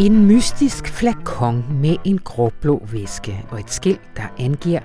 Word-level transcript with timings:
En 0.00 0.26
mystisk 0.26 0.88
flakon 0.88 1.80
med 1.80 1.96
en 2.04 2.18
gråblå 2.18 2.86
væske 2.92 3.44
og 3.50 3.60
et 3.60 3.70
skilt, 3.70 4.00
der 4.16 4.22
angiver, 4.38 4.80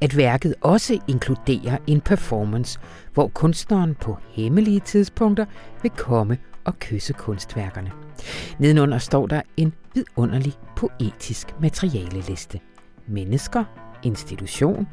at 0.00 0.16
værket 0.16 0.54
også 0.60 1.00
inkluderer 1.08 1.78
en 1.86 2.00
performance, 2.00 2.80
hvor 3.14 3.28
kunstneren 3.28 3.94
på 3.94 4.16
hemmelige 4.28 4.80
tidspunkter 4.80 5.46
vil 5.82 5.90
komme 5.90 6.38
og 6.64 6.78
kysse 6.78 7.12
kunstværkerne. 7.12 7.92
Nedenunder 8.58 8.98
står 8.98 9.26
der 9.26 9.42
en 9.56 9.72
vidunderlig 9.94 10.52
poetisk 10.76 11.60
materialeliste. 11.60 12.60
Mennesker, 13.06 13.64
institution, 14.02 14.86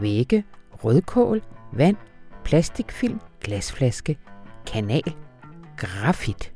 vægge, 0.00 0.44
rødkål, 0.72 1.42
vand, 1.72 1.96
plastikfilm, 2.44 3.20
glasflaske, 3.40 4.18
kanal, 4.66 5.14
grafit. 5.76 6.52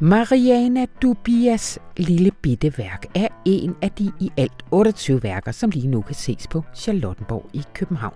Mariana 0.00 0.86
Dubias 1.02 1.78
lille 1.96 2.30
bitte 2.42 2.78
værk 2.78 3.06
er 3.14 3.28
en 3.44 3.76
af 3.82 3.90
de 3.90 4.12
i 4.20 4.30
alt 4.36 4.64
28 4.70 5.22
værker, 5.22 5.52
som 5.52 5.70
lige 5.70 5.88
nu 5.88 6.00
kan 6.00 6.14
ses 6.14 6.46
på 6.48 6.64
Charlottenborg 6.74 7.50
i 7.52 7.62
København. 7.74 8.14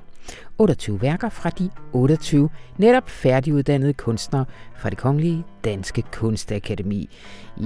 28 0.58 1.02
værker 1.02 1.28
fra 1.28 1.50
de 1.50 1.70
28 1.92 2.50
netop 2.78 3.10
færdiguddannede 3.10 3.92
kunstnere 3.92 4.44
fra 4.76 4.90
det 4.90 4.98
kongelige 4.98 5.44
Danske 5.64 6.02
Kunstakademi. 6.12 7.10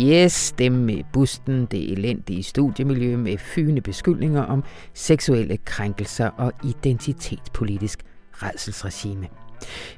Yes, 0.00 0.52
dem 0.58 0.72
med 0.72 1.02
busten, 1.12 1.66
det 1.66 1.92
elendige 1.92 2.42
studiemiljø 2.42 3.16
med 3.16 3.38
fyne 3.38 3.80
beskyldninger 3.80 4.42
om 4.42 4.64
seksuelle 4.94 5.56
krænkelser 5.56 6.28
og 6.28 6.52
identitetspolitisk 6.64 8.02
redselsregime. 8.32 9.28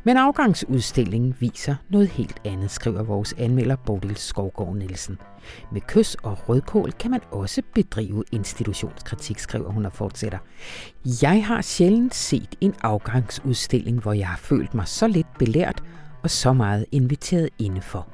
Men 0.04 0.16
afgangsudstillingen 0.16 1.36
viser 1.40 1.74
noget 1.88 2.08
helt 2.08 2.40
andet, 2.44 2.70
skriver 2.70 3.02
vores 3.02 3.34
anmelder 3.38 3.76
Bodil 3.76 4.16
Skovgaard 4.16 4.76
Nielsen. 4.76 5.18
Med 5.72 5.80
kys 5.80 6.14
og 6.14 6.48
rødkål 6.48 6.92
kan 6.92 7.10
man 7.10 7.20
også 7.30 7.62
bedrive 7.74 8.24
institutionskritik, 8.32 9.38
skriver 9.38 9.70
hun 9.70 9.86
og 9.86 9.92
fortsætter. 9.92 10.38
Jeg 11.22 11.46
har 11.46 11.62
sjældent 11.62 12.14
set 12.14 12.54
en 12.60 12.74
afgangsudstilling, 12.82 14.00
hvor 14.00 14.12
jeg 14.12 14.28
har 14.28 14.36
følt 14.36 14.74
mig 14.74 14.88
så 14.88 15.06
lidt 15.08 15.38
belært 15.38 15.82
og 16.22 16.30
så 16.30 16.52
meget 16.52 16.86
inviteret 16.92 17.48
indenfor. 17.58 18.08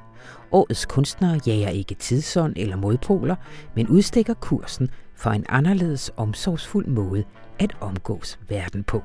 Årets 0.53 0.87
kunstnere 0.87 1.41
jager 1.47 1.69
ikke 1.69 1.95
tidsånd 1.95 2.55
eller 2.57 2.77
modpoler, 2.77 3.37
men 3.77 3.89
udstikker 3.89 4.35
kursen 4.35 4.91
for 5.17 5.31
en 5.31 5.45
anderledes 5.49 6.11
omsorgsfuld 6.17 6.87
måde 6.87 7.25
at 7.59 7.77
omgås 7.81 8.39
verden 8.49 8.85
på. 8.85 9.03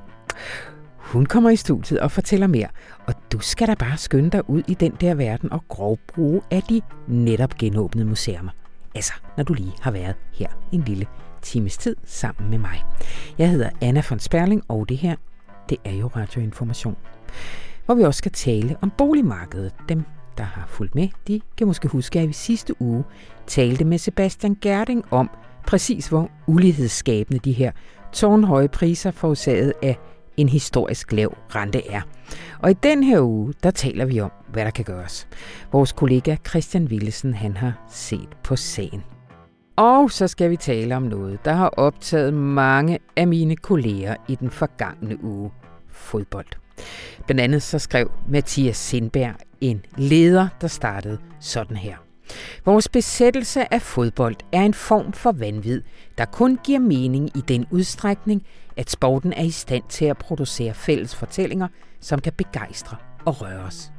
Hun 1.06 1.26
kommer 1.26 1.50
i 1.50 1.56
studiet 1.56 2.00
og 2.00 2.10
fortæller 2.10 2.46
mere, 2.46 2.68
og 3.06 3.14
du 3.32 3.38
skal 3.38 3.68
da 3.68 3.74
bare 3.74 3.96
skynde 3.96 4.30
dig 4.30 4.50
ud 4.50 4.62
i 4.68 4.74
den 4.74 4.92
der 5.00 5.14
verden 5.14 5.52
og 5.52 5.64
grovbruge 5.68 6.42
af 6.50 6.62
de 6.62 6.80
netop 7.08 7.54
genåbnede 7.58 8.06
museer. 8.06 8.54
Altså, 8.94 9.12
når 9.36 9.44
du 9.44 9.54
lige 9.54 9.72
har 9.80 9.90
været 9.90 10.14
her 10.32 10.48
en 10.72 10.80
lille 10.80 11.06
times 11.42 11.76
tid 11.76 11.96
sammen 12.04 12.50
med 12.50 12.58
mig. 12.58 12.84
Jeg 13.38 13.50
hedder 13.50 13.70
Anna 13.80 14.02
von 14.10 14.18
Sperling, 14.18 14.62
og 14.68 14.88
det 14.88 14.96
her, 14.96 15.16
det 15.68 15.78
er 15.84 15.92
jo 15.92 16.06
radioinformation. 16.06 16.96
Hvor 17.86 17.94
vi 17.94 18.02
også 18.02 18.18
skal 18.18 18.32
tale 18.32 18.76
om 18.80 18.92
boligmarkedet. 18.98 19.72
Dem, 19.88 20.04
der 20.38 20.44
har 20.44 20.66
fulgt 20.66 20.94
med, 20.94 21.08
de 21.28 21.40
kan 21.56 21.66
måske 21.66 21.88
huske, 21.88 22.20
at 22.20 22.28
vi 22.28 22.32
sidste 22.32 22.82
uge 22.82 23.04
talte 23.46 23.84
med 23.84 23.98
Sebastian 23.98 24.56
Gerding 24.60 25.04
om 25.10 25.30
præcis 25.66 26.08
hvor 26.08 26.30
ulighedsskabende 26.46 27.38
de 27.38 27.52
her 27.52 27.72
tårnhøje 28.12 28.68
priser 28.68 29.10
forårsaget 29.10 29.72
af 29.82 29.98
en 30.36 30.48
historisk 30.48 31.12
lav 31.12 31.36
rente 31.54 31.88
er. 31.90 32.00
Og 32.58 32.70
i 32.70 32.74
den 32.82 33.02
her 33.02 33.20
uge, 33.20 33.54
der 33.62 33.70
taler 33.70 34.04
vi 34.04 34.20
om, 34.20 34.30
hvad 34.52 34.64
der 34.64 34.70
kan 34.70 34.84
gøres. 34.84 35.28
Vores 35.72 35.92
kollega 35.92 36.36
Christian 36.48 36.84
Willesen, 36.84 37.34
han 37.34 37.56
har 37.56 37.86
set 37.90 38.28
på 38.44 38.56
sagen. 38.56 39.04
Og 39.76 40.10
så 40.10 40.28
skal 40.28 40.50
vi 40.50 40.56
tale 40.56 40.96
om 40.96 41.02
noget, 41.02 41.44
der 41.44 41.52
har 41.52 41.68
optaget 41.68 42.34
mange 42.34 42.98
af 43.16 43.26
mine 43.26 43.56
kolleger 43.56 44.14
i 44.28 44.34
den 44.34 44.50
forgangne 44.50 45.24
uge. 45.24 45.50
Fodbold. 45.88 46.46
Blandt 47.26 47.40
andet 47.40 47.62
så 47.62 47.78
skrev 47.78 48.10
Mathias 48.28 48.76
Sindberg 48.76 49.34
en 49.60 49.84
leder, 49.96 50.48
der 50.60 50.68
startede 50.68 51.18
sådan 51.40 51.76
her. 51.76 52.05
Vores 52.64 52.88
besættelse 52.88 53.74
af 53.74 53.82
fodbold 53.82 54.36
er 54.52 54.62
en 54.62 54.74
form 54.74 55.12
for 55.12 55.32
vanvid, 55.32 55.82
der 56.18 56.24
kun 56.24 56.58
giver 56.64 56.78
mening 56.78 57.36
i 57.36 57.40
den 57.48 57.66
udstrækning, 57.70 58.42
at 58.76 58.90
sporten 58.90 59.32
er 59.32 59.42
i 59.42 59.50
stand 59.50 59.82
til 59.88 60.04
at 60.04 60.18
producere 60.18 60.74
fælles 60.74 61.14
fortællinger, 61.14 61.68
som 62.00 62.20
kan 62.20 62.32
begejstre 62.32 62.96
og 63.24 63.42
røre 63.42 63.60
os. 63.60 63.92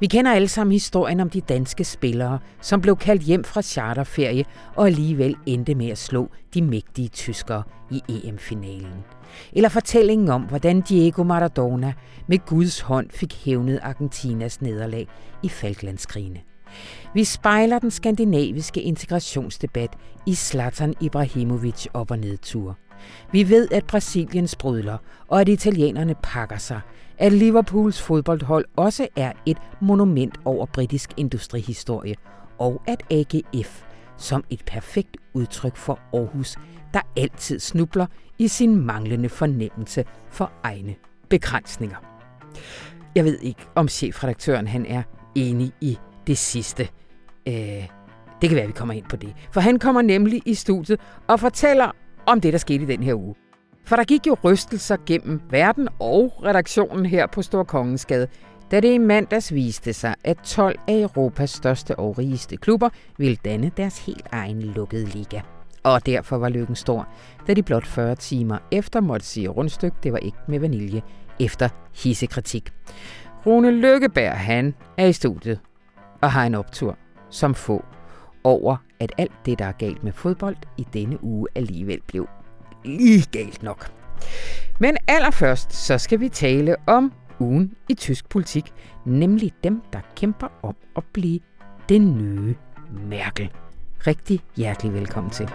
Vi 0.00 0.06
kender 0.06 0.32
alle 0.32 0.48
sammen 0.48 0.72
historien 0.72 1.20
om 1.20 1.30
de 1.30 1.40
danske 1.40 1.84
spillere, 1.84 2.38
som 2.60 2.80
blev 2.80 2.96
kaldt 2.96 3.22
hjem 3.22 3.44
fra 3.44 3.62
charterferie 3.62 4.44
og 4.74 4.86
alligevel 4.86 5.36
endte 5.46 5.74
med 5.74 5.88
at 5.88 5.98
slå 5.98 6.30
de 6.54 6.62
mægtige 6.62 7.08
tyskere 7.08 7.62
i 7.90 8.02
EM-finalen. 8.08 9.04
Eller 9.52 9.68
fortællingen 9.68 10.28
om, 10.28 10.42
hvordan 10.42 10.80
Diego 10.80 11.22
Maradona 11.22 11.92
med 12.26 12.38
Guds 12.46 12.80
hånd 12.80 13.10
fik 13.10 13.34
hævnet 13.44 13.80
Argentinas 13.82 14.60
nederlag 14.62 15.08
i 15.42 15.48
Falklandskrigene. 15.48 16.40
Vi 17.16 17.24
spejler 17.24 17.78
den 17.78 17.90
skandinaviske 17.90 18.82
integrationsdebat 18.82 19.96
i 20.26 20.34
Zlatan 20.34 20.94
Ibrahimovic 21.00 21.86
op- 21.94 22.10
og 22.10 22.18
nedtur. 22.18 22.78
Vi 23.32 23.48
ved, 23.48 23.68
at 23.72 23.86
Brasilien 23.86 24.48
sprudler, 24.48 24.98
og 25.28 25.40
at 25.40 25.48
italienerne 25.48 26.14
pakker 26.22 26.56
sig. 26.56 26.80
At 27.18 27.32
Liverpools 27.32 28.02
fodboldhold 28.02 28.64
også 28.76 29.08
er 29.16 29.32
et 29.46 29.56
monument 29.80 30.40
over 30.44 30.66
britisk 30.66 31.10
industrihistorie. 31.16 32.14
Og 32.58 32.82
at 32.86 33.02
AGF, 33.10 33.82
som 34.16 34.44
et 34.50 34.62
perfekt 34.66 35.16
udtryk 35.34 35.76
for 35.76 36.00
Aarhus, 36.12 36.56
der 36.94 37.00
altid 37.16 37.60
snubler 37.60 38.06
i 38.38 38.48
sin 38.48 38.76
manglende 38.86 39.28
fornemmelse 39.28 40.04
for 40.30 40.52
egne 40.62 40.94
begrænsninger. 41.28 41.96
Jeg 43.14 43.24
ved 43.24 43.38
ikke, 43.38 43.60
om 43.74 43.88
chefredaktøren 43.88 44.66
han 44.66 44.86
er 44.86 45.02
enig 45.34 45.72
i 45.80 45.98
det 46.26 46.38
sidste. 46.38 46.88
Øh, 47.48 47.88
det 48.40 48.48
kan 48.48 48.56
være, 48.56 48.62
at 48.62 48.68
vi 48.68 48.72
kommer 48.72 48.94
ind 48.94 49.04
på 49.04 49.16
det. 49.16 49.34
For 49.52 49.60
han 49.60 49.78
kommer 49.78 50.02
nemlig 50.02 50.42
i 50.46 50.54
studiet 50.54 51.00
og 51.26 51.40
fortæller 51.40 51.90
om 52.26 52.40
det, 52.40 52.52
der 52.52 52.58
skete 52.58 52.82
i 52.82 52.86
den 52.86 53.02
her 53.02 53.14
uge. 53.14 53.34
For 53.84 53.96
der 53.96 54.04
gik 54.04 54.26
jo 54.26 54.36
rystelser 54.44 54.96
gennem 55.06 55.40
verden 55.50 55.88
og 56.00 56.32
redaktionen 56.44 57.06
her 57.06 57.26
på 57.26 57.42
Storkongensgade, 57.42 58.28
da 58.70 58.80
det 58.80 58.94
i 58.94 58.98
mandags 58.98 59.54
viste 59.54 59.92
sig, 59.92 60.14
at 60.24 60.38
12 60.38 60.78
af 60.88 61.00
Europas 61.00 61.50
største 61.50 61.96
og 61.98 62.18
rigeste 62.18 62.56
klubber 62.56 62.88
ville 63.18 63.36
danne 63.36 63.70
deres 63.76 64.06
helt 64.06 64.26
egen 64.32 64.62
lukkede 64.62 65.04
liga. 65.04 65.40
Og 65.82 66.06
derfor 66.06 66.38
var 66.38 66.48
lykken 66.48 66.76
stor, 66.76 67.08
da 67.46 67.54
de 67.54 67.62
blot 67.62 67.86
40 67.86 68.14
timer 68.14 68.58
efter 68.72 69.00
måtte 69.00 69.26
sige 69.26 69.48
rundstyk, 69.48 69.92
det 70.02 70.12
var 70.12 70.18
ikke 70.18 70.38
med 70.48 70.58
vanilje, 70.58 71.02
efter 71.40 71.68
hissekritik. 71.94 72.72
Rune 73.46 73.70
Lykkeberg, 73.70 74.32
han 74.32 74.74
er 74.96 75.06
i 75.06 75.12
studiet 75.12 75.60
og 76.20 76.32
har 76.32 76.46
en 76.46 76.54
optur 76.54 76.98
som 77.36 77.54
få 77.54 77.84
over, 78.44 78.76
at 79.00 79.12
alt 79.18 79.32
det, 79.46 79.58
der 79.58 79.64
er 79.64 79.72
galt 79.72 80.04
med 80.04 80.12
fodbold 80.12 80.56
i 80.76 80.86
denne 80.92 81.24
uge 81.24 81.48
alligevel 81.54 82.00
blev 82.06 82.28
lige 82.84 83.26
galt 83.32 83.62
nok. 83.62 83.92
Men 84.80 84.96
allerførst 85.08 85.72
så 85.72 85.98
skal 85.98 86.20
vi 86.20 86.28
tale 86.28 86.76
om 86.86 87.12
ugen 87.40 87.72
i 87.88 87.94
tysk 87.94 88.28
politik, 88.28 88.72
nemlig 89.04 89.52
dem, 89.64 89.82
der 89.92 90.00
kæmper 90.16 90.48
om 90.62 90.76
at 90.96 91.04
blive 91.12 91.40
den 91.88 92.18
nye 92.18 92.54
Merkel. 92.90 93.52
Rigtig 94.06 94.40
hjertelig 94.56 94.92
velkommen 94.92 95.30
til. 95.30 95.50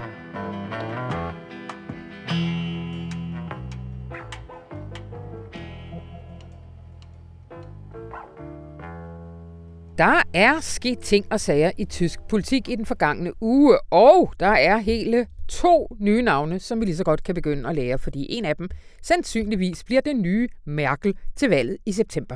Der 9.97 10.21
er 10.33 10.59
sket 10.59 10.99
ting 10.99 11.25
og 11.31 11.39
sager 11.39 11.71
i 11.77 11.85
tysk 11.85 12.19
politik 12.29 12.69
i 12.69 12.75
den 12.75 12.85
forgangne 12.85 13.33
uge, 13.41 13.79
og 13.91 14.33
der 14.39 14.47
er 14.47 14.77
hele 14.77 15.27
to 15.47 15.97
nye 15.99 16.21
navne, 16.21 16.59
som 16.59 16.79
vi 16.79 16.85
lige 16.85 16.95
så 16.95 17.03
godt 17.03 17.23
kan 17.23 17.35
begynde 17.35 17.69
at 17.69 17.75
lære, 17.75 17.99
fordi 17.99 18.25
en 18.29 18.45
af 18.45 18.55
dem 18.55 18.69
sandsynligvis 19.01 19.83
bliver 19.83 20.01
den 20.01 20.21
nye 20.21 20.47
Merkel 20.65 21.17
til 21.35 21.49
valget 21.49 21.77
i 21.85 21.91
september. 21.91 22.35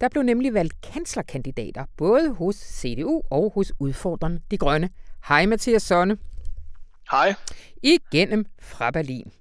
Der 0.00 0.08
blev 0.08 0.22
nemlig 0.22 0.54
valgt 0.54 0.74
kanslerkandidater, 0.92 1.84
både 1.96 2.34
hos 2.34 2.56
CDU 2.56 3.22
og 3.30 3.52
hos 3.54 3.72
udfordrende 3.80 4.40
De 4.50 4.58
Grønne. 4.58 4.90
Hej 5.28 5.46
Mathias 5.46 5.82
Sonne. 5.82 6.16
Hej. 7.10 7.34
Igennem 7.82 8.44
fra 8.60 8.90
Berlin. 8.90 9.32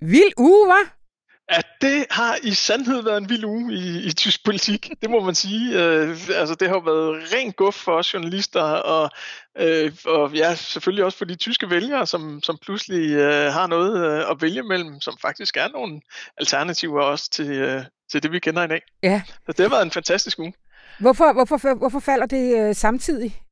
Vild 0.00 0.32
uge, 0.38 0.68
var? 0.68 1.01
At 1.48 1.66
det 1.80 2.06
har 2.10 2.38
i 2.42 2.54
sandhed 2.54 3.02
været 3.02 3.16
en 3.18 3.28
vild 3.28 3.44
uge 3.44 3.74
i, 3.74 4.06
i 4.06 4.12
tysk 4.12 4.44
politik, 4.44 4.90
det 5.02 5.10
må 5.10 5.20
man 5.20 5.34
sige. 5.34 5.82
Øh, 5.82 6.08
altså, 6.34 6.54
det 6.60 6.68
har 6.68 6.80
været 6.80 7.32
ren 7.34 7.52
guf 7.52 7.74
for 7.74 7.92
os 7.92 8.14
journalister, 8.14 8.62
og, 8.62 9.10
øh, 9.58 9.92
og 10.06 10.32
ja, 10.32 10.54
selvfølgelig 10.54 11.04
også 11.04 11.18
for 11.18 11.24
de 11.24 11.34
tyske 11.34 11.70
vælgere, 11.70 12.06
som, 12.06 12.42
som 12.42 12.58
pludselig 12.62 13.10
øh, 13.10 13.52
har 13.52 13.66
noget 13.66 14.06
øh, 14.06 14.30
at 14.30 14.42
vælge 14.42 14.62
mellem, 14.62 15.00
som 15.00 15.14
faktisk 15.22 15.56
er 15.56 15.68
nogle 15.68 16.00
alternativer 16.36 17.02
også 17.02 17.30
til, 17.30 17.50
øh, 17.50 17.84
til 18.10 18.22
det, 18.22 18.32
vi 18.32 18.38
kender 18.38 18.64
i 18.64 18.68
dag. 18.68 18.82
Ja. 19.02 19.22
Så 19.46 19.52
det 19.52 19.60
har 19.60 19.68
været 19.68 19.82
en 19.82 19.90
fantastisk 19.90 20.38
uge. 20.38 20.54
Hvorfor, 21.00 21.32
hvorfor, 21.32 21.74
hvorfor 21.74 22.00
falder 22.00 22.26
det 22.26 22.58
øh, 22.58 22.74
samtidig? 22.74 23.42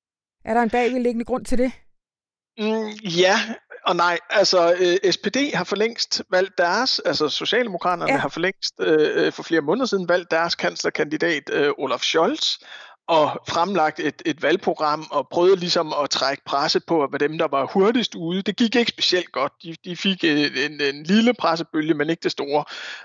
Er 0.45 0.55
der 0.55 0.63
en 0.63 0.71
bagvedliggende 0.71 1.25
grund 1.25 1.45
til 1.45 1.59
det? 1.59 1.73
Mm, 2.59 2.89
ja, 3.05 3.41
og 3.87 3.97
nej, 3.97 4.19
altså 4.31 4.75
øh, 4.81 5.13
SPD 5.13 5.37
har 5.55 5.65
for 5.65 5.77
længst 5.77 6.23
valgt 6.31 6.59
deres, 6.59 6.99
altså 6.99 7.29
Socialdemokraterne 7.29 8.13
ja. 8.13 8.19
har 8.19 8.29
for 8.29 8.41
længst 8.41 8.75
øh, 8.81 9.27
øh, 9.27 9.33
for 9.33 9.43
flere 9.43 9.61
måneder 9.61 9.87
siden 9.87 10.09
valgt 10.09 10.31
deres 10.31 10.55
kanslerkandidat 10.55 11.51
øh, 11.53 11.73
Olaf 11.79 12.01
Scholz, 12.01 12.59
og 13.07 13.41
fremlagt 13.49 14.01
et, 14.01 14.23
et 14.27 14.43
valgprogram 14.43 15.07
og 15.11 15.29
prøvede 15.29 15.57
ligesom 15.57 15.95
at 16.03 16.11
trække 16.11 16.43
presse 16.47 16.81
på, 16.81 17.07
hvad 17.07 17.19
dem, 17.19 17.39
der 17.39 17.49
var 17.49 17.67
hurtigst 17.67 18.15
ude. 18.15 18.43
Det 18.43 18.57
gik 18.57 18.77
ikke 18.77 18.91
specielt 18.91 19.33
godt. 19.33 19.53
De, 19.63 19.77
de 19.85 19.97
fik 19.97 20.25
en, 20.25 20.81
en 20.81 21.03
lille 21.03 21.35
pressebølge, 21.35 21.95
men 21.95 22.11
ikke 22.11 22.23
det 22.23 22.33
store. 22.33 22.65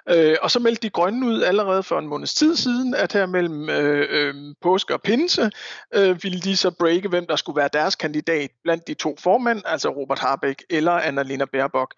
Øh, 0.10 0.36
og 0.42 0.52
så 0.52 0.60
meldte 0.60 0.82
de 0.82 0.90
grønne 0.90 1.28
ud 1.28 1.42
allerede 1.42 1.84
for 1.84 2.00
en 2.00 2.08
måneds 2.08 2.34
tid 2.34 2.56
siden, 2.56 2.96
at 2.96 3.14
her 3.14 3.26
mellem 3.26 3.70
øh, 3.70 4.08
øh, 4.10 4.36
påske 4.62 4.94
og 4.94 5.02
pinse 5.02 5.52
øh, 5.94 6.24
ville 6.24 6.40
de 6.40 6.58
så 6.58 6.72
breake, 6.72 7.10
hvem 7.10 7.28
der 7.28 7.36
skulle 7.36 7.58
være 7.58 7.70
deres 7.74 7.96
kandidat 7.96 8.50
blandt 8.64 8.88
de 8.88 8.94
to 8.94 9.16
formænd, 9.20 9.62
altså 9.66 9.90
Robert 9.90 10.20
Harbeck 10.20 10.64
eller 10.70 10.92
Annalena 10.92 11.46
Baerbock. 11.46 11.94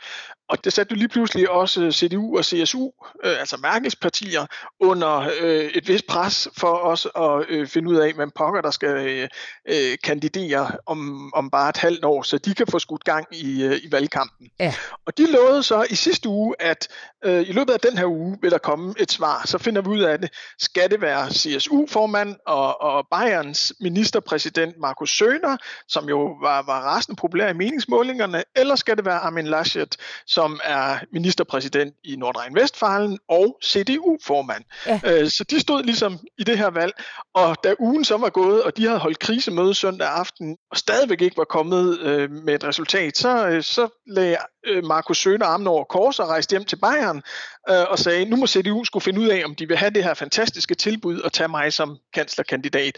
Og 0.49 0.63
det 0.63 0.73
satte 0.73 0.91
jo 0.93 0.97
lige 0.97 1.07
pludselig 1.07 1.49
også 1.49 1.91
CDU 1.91 2.37
og 2.37 2.45
CSU, 2.45 2.91
øh, 3.23 3.39
altså 3.39 3.57
Merkels 3.61 3.95
partier, 3.95 4.45
under 4.79 5.29
øh, 5.41 5.65
et 5.65 5.87
vist 5.87 6.07
pres 6.07 6.47
for 6.57 6.73
os 6.73 7.07
at 7.15 7.45
øh, 7.49 7.67
finde 7.67 7.89
ud 7.89 7.96
af, 7.99 8.13
hvem 8.13 8.31
pokker 8.35 8.61
der 8.61 8.71
skal 8.71 8.89
øh, 8.89 9.27
øh, 9.69 9.97
kandidere 10.03 10.71
om, 10.85 11.31
om 11.33 11.49
bare 11.49 11.69
et 11.69 11.77
halvt 11.77 12.05
år, 12.05 12.21
så 12.21 12.37
de 12.37 12.53
kan 12.53 12.67
få 12.67 12.79
skudt 12.79 13.03
gang 13.03 13.25
i, 13.31 13.63
øh, 13.63 13.75
i 13.83 13.91
valgkampen. 13.91 14.47
Ja. 14.59 14.73
Og 15.05 15.17
de 15.17 15.31
lovede 15.31 15.63
så 15.63 15.85
i 15.89 15.95
sidste 15.95 16.29
uge, 16.29 16.55
at 16.59 16.87
øh, 17.25 17.41
i 17.49 17.51
løbet 17.51 17.73
af 17.73 17.79
den 17.79 17.97
her 17.97 18.05
uge 18.05 18.37
vil 18.41 18.51
der 18.51 18.57
komme 18.57 18.93
et 18.99 19.11
svar. 19.11 19.41
Så 19.45 19.57
finder 19.57 19.81
vi 19.81 19.89
ud 19.89 20.01
af 20.01 20.19
det. 20.19 20.29
Skal 20.59 20.91
det 20.91 21.01
være 21.01 21.29
CSU-formand 21.29 22.35
og, 22.47 22.81
og 22.81 23.07
Bayerns 23.11 23.73
ministerpræsident 23.79 24.77
Markus 24.79 25.17
Søner, 25.17 25.57
som 25.87 26.09
jo 26.09 26.37
var, 26.41 26.63
var 26.65 26.97
resten 26.97 27.15
populær 27.15 27.49
i 27.49 27.53
meningsmålingerne, 27.53 28.43
eller 28.55 28.75
skal 28.75 28.97
det 28.97 29.05
være 29.05 29.19
Armin 29.19 29.47
Laschet, 29.47 29.95
som 30.27 30.59
er 30.63 30.97
ministerpræsident 31.11 31.95
i 32.03 32.15
Nordrhein-Vestfalen 32.15 33.17
og 33.29 33.57
CDU-formand. 33.65 34.63
Ja. 34.85 34.99
Øh, 35.03 35.29
så 35.29 35.43
de 35.43 35.59
stod 35.59 35.83
ligesom 35.83 36.19
i 36.37 36.43
det 36.43 36.57
her 36.57 36.69
valg, 36.69 36.93
og 37.33 37.57
da 37.63 37.73
ugen 37.79 38.05
så 38.05 38.17
var 38.17 38.29
gået, 38.29 38.63
og 38.63 38.77
de 38.77 38.85
havde 38.85 38.99
holdt 38.99 39.19
krisemøde 39.19 39.73
søndag 39.73 40.07
aften, 40.07 40.57
og 40.71 40.77
stadigvæk 40.77 41.21
ikke 41.21 41.37
var 41.37 41.43
kommet 41.43 41.99
øh, 41.99 42.31
med 42.31 42.55
et 42.55 42.63
resultat, 42.63 43.17
så, 43.17 43.47
øh, 43.47 43.63
så 43.63 43.87
lagde 44.07 44.37
øh, 44.65 44.85
Markus 44.85 45.17
Søne 45.17 45.45
armen 45.45 45.67
over 45.67 45.83
kors 45.83 46.19
og 46.19 46.27
rejste 46.27 46.51
hjem 46.51 46.65
til 46.65 46.75
Bayern 46.75 47.21
øh, 47.69 47.85
og 47.89 47.99
sagde, 47.99 48.25
nu 48.25 48.35
må 48.35 48.47
CDU 48.47 48.83
skulle 48.83 49.03
finde 49.03 49.21
ud 49.21 49.27
af, 49.27 49.41
om 49.45 49.55
de 49.55 49.67
vil 49.67 49.77
have 49.77 49.91
det 49.91 50.03
her 50.03 50.13
fantastiske 50.13 50.75
tilbud 50.75 51.19
og 51.19 51.33
tage 51.33 51.47
mig 51.47 51.73
som 51.73 51.97
kanslerkandidat. 52.13 52.97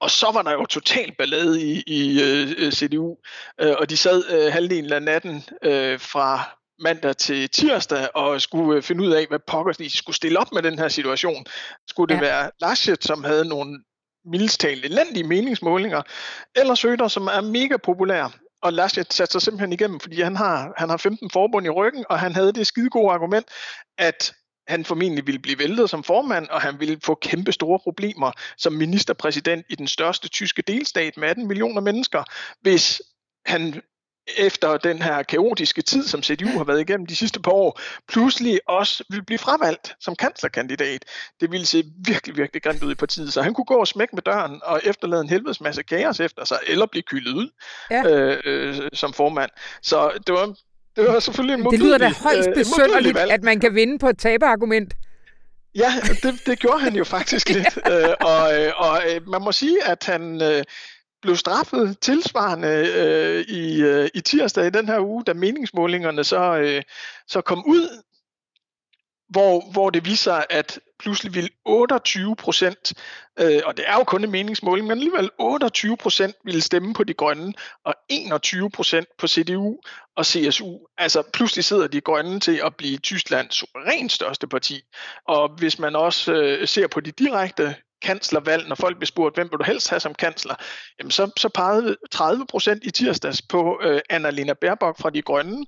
Og 0.00 0.10
så 0.10 0.30
var 0.32 0.42
der 0.42 0.52
jo 0.52 0.66
total 0.66 1.12
ballade 1.18 1.62
i, 1.62 1.82
i 1.86 2.22
øh, 2.22 2.72
CDU, 2.72 3.16
øh, 3.60 3.74
og 3.78 3.90
de 3.90 3.96
sad 3.96 4.24
øh, 4.30 4.52
halvdelen 4.52 4.92
af 4.92 5.02
natten 5.02 5.44
øh, 5.62 6.00
fra 6.00 6.60
mandag 6.80 7.16
til 7.16 7.50
tirsdag 7.50 8.08
og 8.14 8.40
skulle 8.40 8.76
øh, 8.76 8.82
finde 8.82 9.04
ud 9.04 9.10
af, 9.10 9.26
hvad 9.28 9.38
pokker 9.46 9.72
de 9.72 9.96
skulle 9.96 10.16
stille 10.16 10.38
op 10.38 10.52
med 10.52 10.62
den 10.62 10.78
her 10.78 10.88
situation. 10.88 11.44
Skulle 11.88 12.14
det 12.14 12.22
ja. 12.22 12.26
være 12.26 12.50
Laschet, 12.60 13.04
som 13.04 13.24
havde 13.24 13.44
nogle 13.44 13.78
mildestalt 14.24 14.84
elendige 14.84 15.24
meningsmålinger, 15.24 16.02
eller 16.56 16.74
Søder, 16.74 17.08
som 17.08 17.26
er 17.26 17.40
mega 17.40 17.76
populær. 17.76 18.36
Og 18.62 18.72
Laschet 18.72 19.12
satte 19.12 19.32
sig 19.32 19.42
simpelthen 19.42 19.72
igennem, 19.72 20.00
fordi 20.00 20.20
han 20.20 20.36
har, 20.36 20.72
han 20.76 20.90
har 20.90 20.96
15 20.96 21.30
forbund 21.30 21.66
i 21.66 21.70
ryggen, 21.70 22.04
og 22.10 22.18
han 22.18 22.34
havde 22.34 22.52
det 22.52 22.66
skide 22.66 22.90
gode 22.90 23.12
argument, 23.12 23.46
at 23.98 24.34
han 24.68 24.84
formentlig 24.84 25.26
ville 25.26 25.38
blive 25.38 25.58
væltet 25.58 25.90
som 25.90 26.04
formand, 26.04 26.48
og 26.48 26.60
han 26.60 26.80
ville 26.80 27.00
få 27.04 27.14
kæmpe 27.14 27.52
store 27.52 27.78
problemer 27.78 28.32
som 28.58 28.72
ministerpræsident 28.72 29.66
i 29.68 29.74
den 29.74 29.88
største 29.88 30.28
tyske 30.28 30.62
delstat 30.62 31.16
med 31.16 31.28
18 31.28 31.48
millioner 31.48 31.80
mennesker, 31.80 32.24
hvis 32.60 33.02
han 33.46 33.82
efter 34.38 34.76
den 34.76 35.02
her 35.02 35.22
kaotiske 35.22 35.82
tid, 35.82 36.04
som 36.06 36.22
CDU 36.22 36.48
har 36.48 36.64
været 36.64 36.80
igennem 36.80 37.06
de 37.06 37.16
sidste 37.16 37.40
par 37.40 37.52
år, 37.52 37.80
pludselig 38.08 38.60
også 38.68 39.04
vil 39.10 39.24
blive 39.24 39.38
fravalgt 39.38 39.94
som 40.00 40.16
kanslerkandidat. 40.16 41.04
Det 41.40 41.50
ville 41.50 41.66
se 41.66 41.84
virkelig, 42.06 42.36
virkelig 42.36 42.62
grimt 42.62 42.82
ud 42.82 42.92
i 42.92 42.94
partiet, 42.94 43.32
så 43.32 43.42
han 43.42 43.54
kunne 43.54 43.64
gå 43.64 43.74
og 43.74 43.88
smække 43.88 44.16
med 44.16 44.22
døren 44.22 44.60
og 44.62 44.80
efterlade 44.84 45.20
en 45.20 45.28
helvedes 45.28 45.60
masse 45.60 45.82
kaos 45.82 46.20
efter 46.20 46.44
sig, 46.44 46.58
eller 46.66 46.86
blive 46.86 47.02
kyldet 47.02 47.32
ud 47.32 47.48
ja. 47.90 48.02
øh, 48.08 48.40
øh, 48.44 48.88
som 48.92 49.12
formand. 49.12 49.50
Så 49.82 50.10
det 50.26 50.34
var, 50.34 50.54
det 50.96 51.08
var 51.08 51.20
selvfølgelig 51.20 51.64
en 51.64 51.70
Det 51.70 51.78
lyder 51.78 51.98
da 51.98 52.12
højst 52.22 52.48
øh, 52.48 52.54
besynderligt, 52.54 53.18
at 53.18 53.42
man 53.42 53.60
kan 53.60 53.74
vinde 53.74 53.98
på 53.98 54.08
et 54.08 54.18
tabeargument. 54.18 54.94
Ja, 55.74 55.92
det, 56.22 56.46
det 56.46 56.58
gjorde 56.58 56.80
han 56.80 56.94
jo 56.94 57.04
faktisk 57.04 57.48
lidt. 57.56 57.78
Øh, 57.90 58.08
og 58.20 58.60
øh, 58.60 58.72
og 58.76 59.02
øh, 59.08 59.28
man 59.28 59.42
må 59.42 59.52
sige, 59.52 59.84
at 59.84 60.04
han... 60.04 60.42
Øh, 60.42 60.64
blev 61.22 61.36
straffet 61.36 61.98
tilsvarende 62.00 62.92
øh, 62.96 63.40
i, 63.40 63.82
øh, 63.82 64.08
i 64.14 64.20
tirsdag 64.20 64.66
i 64.66 64.70
den 64.70 64.88
her 64.88 65.00
uge, 65.00 65.24
da 65.24 65.32
meningsmålingerne 65.32 66.24
så, 66.24 66.56
øh, 66.56 66.82
så 67.26 67.40
kom 67.40 67.64
ud, 67.66 68.02
hvor, 69.30 69.72
hvor 69.72 69.90
det 69.90 70.04
viser, 70.04 70.42
at 70.50 70.80
pludselig 70.98 71.34
vil 71.34 71.50
28 71.64 72.36
procent, 72.36 72.92
øh, 73.40 73.60
og 73.64 73.76
det 73.76 73.84
er 73.88 73.94
jo 73.94 74.04
kun 74.04 74.24
en 74.24 74.30
meningsmåling, 74.30 74.86
men 74.86 74.98
alligevel 74.98 75.30
28 75.38 75.96
procent 75.96 76.36
ville 76.44 76.60
stemme 76.60 76.94
på 76.94 77.04
de 77.04 77.14
grønne, 77.14 77.52
og 77.84 77.94
21 78.08 78.70
procent 78.70 79.08
på 79.18 79.26
CDU 79.26 79.76
og 80.16 80.26
CSU. 80.26 80.78
Altså 80.98 81.22
pludselig 81.32 81.64
sidder 81.64 81.86
de 81.86 82.00
grønne 82.00 82.40
til 82.40 82.60
at 82.64 82.76
blive 82.76 82.98
Tysklands 82.98 83.54
suverænt 83.54 84.12
største 84.12 84.46
parti. 84.46 84.82
Og 85.28 85.48
hvis 85.58 85.78
man 85.78 85.96
også 85.96 86.32
øh, 86.32 86.68
ser 86.68 86.86
på 86.86 87.00
de 87.00 87.10
direkte 87.10 87.74
kanslervalg, 88.02 88.68
når 88.68 88.74
folk 88.74 88.96
bliver 88.96 89.06
spurgt, 89.06 89.34
hvem 89.34 89.48
vil 89.50 89.58
du 89.58 89.64
helst 89.64 89.90
have 89.90 90.00
som 90.00 90.14
kansler, 90.14 90.54
jamen 90.98 91.10
så, 91.10 91.30
så 91.36 91.48
pegede 91.48 91.96
30 92.10 92.46
procent 92.46 92.84
i 92.84 92.90
tirsdags 92.90 93.42
på 93.42 93.80
øh, 93.82 94.00
Annalena 94.10 94.52
Baerbock 94.52 95.00
fra 95.00 95.10
De 95.10 95.22
Grønne, 95.22 95.66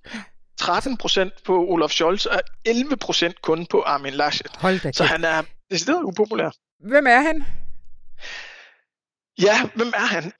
13 0.59 0.97
procent 0.97 1.33
på 1.45 1.67
Olaf 1.69 1.91
Scholz 1.91 2.27
og 2.27 2.41
11 2.65 2.97
procent 2.97 3.43
kun 3.43 3.67
på 3.67 3.83
Armin 3.83 4.13
Laschet. 4.13 4.51
Hold 4.57 4.93
så 4.93 5.05
han 5.05 5.25
er 5.25 5.43
decideret 5.71 6.03
upopulær. 6.03 6.51
Hvem 6.89 7.07
er 7.07 7.21
han? 7.21 7.45
Ja, 9.43 9.69
hvem 9.75 9.89
er 9.89 10.07
han? 10.07 10.33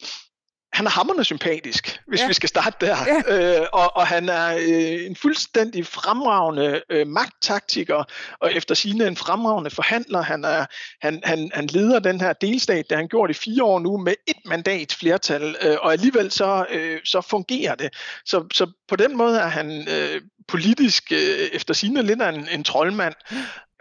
Han 0.73 0.87
er 0.87 0.91
hammerende 0.91 1.25
sympatisk, 1.25 2.01
hvis 2.07 2.21
ja. 2.21 2.27
vi 2.27 2.33
skal 2.33 2.49
starte 2.49 2.87
der. 2.87 2.97
Ja. 3.29 3.61
Øh, 3.61 3.67
og, 3.73 3.97
og 3.97 4.07
han 4.07 4.29
er 4.29 4.57
øh, 4.57 5.07
en 5.07 5.17
fuldstændig 5.17 5.87
fremragende 5.87 6.83
øh, 6.91 7.07
magttaktiker, 7.07 8.05
og 8.41 8.53
efter 8.53 8.75
sine 8.75 9.07
en 9.07 9.17
fremragende 9.17 9.71
forhandler. 9.71 10.23
Han, 10.23 10.45
er, 10.45 10.67
han, 11.03 11.21
han, 11.25 11.51
han 11.55 11.67
leder 11.67 11.99
den 11.99 12.21
her 12.21 12.33
delstat, 12.33 12.91
der 12.91 12.97
han 12.97 13.09
gjort 13.09 13.31
i 13.31 13.35
fire 13.35 13.65
år 13.65 13.79
nu, 13.79 13.97
med 13.97 14.15
et 14.27 14.37
mandat 14.45 14.97
flertal, 15.01 15.57
øh, 15.63 15.77
og 15.83 15.93
alligevel 15.93 16.31
så, 16.31 16.67
øh, 16.71 17.01
så 17.05 17.21
fungerer 17.21 17.75
det. 17.75 17.95
Så, 18.25 18.47
så 18.55 18.73
på 18.89 18.97
den 18.97 19.17
måde 19.17 19.39
er 19.39 19.49
han 19.49 19.89
øh, 19.89 20.21
politisk 20.49 21.13
øh, 21.13 21.49
efter 21.53 21.75
sine 21.75 22.03
lidt 22.03 22.23
en, 22.23 22.49
en 22.49 22.65
troldmand, 22.65 23.15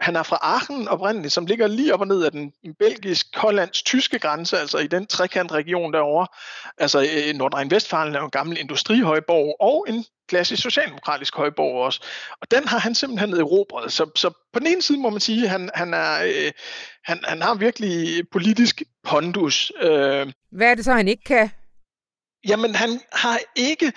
han 0.02 0.16
er 0.16 0.22
fra 0.22 0.38
Aachen 0.42 0.88
oprindeligt, 0.88 1.32
som 1.32 1.46
ligger 1.46 1.66
lige 1.66 1.94
op 1.94 2.00
og 2.00 2.06
ned 2.06 2.24
af 2.24 2.30
den 2.30 2.52
belgisk-hollandsk-tyske 2.78 4.18
grænse, 4.18 4.58
altså 4.58 4.78
i 4.78 4.86
den 4.86 5.06
trekantregion 5.06 5.92
derovre. 5.92 6.26
Altså 6.78 7.00
øh, 7.00 7.34
Nordrhein-Vestfalen 7.34 8.14
er 8.14 8.18
jo 8.18 8.24
en 8.24 8.30
gammel 8.30 8.58
industrihøjborg 8.58 9.56
og 9.60 9.86
en 9.88 10.04
klassisk 10.28 10.62
socialdemokratisk 10.62 11.36
højborg 11.36 11.84
også. 11.84 12.00
Og 12.40 12.50
den 12.50 12.68
har 12.68 12.78
han 12.78 12.94
simpelthen 12.94 13.34
erobret. 13.34 13.92
Så, 13.92 14.10
så 14.16 14.30
på 14.52 14.58
den 14.58 14.66
ene 14.66 14.82
side 14.82 14.98
må 14.98 15.10
man 15.10 15.20
sige, 15.20 15.44
at 15.44 15.50
han, 15.50 15.70
han, 15.74 15.94
er, 15.94 16.22
øh, 16.24 16.52
han, 17.04 17.20
han 17.24 17.42
har 17.42 17.54
virkelig 17.54 18.22
politisk 18.32 18.82
pondus. 19.04 19.72
Øh, 19.80 20.32
Hvad 20.52 20.70
er 20.70 20.74
det 20.74 20.84
så, 20.84 20.92
han 20.92 21.08
ikke 21.08 21.24
kan? 21.24 21.50
Jamen, 22.48 22.74
han 22.74 23.00
har 23.12 23.38
ikke 23.56 23.92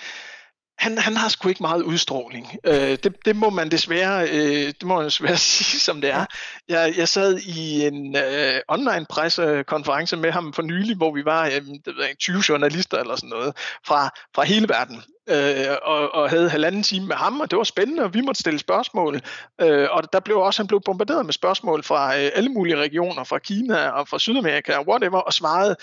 han, 0.78 0.98
han 0.98 1.16
har 1.16 1.28
sgu 1.28 1.48
ikke 1.48 1.62
meget 1.62 1.82
udstråling. 1.82 2.56
Øh, 2.64 2.74
det, 2.74 3.16
det 3.24 3.36
må 3.36 3.50
man 3.50 3.70
desværre, 3.70 4.28
øh, 4.28 4.66
det 4.66 4.82
må 4.82 4.96
man 4.96 5.04
desværre 5.04 5.36
sige, 5.54 5.80
som 5.80 6.00
det 6.00 6.10
er. 6.10 6.24
Jeg, 6.68 6.94
jeg 6.96 7.08
sad 7.08 7.38
i 7.38 7.86
en 7.86 8.16
øh, 8.16 8.60
online 8.68 9.06
pressekonference 9.10 10.16
med 10.16 10.32
ham 10.32 10.52
for 10.52 10.62
nylig, 10.62 10.96
hvor 10.96 11.14
vi 11.14 11.24
var 11.24 11.46
øh, 11.46 11.52
det 11.52 11.96
ved 11.96 12.04
jeg, 12.04 12.18
20 12.18 12.42
journalister 12.48 12.98
eller 12.98 13.16
sådan 13.16 13.28
noget 13.28 13.56
fra, 13.86 14.10
fra 14.34 14.44
hele 14.44 14.68
verden. 14.68 15.02
Øh, 15.28 15.76
og, 15.82 16.14
og 16.14 16.30
havde 16.30 16.50
halvanden 16.50 16.82
time 16.82 17.06
med 17.06 17.16
ham, 17.16 17.40
og 17.40 17.50
det 17.50 17.56
var 17.56 17.64
spændende, 17.64 18.02
og 18.02 18.14
vi 18.14 18.20
måtte 18.20 18.40
stille 18.40 18.58
spørgsmål. 18.58 19.20
Øh, 19.60 19.88
og 19.90 20.12
der 20.12 20.20
blev 20.20 20.36
også, 20.36 20.62
han 20.62 20.66
blev 20.66 20.80
bombarderet 20.84 21.24
med 21.26 21.32
spørgsmål 21.32 21.82
fra 21.82 22.18
øh, 22.18 22.30
alle 22.34 22.48
mulige 22.48 22.76
regioner, 22.76 23.24
fra 23.24 23.38
Kina 23.38 23.88
og 23.88 24.08
fra 24.08 24.18
Sydamerika 24.18 24.76
og 24.76 24.88
whatever, 24.88 25.18
og 25.18 25.32
svarede 25.32 25.76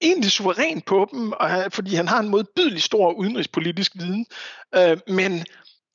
egentlig 0.00 0.30
suveræn 0.30 0.80
på 0.80 1.08
dem, 1.12 1.32
og 1.32 1.50
han, 1.50 1.70
fordi 1.70 1.94
han 1.94 2.08
har 2.08 2.18
en 2.18 2.28
modbydelig 2.28 2.82
stor 2.82 3.12
udenrigspolitisk 3.12 3.92
viden, 3.94 4.26
øh, 4.74 4.98
men 5.08 5.46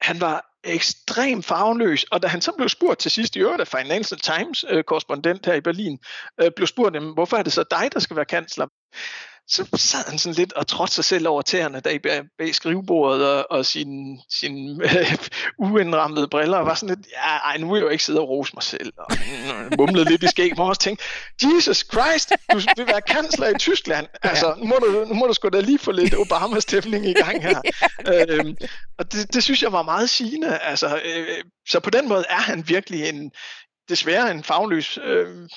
han 0.01 0.21
var 0.21 0.45
ekstrem 0.63 1.43
farveløs, 1.43 2.03
og 2.03 2.21
da 2.21 2.27
han 2.27 2.41
så 2.41 2.51
blev 2.57 2.69
spurgt 2.69 2.99
til 2.99 3.11
sidst 3.11 3.35
i 3.35 3.39
øvrigt 3.39 3.61
af 3.61 3.67
Financial 3.67 4.19
Times 4.19 4.65
øh, 4.69 4.83
korrespondent 4.83 5.45
her 5.45 5.53
i 5.53 5.61
Berlin, 5.61 5.99
øh, 6.41 6.51
blev 6.55 6.67
spurgt, 6.67 7.13
hvorfor 7.13 7.37
er 7.37 7.43
det 7.43 7.53
så 7.53 7.63
dig, 7.71 7.93
der 7.93 7.99
skal 7.99 8.15
være 8.15 8.25
kansler? 8.25 8.67
Så 9.47 9.67
sad 9.75 10.09
han 10.09 10.19
sådan 10.19 10.35
lidt 10.35 10.53
og 10.53 10.67
trådte 10.67 10.93
sig 10.93 11.05
selv 11.05 11.27
over 11.27 11.41
tæerne 11.41 11.79
der 11.79 11.99
bag, 12.03 12.21
bag 12.37 12.55
skrivebordet 12.55 13.27
og, 13.27 13.51
og 13.51 13.65
sine 13.65 14.19
sin, 14.29 14.81
øh, 14.81 15.17
uindrammede 15.59 16.27
briller 16.27 16.57
og 16.57 16.65
var 16.65 16.75
sådan 16.75 16.95
lidt, 16.95 17.07
ja, 17.07 17.37
ej, 17.37 17.57
nu 17.57 17.71
vil 17.71 17.79
jeg 17.79 17.85
jo 17.85 17.89
ikke 17.89 18.03
sidde 18.03 18.19
og 18.19 18.29
rose 18.29 18.51
mig 18.55 18.63
selv. 18.63 18.93
Og 18.97 19.11
mumlede 19.77 20.09
lidt 20.09 20.23
i 20.23 20.27
skæg, 20.27 20.59
og 20.59 20.65
også 20.65 20.81
tænkte, 20.81 21.05
Jesus 21.43 21.85
Christ, 21.91 22.31
du 22.51 22.57
vil 22.75 22.87
være 22.87 23.01
kansler 23.01 23.47
i 23.47 23.57
Tyskland. 23.59 24.07
Altså, 24.23 24.55
nu 24.57 24.65
må 24.65 24.75
du, 24.75 25.05
nu 25.07 25.13
må 25.13 25.27
du 25.27 25.33
sgu 25.33 25.49
da 25.49 25.59
lige 25.59 25.79
få 25.79 25.91
lidt 25.91 26.15
Obama-stemning 26.15 27.05
i 27.05 27.13
gang 27.13 27.43
her. 27.43 27.61
øhm, 28.13 28.55
og 28.99 29.11
det, 29.11 29.33
det 29.33 29.43
synes 29.43 29.63
jeg 29.63 29.71
var 29.71 29.83
meget 29.83 30.09
sigende. 30.09 30.57
Altså, 30.57 31.01
øh, 31.05 31.43
så 31.67 31.79
på 31.79 31.89
den 31.89 32.09
måde 32.09 32.25
er 32.29 32.41
han 32.41 32.63
virkelig 32.67 33.09
en, 33.09 33.31
desværre 33.89 34.31
en 34.31 34.43
fagløs 34.43 34.99
øh, 35.03 35.49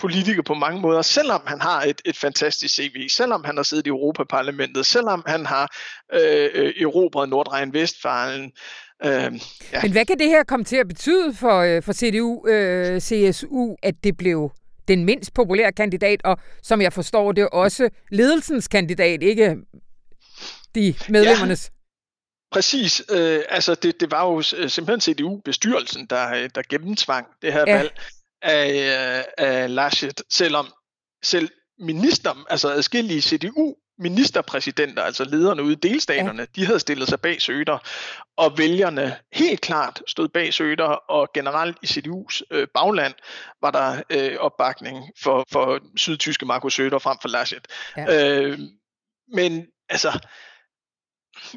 politiker 0.00 0.42
på 0.42 0.54
mange 0.54 0.80
måder, 0.80 1.02
selvom 1.02 1.40
han 1.46 1.60
har 1.60 1.82
et, 1.82 2.02
et 2.04 2.16
fantastisk 2.16 2.74
CV, 2.74 3.08
selvom 3.08 3.44
han 3.44 3.56
har 3.56 3.62
siddet 3.62 3.86
i 3.86 3.88
Europaparlamentet, 3.88 4.86
selvom 4.86 5.22
han 5.26 5.46
har 5.46 5.76
øh, 6.12 6.50
øh, 6.54 6.72
erobret 6.80 7.28
Nordrhein-Vestfalen. 7.28 8.52
Øh, 9.04 9.10
ja. 9.72 9.82
Men 9.82 9.92
hvad 9.92 10.04
kan 10.04 10.18
det 10.18 10.28
her 10.28 10.44
komme 10.44 10.64
til 10.64 10.76
at 10.76 10.88
betyde 10.88 11.34
for, 11.34 11.58
øh, 11.60 11.82
for 11.82 11.92
CDU, 11.92 12.46
øh, 12.48 13.00
CSU, 13.00 13.76
at 13.82 13.94
det 14.04 14.16
blev 14.16 14.50
den 14.88 15.04
mindst 15.04 15.34
populære 15.34 15.72
kandidat, 15.72 16.20
og 16.24 16.38
som 16.62 16.80
jeg 16.80 16.92
forstår 16.92 17.32
det, 17.32 17.48
også 17.48 17.88
ledelsens 18.10 18.68
kandidat, 18.68 19.22
ikke 19.22 19.56
de 20.74 20.94
medlemmernes? 21.08 21.70
Ja. 21.72 21.76
Præcis. 22.52 23.02
Øh, 23.10 23.40
altså, 23.48 23.74
det, 23.74 24.00
det 24.00 24.10
var 24.10 24.26
jo 24.26 24.42
simpelthen 24.42 25.00
CDU-bestyrelsen, 25.00 26.06
der, 26.06 26.48
der 26.54 26.62
gennemtvang 26.68 27.26
det 27.42 27.52
her 27.52 27.64
ja. 27.66 27.76
valg 27.76 27.92
af, 28.42 29.26
af 29.38 29.74
Laschet, 29.74 30.22
selvom 30.30 30.72
selv 31.22 31.48
minister, 31.78 32.44
altså 32.50 32.68
adskillige 32.68 33.20
CDU 33.20 33.74
ministerpræsidenter, 34.00 35.02
altså 35.02 35.24
lederne 35.24 35.62
ude 35.62 35.72
i 35.72 35.76
delstaterne, 35.76 36.42
ja. 36.42 36.46
de 36.56 36.66
havde 36.66 36.80
stillet 36.80 37.08
sig 37.08 37.20
bag 37.20 37.42
Søder, 37.42 37.78
og 38.36 38.58
vælgerne 38.58 39.16
helt 39.32 39.60
klart 39.60 40.02
stod 40.06 40.28
bag 40.28 40.54
Søder, 40.54 40.84
og 40.84 41.28
generelt 41.34 41.78
i 41.82 41.86
CDU's 41.86 42.40
øh, 42.50 42.68
bagland 42.74 43.14
var 43.62 43.70
der 43.70 44.02
øh, 44.10 44.36
opbakning 44.38 45.10
for, 45.22 45.46
for 45.52 45.80
sydtyske 45.96 46.46
Markus 46.46 46.74
Søder 46.74 46.98
frem 46.98 47.18
for 47.22 47.28
Laschet. 47.28 47.66
Ja. 47.96 48.40
Øh, 48.40 48.58
men 49.34 49.66
altså, 49.88 50.18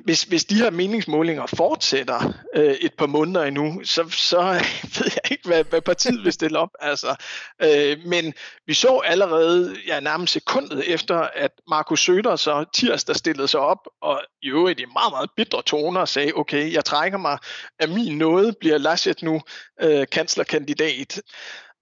hvis, 0.03 0.23
hvis 0.23 0.45
de 0.45 0.55
her 0.55 0.69
meningsmålinger 0.69 1.45
fortsætter 1.45 2.33
øh, 2.55 2.73
et 2.73 2.93
par 2.93 3.05
måneder 3.05 3.43
endnu, 3.43 3.81
så, 3.83 4.09
så 4.09 4.41
ved 4.99 5.11
jeg 5.15 5.31
ikke, 5.31 5.47
hvad, 5.47 5.63
hvad 5.63 5.81
partiet 5.81 6.23
vil 6.23 6.33
stille 6.33 6.59
op. 6.59 6.69
Altså, 6.93 7.15
øh, 7.61 7.97
men 8.05 8.33
vi 8.67 8.73
så 8.73 9.01
allerede 9.05 9.75
ja, 9.87 9.99
nærmest 9.99 10.33
sekundet 10.33 10.93
efter, 10.93 11.17
at 11.17 11.51
Markus 11.69 12.03
Søder 12.05 12.35
så 12.35 12.65
tirsdag 12.73 13.15
stillede 13.15 13.47
sig 13.47 13.59
op, 13.59 13.87
og 14.01 14.21
i 14.41 14.49
øvrigt 14.49 14.79
i 14.79 14.85
meget, 14.93 15.11
meget 15.11 15.29
bitre 15.37 15.61
toner 15.61 16.05
sagde, 16.05 16.31
okay, 16.35 16.73
jeg 16.73 16.85
trækker 16.85 17.17
mig 17.17 17.37
af 17.79 17.89
min 17.89 18.17
nåde, 18.17 18.53
bliver 18.59 18.77
Laschet 18.77 19.21
nu 19.21 19.41
øh, 19.81 20.07
kanslerkandidat. 20.11 21.21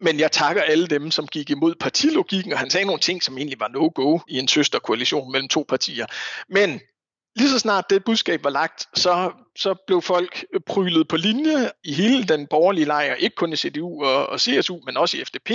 Men 0.02 0.20
jeg 0.20 0.32
takker 0.32 0.62
alle 0.62 0.88
dem, 0.88 1.12
som 1.12 1.28
gik 1.28 1.50
imod 1.50 1.76
partilogikken, 1.76 2.54
og 2.54 2.60
han 2.60 2.70
sagde 2.70 2.86
nogle 2.86 3.00
ting, 3.00 3.24
som 3.24 3.38
egentlig 3.38 3.60
var 3.60 3.68
no-go 3.68 4.20
i 4.28 4.40
en 4.40 4.48
søsterkoalition 4.48 5.32
mellem 5.32 5.50
to 5.50 5.66
partier. 5.70 6.06
Men 6.50 6.82
lige 7.36 7.50
så 7.50 7.60
snart 7.60 7.90
det 7.90 8.04
budskab 8.04 8.44
var 8.44 8.50
lagt, 8.50 8.86
så, 8.96 9.32
så 9.56 9.76
blev 9.88 10.02
folk 10.02 10.46
prylet 10.66 11.08
på 11.08 11.18
linje 11.18 11.72
i 11.84 11.94
hele 11.94 12.24
den 12.24 12.48
borgerlige 12.48 12.86
lejr, 12.86 13.16
ikke 13.16 13.36
kun 13.36 13.54
i 13.54 13.56
CDU 13.56 14.04
og, 14.04 14.30
og 14.30 14.40
CSU, 14.40 14.80
men 14.86 14.98
også 14.98 15.18
i 15.18 15.24
FDP. 15.26 15.52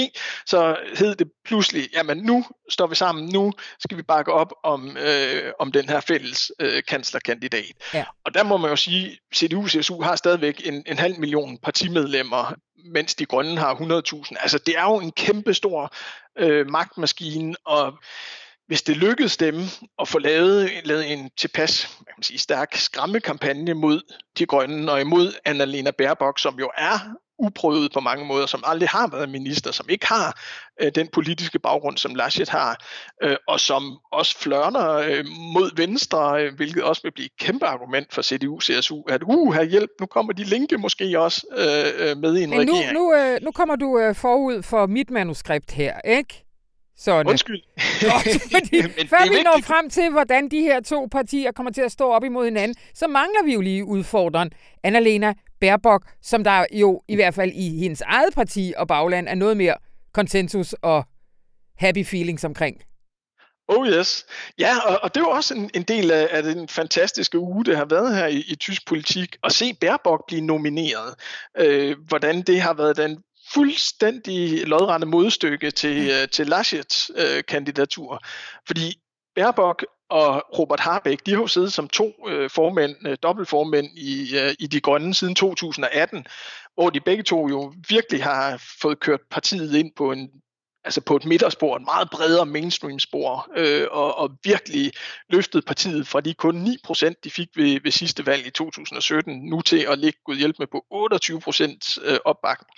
Så 0.46 0.76
hed 0.98 1.14
det 1.14 1.30
pludselig, 1.44 1.88
jamen 1.92 2.18
nu 2.18 2.44
står 2.68 2.86
vi 2.86 2.94
sammen, 2.94 3.28
nu 3.28 3.52
skal 3.78 3.96
vi 3.96 4.02
bakke 4.02 4.32
op 4.32 4.52
om, 4.62 4.96
øh, 4.96 5.52
om 5.58 5.72
den 5.72 5.88
her 5.88 6.00
fælles 6.00 6.52
øh, 6.60 6.82
kanslerkandidat. 6.88 7.72
Ja. 7.94 8.04
Og 8.24 8.34
der 8.34 8.42
må 8.42 8.56
man 8.56 8.70
jo 8.70 8.76
sige, 8.76 9.18
CDU 9.34 9.62
og 9.62 9.70
CSU 9.70 10.02
har 10.02 10.16
stadigvæk 10.16 10.66
en, 10.66 10.82
en 10.86 10.98
halv 10.98 11.18
million 11.18 11.58
partimedlemmer, 11.58 12.54
mens 12.84 13.14
de 13.14 13.26
grønne 13.26 13.58
har 13.58 13.74
100.000. 13.74 14.36
Altså 14.40 14.58
det 14.58 14.78
er 14.78 14.84
jo 14.84 14.96
en 15.00 15.12
kæmpe 15.12 15.54
stor 15.54 15.94
øh, 16.38 16.70
magtmaskine, 16.70 17.54
og 17.64 17.98
hvis 18.66 18.82
det 18.82 18.96
lykkedes 18.96 19.36
dem 19.36 19.54
at 20.00 20.08
få 20.08 20.18
lavet, 20.18 20.70
lavet 20.84 21.12
en 21.12 21.30
tilpas 21.36 21.96
kan 21.96 22.14
man 22.16 22.22
sige, 22.22 22.38
stærk 22.38 22.76
skræmmekampagne 22.76 23.74
mod 23.74 24.00
de 24.38 24.46
grønne 24.46 24.92
og 24.92 25.00
imod 25.00 25.32
Annalena 25.44 25.90
Baerbock, 25.90 26.38
som 26.38 26.58
jo 26.58 26.70
er 26.76 26.98
uprøvet 27.38 27.92
på 27.92 28.00
mange 28.00 28.24
måder, 28.24 28.46
som 28.46 28.62
aldrig 28.66 28.88
har 28.88 29.06
været 29.06 29.28
minister, 29.28 29.72
som 29.72 29.86
ikke 29.88 30.06
har 30.06 30.40
øh, 30.80 30.92
den 30.94 31.08
politiske 31.08 31.58
baggrund, 31.58 31.96
som 31.96 32.14
Laschet 32.14 32.48
har, 32.48 32.84
øh, 33.22 33.36
og 33.48 33.60
som 33.60 33.98
også 34.12 34.38
flørner 34.38 34.90
øh, 34.90 35.24
mod 35.54 35.76
venstre, 35.76 36.42
øh, 36.42 36.54
hvilket 36.56 36.82
også 36.82 37.02
vil 37.02 37.12
blive 37.12 37.26
et 37.26 37.36
kæmpe 37.38 37.66
argument 37.66 38.14
for 38.14 38.22
CDU, 38.22 38.60
CSU, 38.60 39.02
at 39.08 39.22
uh, 39.22 39.54
her 39.54 39.62
hjælp, 39.62 39.90
nu 40.00 40.06
kommer 40.06 40.32
de 40.32 40.44
linke 40.44 40.78
måske 40.78 41.20
også 41.20 41.46
øh, 41.56 42.10
øh 42.10 42.16
med 42.16 42.36
i 42.36 42.42
en 42.42 42.50
Men 42.50 42.66
nu, 42.66 42.72
regering. 42.72 42.92
Nu, 42.92 43.14
øh, 43.14 43.38
nu 43.42 43.50
kommer 43.50 43.76
du 43.76 43.98
øh, 43.98 44.14
forud 44.14 44.62
for 44.62 44.86
mit 44.86 45.10
manuskript 45.10 45.70
her, 45.70 46.00
ikke? 46.00 46.45
Sådan. 46.98 47.26
Undskyld. 47.26 47.62
fordi, 48.54 48.82
før 49.08 49.30
vi 49.30 49.42
når 49.42 49.60
frem 49.62 49.90
til, 49.90 50.10
hvordan 50.10 50.48
de 50.48 50.60
her 50.60 50.80
to 50.80 51.08
partier 51.12 51.52
kommer 51.52 51.72
til 51.72 51.82
at 51.82 51.92
stå 51.92 52.10
op 52.10 52.24
imod 52.24 52.44
hinanden, 52.44 52.76
så 52.94 53.06
mangler 53.06 53.44
vi 53.44 53.52
jo 53.52 53.60
lige 53.60 53.84
udfordreren 53.84 54.50
Annalena 54.82 55.34
Baerbock, 55.60 56.06
som 56.22 56.44
der 56.44 56.64
jo 56.72 57.02
i 57.08 57.14
hvert 57.14 57.34
fald 57.34 57.52
i 57.54 57.78
hendes 57.78 58.00
eget 58.00 58.34
parti 58.34 58.74
og 58.76 58.88
bagland 58.88 59.28
er 59.28 59.34
noget 59.34 59.56
mere 59.56 59.74
konsensus 60.12 60.72
og 60.72 61.04
happy 61.78 62.06
feelings 62.06 62.44
omkring. 62.44 62.82
Oh 63.68 63.88
yes. 63.88 64.26
Ja, 64.58 64.78
og, 64.78 64.98
og 65.02 65.14
det 65.14 65.20
er 65.20 65.24
jo 65.24 65.30
også 65.30 65.54
en, 65.54 65.70
en 65.74 65.82
del 65.82 66.10
af, 66.10 66.28
af 66.30 66.42
den 66.42 66.68
fantastiske 66.68 67.38
uge, 67.38 67.64
det 67.64 67.76
har 67.76 67.84
været 67.84 68.16
her 68.16 68.26
i, 68.26 68.44
i 68.48 68.54
tysk 68.54 68.86
politik, 68.86 69.36
at 69.44 69.52
se 69.52 69.74
Baerbock 69.74 70.26
blive 70.26 70.40
nomineret. 70.40 71.14
Øh, 71.58 71.96
hvordan 72.08 72.42
det 72.42 72.60
har 72.60 72.74
været 72.74 72.96
den 72.96 73.22
fuldstændig 73.54 74.66
lodrette 74.66 75.06
modstykke 75.06 75.70
til, 75.70 76.02
mm. 76.22 76.28
til 76.28 76.46
Laschets 76.46 77.10
øh, 77.16 77.44
kandidatur. 77.48 78.20
Fordi 78.66 79.00
Baerbock 79.34 79.86
og 80.10 80.58
Robert 80.58 80.80
Harbeck, 80.80 81.26
de 81.26 81.30
har 81.30 81.40
jo 81.40 81.46
siddet 81.46 81.72
som 81.72 81.88
to 81.88 82.12
øh, 82.28 82.50
formænd, 82.50 82.96
øh, 83.06 83.16
dobbeltformænd 83.22 83.86
i, 83.86 84.38
øh, 84.38 84.54
i 84.58 84.66
De 84.66 84.80
Grønne 84.80 85.14
siden 85.14 85.34
2018, 85.34 86.26
hvor 86.74 86.90
de 86.90 87.00
begge 87.00 87.22
to 87.22 87.48
jo 87.48 87.74
virkelig 87.88 88.24
har 88.24 88.62
fået 88.82 89.00
kørt 89.00 89.20
partiet 89.30 89.74
ind 89.74 89.90
på 89.96 90.12
en 90.12 90.30
altså 90.86 91.00
på 91.00 91.16
et 91.16 91.24
midterspor, 91.24 91.76
et 91.76 91.84
meget 91.84 92.10
bredere 92.10 92.46
mainstream-spor, 92.46 93.48
øh, 93.56 93.86
og, 93.90 94.18
og 94.18 94.30
virkelig 94.44 94.92
løftet 95.30 95.64
partiet 95.64 96.08
fra 96.08 96.20
de 96.20 96.34
kun 96.34 96.78
9% 96.88 97.12
de 97.24 97.30
fik 97.30 97.48
ved, 97.56 97.80
ved 97.82 97.90
sidste 97.90 98.26
valg 98.26 98.46
i 98.46 98.50
2017, 98.50 99.46
nu 99.50 99.60
til 99.60 99.86
at 99.88 99.98
ligge 99.98 100.18
Gud 100.24 100.36
hjælp 100.36 100.56
med 100.58 100.66
på 100.66 100.84
28% 102.04 102.10
øh, 102.10 102.18
opbakning. 102.24 102.70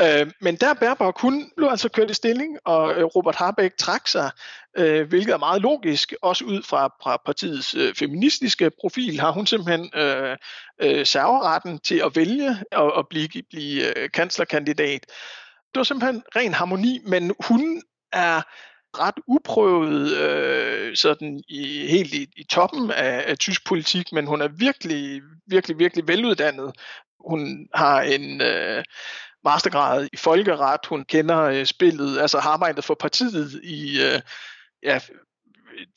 Øh, 0.00 0.32
men 0.40 0.56
der 0.56 0.74
Baerbock, 0.74 1.20
hun 1.20 1.50
blev 1.56 1.68
altså 1.68 1.88
kørt 1.88 2.10
i 2.10 2.14
stilling, 2.14 2.58
og 2.64 2.94
øh, 2.94 3.04
Robert 3.04 3.36
Harbeck 3.36 3.76
trak 3.76 4.08
sig, 4.08 4.30
øh, 4.78 5.08
hvilket 5.08 5.32
er 5.32 5.38
meget 5.38 5.62
logisk, 5.62 6.14
også 6.22 6.44
ud 6.44 6.62
fra, 6.62 6.86
fra 7.02 7.22
partiets 7.26 7.74
øh, 7.74 7.94
feministiske 7.94 8.70
profil, 8.80 9.20
har 9.20 9.30
hun 9.30 9.46
simpelthen 9.46 9.90
øh, 9.94 10.36
øh, 10.82 11.06
serveretten 11.06 11.78
til 11.78 12.02
at 12.04 12.16
vælge 12.16 12.56
og, 12.72 12.98
at 12.98 13.08
blive, 13.08 13.28
blive 13.50 13.98
øh, 13.98 14.10
kanslerkandidat 14.10 15.06
det 15.74 15.78
var 15.78 15.82
simpelthen 15.82 16.22
ren 16.36 16.54
harmoni, 16.54 17.00
men 17.06 17.34
hun 17.48 17.82
er 18.12 18.42
ret 18.98 19.14
uprøvet 19.26 20.16
øh, 20.16 20.96
sådan 20.96 21.42
i, 21.48 21.86
helt 21.86 22.14
i, 22.14 22.26
i 22.36 22.44
toppen 22.44 22.90
af, 22.90 23.24
af 23.26 23.38
tysk 23.38 23.66
politik, 23.66 24.12
men 24.12 24.26
hun 24.26 24.40
er 24.40 24.48
virkelig, 24.48 25.22
virkelig, 25.46 25.78
virkelig 25.78 26.08
veluddannet. 26.08 26.72
Hun 27.28 27.68
har 27.74 28.02
en 28.02 28.40
øh, 28.40 28.84
mastergrad 29.44 30.08
i 30.12 30.16
folkeret, 30.16 30.80
hun 30.88 31.04
kender 31.04 31.42
øh, 31.42 31.66
spillet, 31.66 32.18
altså 32.20 32.38
har 32.38 32.50
arbejdet 32.50 32.84
for 32.84 32.94
partiet 32.94 33.60
i 33.64 34.02
øh, 34.02 34.20
ja, 34.82 35.00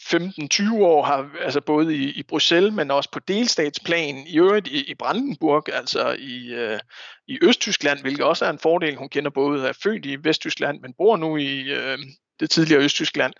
15-20 0.04 0.84
år 0.84 1.04
har 1.04 1.30
altså 1.42 1.62
både 1.62 1.96
i, 1.96 2.12
i 2.12 2.24
Bruxelles, 2.24 2.74
men 2.74 2.92
også 2.92 3.12
på 3.12 3.20
delstatsplan, 3.20 4.28
i 4.28 4.40
øvrigt 4.40 4.68
i, 4.68 4.92
i 4.92 4.96
Brandenburg, 4.96 5.74
altså 5.74 6.16
i, 6.20 6.54
øh, 6.54 6.80
i 7.28 7.40
Østtyskland, 7.42 8.02
hvilket 8.02 8.26
også 8.26 8.46
er 8.46 8.50
en 8.50 8.60
fordel. 8.60 8.96
Hun 8.96 9.10
kender 9.10 9.30
både 9.30 9.68
er 9.68 9.74
født 9.84 10.06
i 10.06 10.18
Vesttyskland, 10.24 10.82
men 10.82 10.94
bor 10.98 11.18
nu 11.18 11.38
i 11.38 11.60
øh, 11.60 11.98
det 12.40 12.50
tidligere 12.50 12.84
Østtyskland. 12.84 13.34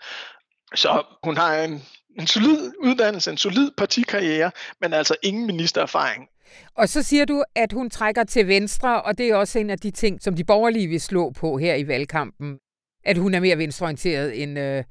Så 0.74 1.02
hun 1.24 1.36
har 1.36 1.62
en, 1.62 1.82
en 2.20 2.26
solid 2.26 2.72
uddannelse, 2.78 3.30
en 3.30 3.36
solid 3.36 3.70
partikarriere, 3.76 4.50
men 4.80 4.92
altså 4.92 5.16
ingen 5.22 5.46
ministererfaring. 5.46 6.28
Og 6.74 6.88
så 6.88 7.02
siger 7.02 7.24
du, 7.24 7.44
at 7.54 7.72
hun 7.72 7.90
trækker 7.90 8.24
til 8.24 8.48
venstre, 8.48 9.02
og 9.02 9.18
det 9.18 9.28
er 9.28 9.36
også 9.36 9.58
en 9.58 9.70
af 9.70 9.78
de 9.78 9.90
ting, 9.90 10.22
som 10.22 10.36
de 10.36 10.44
borgerlige 10.44 10.88
vil 10.88 11.00
slå 11.00 11.30
på 11.30 11.58
her 11.58 11.74
i 11.74 11.88
valgkampen. 11.88 12.58
At 13.04 13.18
hun 13.18 13.34
er 13.34 13.40
mere 13.40 13.58
venstreorienteret 13.58 14.42
end, 14.42 14.58
øh, 14.58 14.84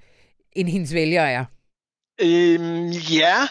end 0.56 0.70
hendes 0.70 0.94
vælgere 0.94 1.32
er. 1.32 1.46
Øhm, 2.22 2.90
ja 2.90 3.48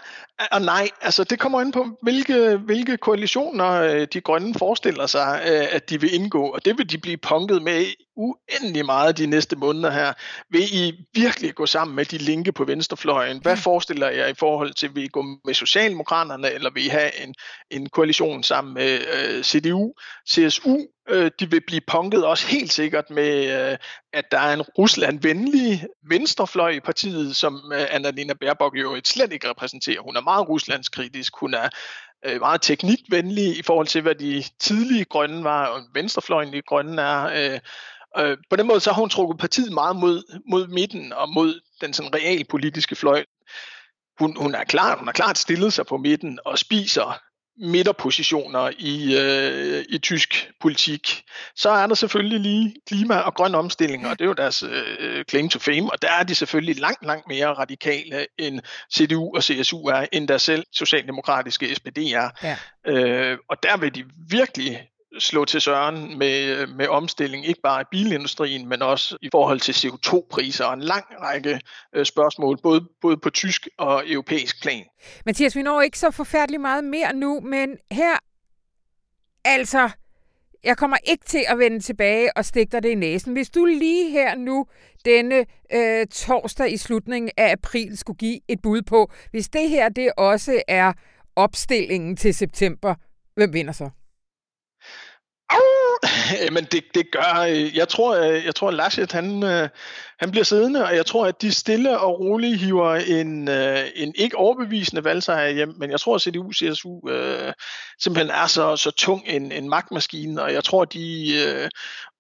og 0.53 0.63
nej. 0.63 0.89
Altså, 1.01 1.25
det 1.25 1.39
kommer 1.39 1.61
ind 1.61 1.73
på, 1.73 1.87
hvilke, 2.03 2.57
hvilke 2.57 2.97
koalitioner 2.97 3.71
øh, 3.71 4.07
de 4.13 4.21
grønne 4.21 4.55
forestiller 4.55 5.07
sig, 5.07 5.43
øh, 5.47 5.67
at 5.71 5.91
de 5.91 6.01
vil 6.01 6.15
indgå. 6.15 6.47
Og 6.47 6.65
det 6.65 6.79
vil 6.79 6.91
de 6.91 6.99
blive 6.99 7.17
punket 7.17 7.63
med 7.63 7.85
uendelig 8.17 8.87
meget 8.87 9.19
de 9.19 9.27
næste 9.27 9.57
måneder 9.57 9.91
her. 9.91 10.13
Vil 10.51 10.63
I 10.73 11.05
virkelig 11.15 11.55
gå 11.55 11.67
sammen 11.67 11.97
med 11.97 12.05
de 12.05 12.19
linke 12.19 12.53
på 12.53 12.65
venstrefløjen? 12.65 13.41
Hvad 13.43 13.57
forestiller 13.57 14.11
jeg 14.11 14.31
i 14.31 14.35
forhold 14.35 14.75
til, 14.75 14.95
vil 14.95 15.05
I 15.05 15.09
gå 15.09 15.25
med 15.45 15.55
Socialdemokraterne, 15.55 16.51
eller 16.51 16.71
vil 16.71 16.87
I 16.87 16.89
have 16.89 17.23
en, 17.23 17.35
en 17.71 17.89
koalition 17.89 18.43
sammen 18.43 18.75
med 18.75 18.99
øh, 19.15 19.43
CDU, 19.43 19.93
CSU? 20.31 20.79
Øh, 21.11 21.31
de 21.41 21.51
vil 21.51 21.61
blive 21.67 21.81
punket 21.87 22.27
også 22.27 22.47
helt 22.47 22.73
sikkert 22.73 23.11
med, 23.11 23.71
øh, 23.71 23.79
at 24.13 24.25
der 24.31 24.39
er 24.39 24.55
en 24.55 24.63
Rusland-venlig 24.63 25.87
venstrefløj 26.09 26.71
i 26.71 26.81
partiet, 26.81 27.37
som 27.37 27.73
øh, 27.75 27.87
Annalena 27.91 28.35
Baerbock 28.35 28.77
jo 28.77 29.01
slet 29.05 29.33
ikke 29.33 29.51
repræsenterer. 29.51 30.01
Hun 30.01 30.17
er 30.17 30.21
meget 30.21 30.49
ruslandskritisk, 30.49 31.33
hun 31.37 31.55
er 31.55 31.69
øh, 32.25 32.41
meget 32.41 32.63
teknikvenlig 32.63 33.59
i 33.59 33.63
forhold 33.63 33.87
til, 33.87 34.03
hvad 34.03 34.15
de 34.15 34.45
tidlige 34.59 35.05
grønne 35.05 35.45
var, 35.45 35.67
og 35.67 35.81
venstrefløjen 35.95 36.55
i 36.55 36.61
grønne 36.61 37.03
er. 37.03 37.25
Øh, 37.25 37.61
øh, 38.19 38.37
på 38.51 38.57
den 38.57 38.67
måde 38.67 38.81
så 38.81 38.93
har 38.93 39.01
hun 39.01 39.11
trukket 39.11 39.39
partiet 39.39 39.73
meget 39.73 39.97
mod, 39.97 40.41
mod 40.51 40.67
midten 40.67 41.13
og 41.13 41.29
mod 41.29 41.61
den 41.81 41.93
sådan 41.93 42.15
realpolitiske 42.15 42.97
fløj. 42.97 43.25
Hun, 44.19 44.37
hun, 44.37 44.55
er 44.55 44.65
klar, 44.65 44.99
hun 44.99 45.07
har 45.07 45.13
klart 45.13 45.39
stillet 45.39 45.73
sig 45.73 45.87
på 45.87 45.97
midten 45.97 46.39
og 46.45 46.59
spiser 46.59 47.21
midterpositioner 47.61 48.71
i, 48.79 49.17
øh, 49.19 49.85
i 49.89 49.99
tysk 49.99 50.51
politik. 50.61 51.23
Så 51.57 51.71
er 51.71 51.87
der 51.87 51.95
selvfølgelig 51.95 52.41
lige 52.41 52.75
klima 52.87 53.17
og 53.17 53.35
grøn 53.35 53.55
omstilling, 53.55 54.07
og 54.07 54.19
det 54.19 54.25
er 54.25 54.29
jo 54.29 54.35
deres 54.35 54.63
øh, 54.63 55.25
claim 55.25 55.49
to 55.49 55.59
fame, 55.59 55.93
og 55.93 56.03
der 56.03 56.11
er 56.11 56.23
de 56.23 56.35
selvfølgelig 56.35 56.81
langt, 56.81 57.07
langt 57.07 57.29
mere 57.29 57.47
radikale 57.47 58.27
end 58.39 58.61
CDU 58.95 59.37
og 59.37 59.43
CSU 59.43 59.87
er, 59.87 60.07
end 60.13 60.29
der 60.29 60.39
selv 60.39 60.67
socialdemokratiske 60.73 61.75
SPD 61.75 61.99
er. 61.99 62.31
Ja. 62.43 62.57
Øh, 62.87 63.39
og 63.51 63.57
der 63.63 63.77
vil 63.77 63.95
de 63.95 64.05
virkelig 64.29 64.90
slå 65.19 65.45
til 65.45 65.61
søren 65.61 66.19
med, 66.19 66.67
med 66.67 66.89
omstilling, 66.89 67.47
ikke 67.47 67.61
bare 67.61 67.81
i 67.81 67.85
bilindustrien, 67.91 68.69
men 68.69 68.83
også 68.83 69.17
i 69.23 69.29
forhold 69.33 69.61
til 69.61 69.73
CO2-priser 69.73 70.65
og 70.65 70.75
en 70.75 70.81
lang 70.81 71.05
række 71.21 71.61
øh, 71.93 72.05
spørgsmål, 72.05 72.59
både, 72.63 72.89
både 73.01 73.17
på 73.17 73.31
tysk 73.31 73.69
og 73.79 74.03
europæisk 74.07 74.63
plan. 74.63 74.85
Mathias, 75.27 75.57
vi 75.57 75.63
når 75.63 75.81
ikke 75.81 75.99
så 75.99 76.11
forfærdeligt 76.11 76.61
meget 76.61 76.85
mere 76.85 77.15
nu, 77.15 77.41
men 77.41 77.77
her, 77.93 78.17
altså, 79.45 79.91
jeg 80.65 80.77
kommer 80.77 80.97
ikke 81.05 81.25
til 81.25 81.45
at 81.49 81.59
vende 81.59 81.81
tilbage 81.81 82.37
og 82.37 82.45
stikke 82.45 82.73
dig 82.73 82.83
det 82.83 82.89
i 82.89 82.95
næsen. 82.95 83.33
Hvis 83.33 83.51
du 83.51 83.65
lige 83.65 84.11
her 84.11 84.35
nu, 84.35 84.67
denne 85.05 85.47
øh, 85.73 86.07
torsdag 86.07 86.73
i 86.73 86.77
slutningen 86.77 87.31
af 87.37 87.53
april, 87.53 87.99
skulle 87.99 88.17
give 88.17 88.41
et 88.49 88.63
bud 88.63 88.83
på, 88.83 89.13
hvis 89.31 89.49
det 89.49 89.69
her 89.69 89.89
det 89.89 90.13
også 90.17 90.63
er 90.69 90.93
opstillingen 91.37 92.17
til 92.17 92.35
september, 92.35 92.95
hvem 93.35 93.53
vinder 93.53 93.73
så? 93.73 93.91
Men 96.55 96.65
det, 96.65 96.85
det 96.95 97.11
gør, 97.13 97.47
øh, 97.49 97.77
jeg 97.77 97.89
tror, 97.89 98.17
øh, 98.17 98.45
jeg 98.45 98.55
tror 98.55 98.71
Laschet, 98.71 99.13
han, 99.13 99.43
øh, 99.43 99.69
han 100.19 100.31
bliver 100.31 100.45
siddende, 100.45 100.85
og 100.85 100.97
jeg 100.97 101.07
tror, 101.07 101.27
at 101.27 101.43
de 101.43 101.55
stille 101.55 101.99
og 101.99 102.21
roligt 102.21 102.61
hiver 102.61 102.95
en, 102.95 103.49
en 103.97 104.15
ikke 104.17 104.37
overbevisende 104.37 105.05
valgsejr 105.05 105.51
hjem, 105.51 105.75
men 105.79 105.91
jeg 105.91 106.01
tror, 106.01 106.15
at 106.15 106.23
CDU, 106.23 106.53
CSU 106.53 107.09
øh, 107.09 107.53
simpelthen 107.99 108.31
er 108.31 108.47
så, 108.47 108.77
så 108.77 108.91
tung 108.91 109.23
en, 109.27 109.53
en 109.53 109.69
magtmaskine, 109.69 110.43
og 110.43 110.53
jeg 110.53 110.65
tror, 110.65 110.83
at 110.83 110.93
de 110.93 111.35
øh, 111.47 111.69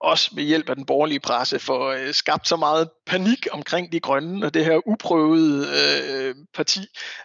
også 0.01 0.31
ved 0.35 0.45
hjælp 0.45 0.69
af 0.69 0.77
den 0.77 0.87
borgerlige 0.87 1.21
presse 1.21 1.59
får 1.59 1.91
øh, 1.91 2.15
skabt 2.15 2.49
så 2.49 2.57
meget 2.57 2.91
panik 3.07 3.47
omkring 3.53 3.93
de 3.93 4.01
grønne 4.01 4.47
og 4.47 4.55
det 4.55 4.65
her 4.65 4.89
uprøvede 4.89 5.67
øh, 5.67 6.35
parti, 6.55 6.81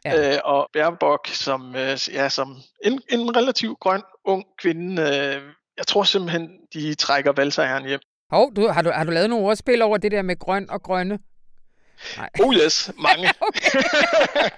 ja. 0.06 0.36
øh, 0.36 0.40
og 0.44 0.70
Baerbock 0.74 1.28
som, 1.28 1.76
øh, 1.76 1.98
ja, 2.14 2.30
som 2.30 2.58
en, 2.84 3.02
en 3.10 3.38
relativt 3.38 3.80
grøn, 3.80 4.02
ung 4.26 4.44
kvinde, 4.60 5.02
øh, 5.02 5.42
jeg 5.78 5.88
tror 5.88 6.04
simpelthen, 6.04 6.50
de 6.74 6.96
trækker 6.96 7.32
valgsejren 7.32 7.86
hjem. 7.86 8.00
Hov, 8.30 8.56
du, 8.56 8.68
har, 8.68 8.82
du, 8.82 8.92
har 8.92 9.04
du 9.04 9.12
lavet 9.12 9.30
nogle 9.30 9.46
ordspil 9.46 9.82
over 9.82 9.98
det 9.98 10.12
der 10.12 10.22
med 10.22 10.40
grøn 10.40 10.70
og 10.70 10.84
grønne? 10.84 11.20
Nej. 12.18 12.30
Oh 12.40 12.56
yes, 12.56 12.92
mange. 13.00 13.28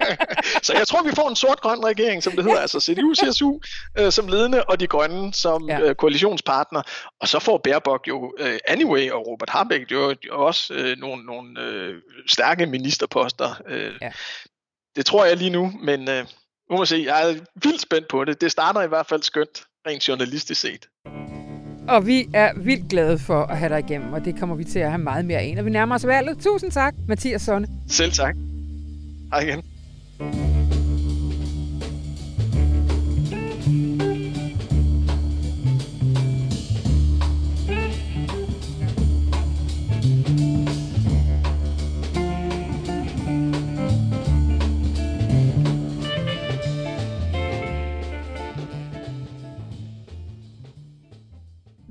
så 0.65 0.73
jeg 0.73 0.87
tror, 0.87 1.03
vi 1.03 1.15
får 1.15 1.29
en 1.29 1.35
sort-grøn 1.35 1.85
regering, 1.85 2.23
som 2.23 2.33
det 2.33 2.43
hedder, 2.43 2.59
altså 2.59 2.79
CDU, 2.79 3.13
CSU 3.15 3.59
øh, 3.99 4.11
som 4.11 4.27
ledende, 4.27 4.63
og 4.63 4.79
de 4.79 4.87
grønne 4.87 5.33
som 5.33 5.69
ja. 5.69 5.79
øh, 5.79 5.95
koalitionspartner. 5.95 6.81
Og 7.21 7.27
så 7.27 7.39
får 7.39 7.57
Baerbock 7.57 8.07
jo 8.07 8.33
øh, 8.39 8.59
anyway, 8.67 9.11
og 9.11 9.27
Robert 9.27 9.49
Habeck 9.49 9.91
jo, 9.91 10.15
jo 10.25 10.45
også 10.45 10.73
øh, 10.73 10.97
nogle, 10.97 11.25
nogle 11.25 11.61
øh, 11.61 12.01
stærke 12.27 12.65
ministerposter. 12.65 13.61
Øh, 13.67 13.93
ja. 14.01 14.11
Det 14.95 15.05
tror 15.05 15.25
jeg 15.25 15.37
lige 15.37 15.49
nu, 15.49 15.71
men 15.81 16.09
øh, 16.09 16.25
må 16.69 16.85
se, 16.85 17.03
jeg 17.05 17.29
er 17.29 17.35
vildt 17.55 17.81
spændt 17.81 18.07
på 18.07 18.25
det. 18.25 18.41
Det 18.41 18.51
starter 18.51 18.81
i 18.81 18.87
hvert 18.87 19.07
fald 19.07 19.23
skønt 19.23 19.63
rent 19.87 20.07
journalistisk 20.07 20.61
set. 20.61 20.87
Og 21.87 22.07
vi 22.07 22.27
er 22.33 22.51
vildt 22.57 22.89
glade 22.89 23.19
for 23.19 23.43
at 23.43 23.57
have 23.57 23.69
dig 23.69 23.79
igennem, 23.79 24.13
og 24.13 24.25
det 24.25 24.39
kommer 24.39 24.55
vi 24.55 24.63
til 24.63 24.79
at 24.79 24.89
have 24.89 25.01
meget 25.01 25.25
mere 25.25 25.39
af, 25.39 25.53
når 25.55 25.63
vi 25.63 25.69
nærmer 25.69 25.95
os 25.95 26.07
valget. 26.07 26.37
Tusind 26.39 26.71
tak, 26.71 26.95
Mathias 27.07 27.41
Sonne. 27.41 27.67
Selv 27.87 28.11
tak. 28.11 28.35
Hej 29.31 29.41
igen. 29.41 29.63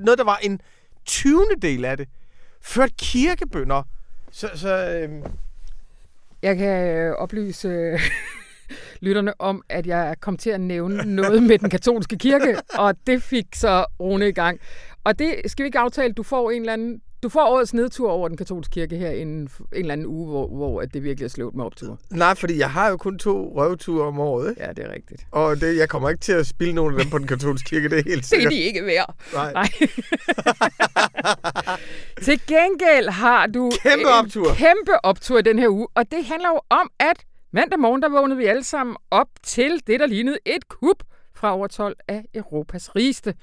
Noget, 0.07 0.19
der 0.19 0.25
var 0.25 0.37
en 0.43 0.61
20. 1.05 1.47
del 1.63 1.85
af 1.85 1.97
det, 1.97 2.09
ført 2.63 2.97
kirkebønder. 2.97 3.83
Så, 4.31 4.51
så 4.55 4.91
øh... 4.91 5.11
Jeg 6.43 6.57
kan 6.57 6.97
øh, 6.97 7.13
oplyse 7.13 7.69
øh, 7.69 8.01
lytterne 9.05 9.41
om, 9.41 9.63
at 9.69 9.87
jeg 9.87 10.17
kom 10.21 10.37
til 10.37 10.51
at 10.51 10.61
nævne 10.61 11.15
noget 11.15 11.43
med 11.43 11.59
den 11.59 11.71
katolske 11.71 12.19
kirke, 12.19 12.57
og 12.79 12.95
det 13.07 13.23
fik 13.23 13.47
så 13.55 13.85
Rune 14.01 14.29
i 14.29 14.33
gang. 14.33 14.61
Og 15.05 15.19
det 15.19 15.35
skal 15.47 15.63
vi 15.63 15.67
ikke 15.67 15.79
aftale, 15.79 16.13
du 16.13 16.23
får 16.23 16.51
en 16.51 16.63
eller 16.63 16.73
anden 16.73 17.01
du 17.27 17.31
får 17.31 17.47
årets 17.47 17.75
nedtur 17.75 18.11
over 18.11 18.29
den 18.29 18.37
katolske 18.37 18.73
kirke 18.73 18.97
her 18.97 19.11
en, 19.11 19.29
en 19.29 19.49
eller 19.73 19.93
anden 19.93 20.07
uge, 20.07 20.29
hvor, 20.29 20.49
hvor 20.49 20.81
at 20.81 20.95
det 20.95 21.03
virkelig 21.03 21.25
er 21.25 21.29
slået 21.29 21.55
med 21.55 21.65
optur. 21.65 21.99
Nej, 22.11 22.35
fordi 22.35 22.59
jeg 22.59 22.71
har 22.71 22.91
jo 22.91 22.97
kun 22.97 23.19
to 23.19 23.53
røvture 23.57 24.07
om 24.07 24.21
året. 24.21 24.51
Ikke? 24.51 24.63
Ja, 24.63 24.73
det 24.73 24.85
er 24.85 24.93
rigtigt. 24.93 25.27
Og 25.31 25.61
det, 25.61 25.77
jeg 25.77 25.89
kommer 25.89 26.09
ikke 26.09 26.21
til 26.21 26.33
at 26.33 26.47
spille 26.47 26.75
nogen 26.75 26.95
af 26.95 27.01
dem 27.01 27.11
på 27.11 27.19
den 27.19 27.27
katolske 27.27 27.69
kirke, 27.69 27.89
det 27.89 27.99
er 27.99 28.03
helt 28.07 28.27
sikkert. 28.27 28.51
det 28.53 28.57
er 28.57 28.61
de 28.61 28.67
ikke 28.67 28.85
værd. 28.85 29.15
Nej. 29.35 29.53
Nej. 29.53 29.67
til 32.27 32.41
gengæld 32.47 33.09
har 33.09 33.47
du 33.47 33.71
kæmpe 33.83 34.09
optur. 34.09 34.55
kæmpe 34.55 35.05
optur 35.05 35.39
i 35.39 35.43
den 35.43 35.59
her 35.59 35.69
uge, 35.69 35.89
og 35.95 36.05
det 36.11 36.25
handler 36.25 36.49
jo 36.49 36.61
om, 36.71 36.91
at 36.99 37.25
mandag 37.53 37.79
morgen, 37.79 38.03
der 38.03 38.09
vågnede 38.09 38.39
vi 38.39 38.45
alle 38.45 38.65
sammen 38.65 38.97
op 39.11 39.29
til 39.43 39.83
det, 39.87 40.01
der 40.01 40.07
lignede 40.07 40.39
et 40.47 40.69
kup 40.69 41.03
fra 41.37 41.55
over 41.55 41.67
12 41.67 41.97
af 42.09 42.25
Europas 42.35 42.97
rigeste 42.97 43.35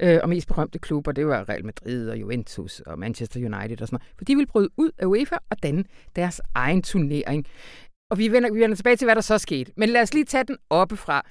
øh, 0.00 0.18
og 0.22 0.28
mest 0.28 0.48
berømte 0.48 0.78
klubber. 0.78 1.12
Det 1.12 1.26
var 1.26 1.48
Real 1.48 1.64
Madrid 1.64 2.10
og 2.10 2.20
Juventus 2.20 2.80
og 2.80 2.98
Manchester 2.98 3.40
United 3.40 3.82
og 3.82 3.88
sådan 3.88 3.94
noget. 3.94 4.14
For 4.18 4.24
de 4.24 4.34
ville 4.34 4.46
bryde 4.46 4.68
ud 4.76 4.90
af 4.98 5.06
UEFA 5.06 5.36
og 5.50 5.62
danne 5.62 5.84
deres 6.16 6.40
egen 6.54 6.82
turnering. 6.82 7.46
Og 8.10 8.18
vi 8.18 8.32
vender, 8.32 8.52
vi 8.52 8.60
vender 8.60 8.76
tilbage 8.76 8.96
til, 8.96 9.06
hvad 9.06 9.14
der 9.14 9.20
så 9.20 9.38
skete. 9.38 9.72
Men 9.76 9.88
lad 9.88 10.02
os 10.02 10.14
lige 10.14 10.24
tage 10.24 10.44
den 10.44 10.56
oppefra. 10.70 11.26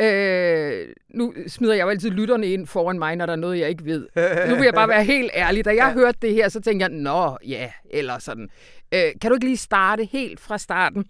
Øh, 0.00 0.88
nu 1.14 1.34
smider 1.46 1.74
jeg 1.74 1.84
jo 1.84 1.88
altid 1.88 2.10
lytterne 2.10 2.46
ind 2.46 2.66
foran 2.66 2.98
mig, 2.98 3.16
når 3.16 3.26
der 3.26 3.32
er 3.32 3.36
noget, 3.36 3.58
jeg 3.58 3.68
ikke 3.68 3.84
ved. 3.84 4.06
Nu 4.48 4.54
vil 4.54 4.64
jeg 4.64 4.74
bare 4.74 4.88
være 4.88 5.04
helt 5.04 5.30
ærlig. 5.34 5.64
Da 5.64 5.70
jeg 5.70 5.76
ja. 5.88 5.92
hørte 5.92 6.18
det 6.22 6.34
her, 6.34 6.48
så 6.48 6.60
tænkte 6.60 6.82
jeg, 6.84 6.90
nå 6.90 7.36
ja, 7.46 7.70
eller 7.90 8.18
sådan. 8.18 8.48
Øh, 8.94 9.00
kan 9.20 9.30
du 9.30 9.34
ikke 9.34 9.46
lige 9.46 9.56
starte 9.56 10.04
helt 10.04 10.40
fra 10.40 10.58
starten? 10.58 11.04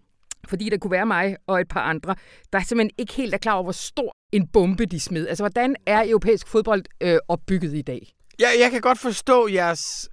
Fordi 0.51 0.69
det 0.69 0.81
kunne 0.81 0.91
være 0.91 1.07
mig 1.07 1.37
og 1.47 1.61
et 1.61 1.69
par 1.69 1.81
andre, 1.81 2.15
der 2.53 2.61
simpelthen 2.61 2.91
ikke 2.99 3.13
helt 3.13 3.35
er 3.35 3.39
klar 3.39 3.53
over, 3.53 3.63
hvor 3.63 3.73
stor 3.73 4.17
en 4.33 4.49
bombe 4.49 4.87
de 4.87 5.01
smed. 5.01 5.29
Altså, 5.29 5.43
hvordan 5.43 5.77
er 5.87 6.05
europæisk 6.09 6.49
fodbold 6.49 6.85
øh, 7.01 7.19
opbygget 7.29 7.75
i 7.75 7.83
dag? 7.83 8.13
Ja, 8.41 8.49
jeg 8.61 8.71
kan 8.71 8.81
godt 8.81 8.99
forstå 8.99 9.49
jeres 9.49 10.11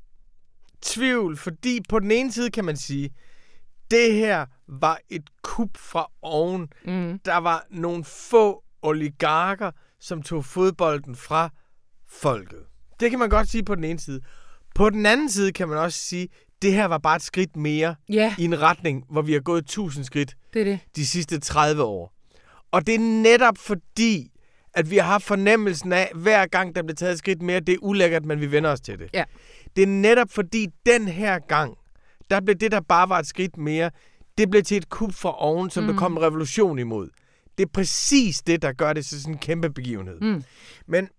tvivl, 0.81 1.37
fordi 1.37 1.79
på 1.89 1.99
den 1.99 2.11
ene 2.11 2.31
side 2.31 2.51
kan 2.51 2.65
man 2.65 2.77
sige, 2.77 3.09
det 3.91 4.13
her 4.13 4.45
var 4.67 4.99
et 5.09 5.29
kup 5.41 5.77
fra 5.77 6.11
oven. 6.21 6.67
Mm. 6.85 7.19
Der 7.25 7.37
var 7.37 7.65
nogle 7.71 8.03
få 8.03 8.63
oligarker, 8.81 9.71
som 9.99 10.23
tog 10.23 10.45
fodbolden 10.45 11.15
fra 11.15 11.49
folket. 12.07 12.59
Det 12.99 13.09
kan 13.09 13.19
man 13.19 13.29
godt 13.29 13.49
sige 13.49 13.63
på 13.63 13.75
den 13.75 13.83
ene 13.83 13.99
side. 13.99 14.21
På 14.75 14.89
den 14.89 15.05
anden 15.05 15.29
side 15.29 15.51
kan 15.51 15.67
man 15.67 15.77
også 15.77 15.99
sige, 15.99 16.27
det 16.61 16.73
her 16.73 16.85
var 16.85 16.97
bare 16.97 17.15
et 17.15 17.21
skridt 17.21 17.55
mere 17.55 17.95
ja. 18.09 18.35
i 18.37 18.45
en 18.45 18.61
retning, 18.61 19.03
hvor 19.09 19.21
vi 19.21 19.33
har 19.33 19.39
gået 19.39 19.59
1000 19.59 20.05
skridt 20.05 20.35
det 20.53 20.61
er 20.61 20.65
det. 20.65 20.79
de 20.95 21.07
sidste 21.07 21.39
30 21.39 21.83
år. 21.83 22.13
Og 22.71 22.87
det 22.87 22.95
er 22.95 22.99
netop 22.99 23.57
fordi, 23.57 24.31
at 24.73 24.91
vi 24.91 24.97
har 24.97 25.03
haft 25.03 25.23
fornemmelsen 25.23 25.93
af, 25.93 26.11
hver 26.15 26.45
gang 26.45 26.75
der 26.75 26.83
bliver 26.83 26.95
taget 26.95 27.11
et 27.11 27.19
skridt 27.19 27.41
mere, 27.41 27.59
det 27.59 27.73
er 27.73 27.77
ulækkert, 27.81 28.25
men 28.25 28.41
vi 28.41 28.51
vender 28.51 28.69
os 28.69 28.81
til 28.81 28.99
det. 28.99 29.09
Ja. 29.13 29.23
Det 29.75 29.81
er 29.81 29.87
netop 29.87 30.31
fordi, 30.31 30.67
den 30.85 31.07
her 31.07 31.39
gang, 31.39 31.77
der 32.29 32.41
blev 32.41 32.55
det, 32.55 32.71
der 32.71 32.81
bare 32.81 33.09
var 33.09 33.19
et 33.19 33.27
skridt 33.27 33.57
mere, 33.57 33.91
det 34.37 34.49
blev 34.49 34.63
til 34.63 34.77
et 34.77 34.89
kup 34.89 35.13
fra 35.13 35.41
oven, 35.43 35.69
som 35.69 35.83
mm. 35.83 35.89
der 35.89 35.97
kom 35.97 36.17
en 36.17 36.21
revolution 36.21 36.79
imod. 36.79 37.09
Det 37.57 37.65
er 37.65 37.69
præcis 37.73 38.41
det, 38.41 38.61
der 38.61 38.73
gør 38.73 38.93
det 38.93 39.05
til 39.05 39.21
sådan 39.21 39.33
en 39.33 39.39
kæmpe 39.39 39.69
begivenhed. 39.69 40.19
Mm. 40.21 40.43
Men 40.87 41.09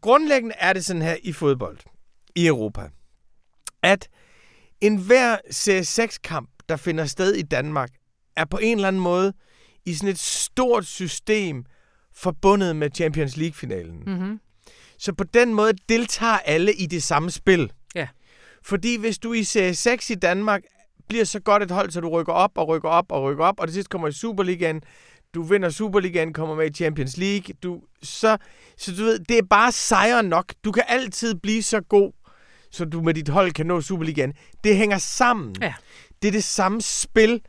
grundlæggende 0.00 0.54
er 0.58 0.72
det 0.72 0.84
sådan 0.84 1.02
her 1.02 1.16
i 1.22 1.32
fodbold 1.32 1.78
i 2.34 2.46
Europa, 2.46 2.88
at 3.82 4.08
enhver 4.80 5.36
CS6-kamp, 5.54 6.50
der 6.68 6.76
finder 6.76 7.04
sted 7.04 7.34
i 7.34 7.42
Danmark, 7.42 7.90
er 8.36 8.44
på 8.44 8.58
en 8.62 8.76
eller 8.76 8.88
anden 8.88 9.02
måde 9.02 9.32
i 9.86 9.94
sådan 9.94 10.08
et 10.08 10.18
stort 10.18 10.86
system 10.86 11.64
forbundet 12.14 12.76
med 12.76 12.90
Champions 12.94 13.36
League-finalen. 13.36 14.02
Mm-hmm. 14.06 14.40
Så 14.98 15.12
på 15.12 15.24
den 15.24 15.54
måde 15.54 15.72
deltager 15.88 16.38
alle 16.38 16.74
i 16.74 16.86
det 16.86 17.02
samme 17.02 17.30
spil. 17.30 17.72
Ja. 17.94 18.08
Fordi 18.64 18.96
hvis 18.96 19.18
du 19.18 19.32
i 19.32 19.40
CS6 19.40 20.12
i 20.12 20.14
Danmark 20.14 20.62
bliver 21.08 21.24
så 21.24 21.40
godt 21.40 21.62
et 21.62 21.70
hold, 21.70 21.90
så 21.90 22.00
du 22.00 22.08
rykker 22.08 22.32
op 22.32 22.58
og 22.58 22.68
rykker 22.68 22.88
op 22.88 23.12
og 23.12 23.22
rykker 23.22 23.44
op, 23.44 23.60
og 23.60 23.66
det 23.66 23.74
sidste 23.74 23.88
kommer 23.88 24.08
i 24.08 24.12
Superligaen, 24.12 24.82
du 25.34 25.42
vinder 25.42 25.70
Superligaen, 25.70 26.32
kommer 26.32 26.54
med 26.54 26.70
i 26.70 26.74
Champions 26.74 27.16
League, 27.16 27.54
du, 27.62 27.82
så, 28.02 28.36
så 28.78 28.92
du 28.96 29.02
ved, 29.02 29.18
det 29.18 29.38
er 29.38 29.42
bare 29.50 29.72
sejre 29.72 30.22
nok. 30.22 30.52
Du 30.64 30.72
kan 30.72 30.82
altid 30.88 31.34
blive 31.34 31.62
så 31.62 31.80
god, 31.80 32.12
så 32.76 32.84
du 32.84 33.02
med 33.02 33.14
dit 33.14 33.28
hold 33.28 33.52
kan 33.52 33.66
nå 33.66 33.80
Superligaen. 33.80 34.32
Det 34.64 34.76
hænger 34.76 34.98
sammen. 34.98 35.56
Ja. 35.60 35.74
Det 36.22 36.28
er 36.28 36.32
det 36.32 36.44
samme 36.44 36.82
spil, 36.82 37.40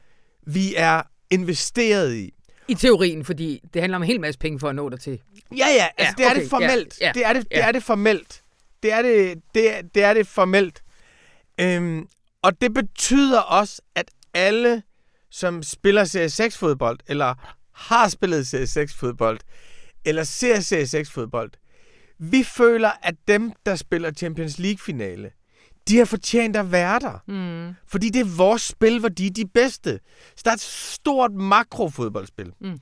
vi 0.47 0.73
er 0.75 1.01
investeret 1.31 2.15
i. 2.15 2.33
I 2.67 2.73
teorien, 2.73 3.25
fordi 3.25 3.59
det 3.73 3.81
handler 3.81 3.95
om 3.95 4.01
en 4.03 4.07
hel 4.07 4.21
masse 4.21 4.39
penge 4.39 4.59
for 4.59 4.69
at 4.69 4.75
nå 4.75 4.89
dig 4.89 4.99
til. 4.99 5.19
Ja, 5.57 5.67
ja, 5.67 5.87
altså 5.97 6.15
Ja, 6.17 6.23
det 6.23 6.25
er 6.25 6.31
okay, 6.31 6.41
det 6.41 6.49
formelt. 6.49 6.97
ja, 7.01 7.05
ja, 7.05 7.11
det 7.13 7.25
er 7.25 7.33
det, 7.33 7.43
det 7.49 7.57
ja. 7.57 7.67
er 7.67 7.71
det 7.71 7.83
formelt. 7.83 8.43
Det 8.83 8.91
er 8.91 9.01
det, 9.01 9.41
det, 9.55 9.77
er, 9.77 9.81
det 9.81 10.03
er 10.03 10.13
det 10.13 10.27
formelt. 10.27 10.83
Øhm, 11.59 12.07
og 12.41 12.61
det 12.61 12.73
betyder 12.73 13.39
også, 13.39 13.81
at 13.95 14.11
alle, 14.33 14.83
som 15.31 15.63
spiller 15.63 16.03
CS6-fodbold, 16.03 16.97
eller 17.07 17.55
har 17.73 18.09
spillet 18.09 18.53
CS6-fodbold, 18.53 19.39
eller 20.05 20.23
ser 20.23 20.55
CS6-fodbold, 20.55 21.51
vi 22.19 22.43
føler, 22.43 22.91
at 23.03 23.15
dem, 23.27 23.51
der 23.65 23.75
spiller 23.75 24.11
Champions 24.11 24.59
League-finale, 24.59 25.31
de 25.87 25.97
har 25.97 26.05
fortjent 26.05 26.55
at 26.55 26.71
være 26.71 26.99
der. 26.99 27.23
Mm. 27.27 27.73
Fordi 27.87 28.09
det 28.09 28.19
er 28.21 28.37
vores 28.37 28.61
spil, 28.61 28.99
hvor 28.99 29.09
de 29.09 29.27
er 29.27 29.31
de 29.31 29.47
bedste. 29.47 29.99
Så 30.35 30.41
der 30.45 30.49
er 30.51 30.53
et 30.55 30.59
stort 30.61 31.31
makrofodboldspil, 31.33 32.53
Mm. 32.61 32.79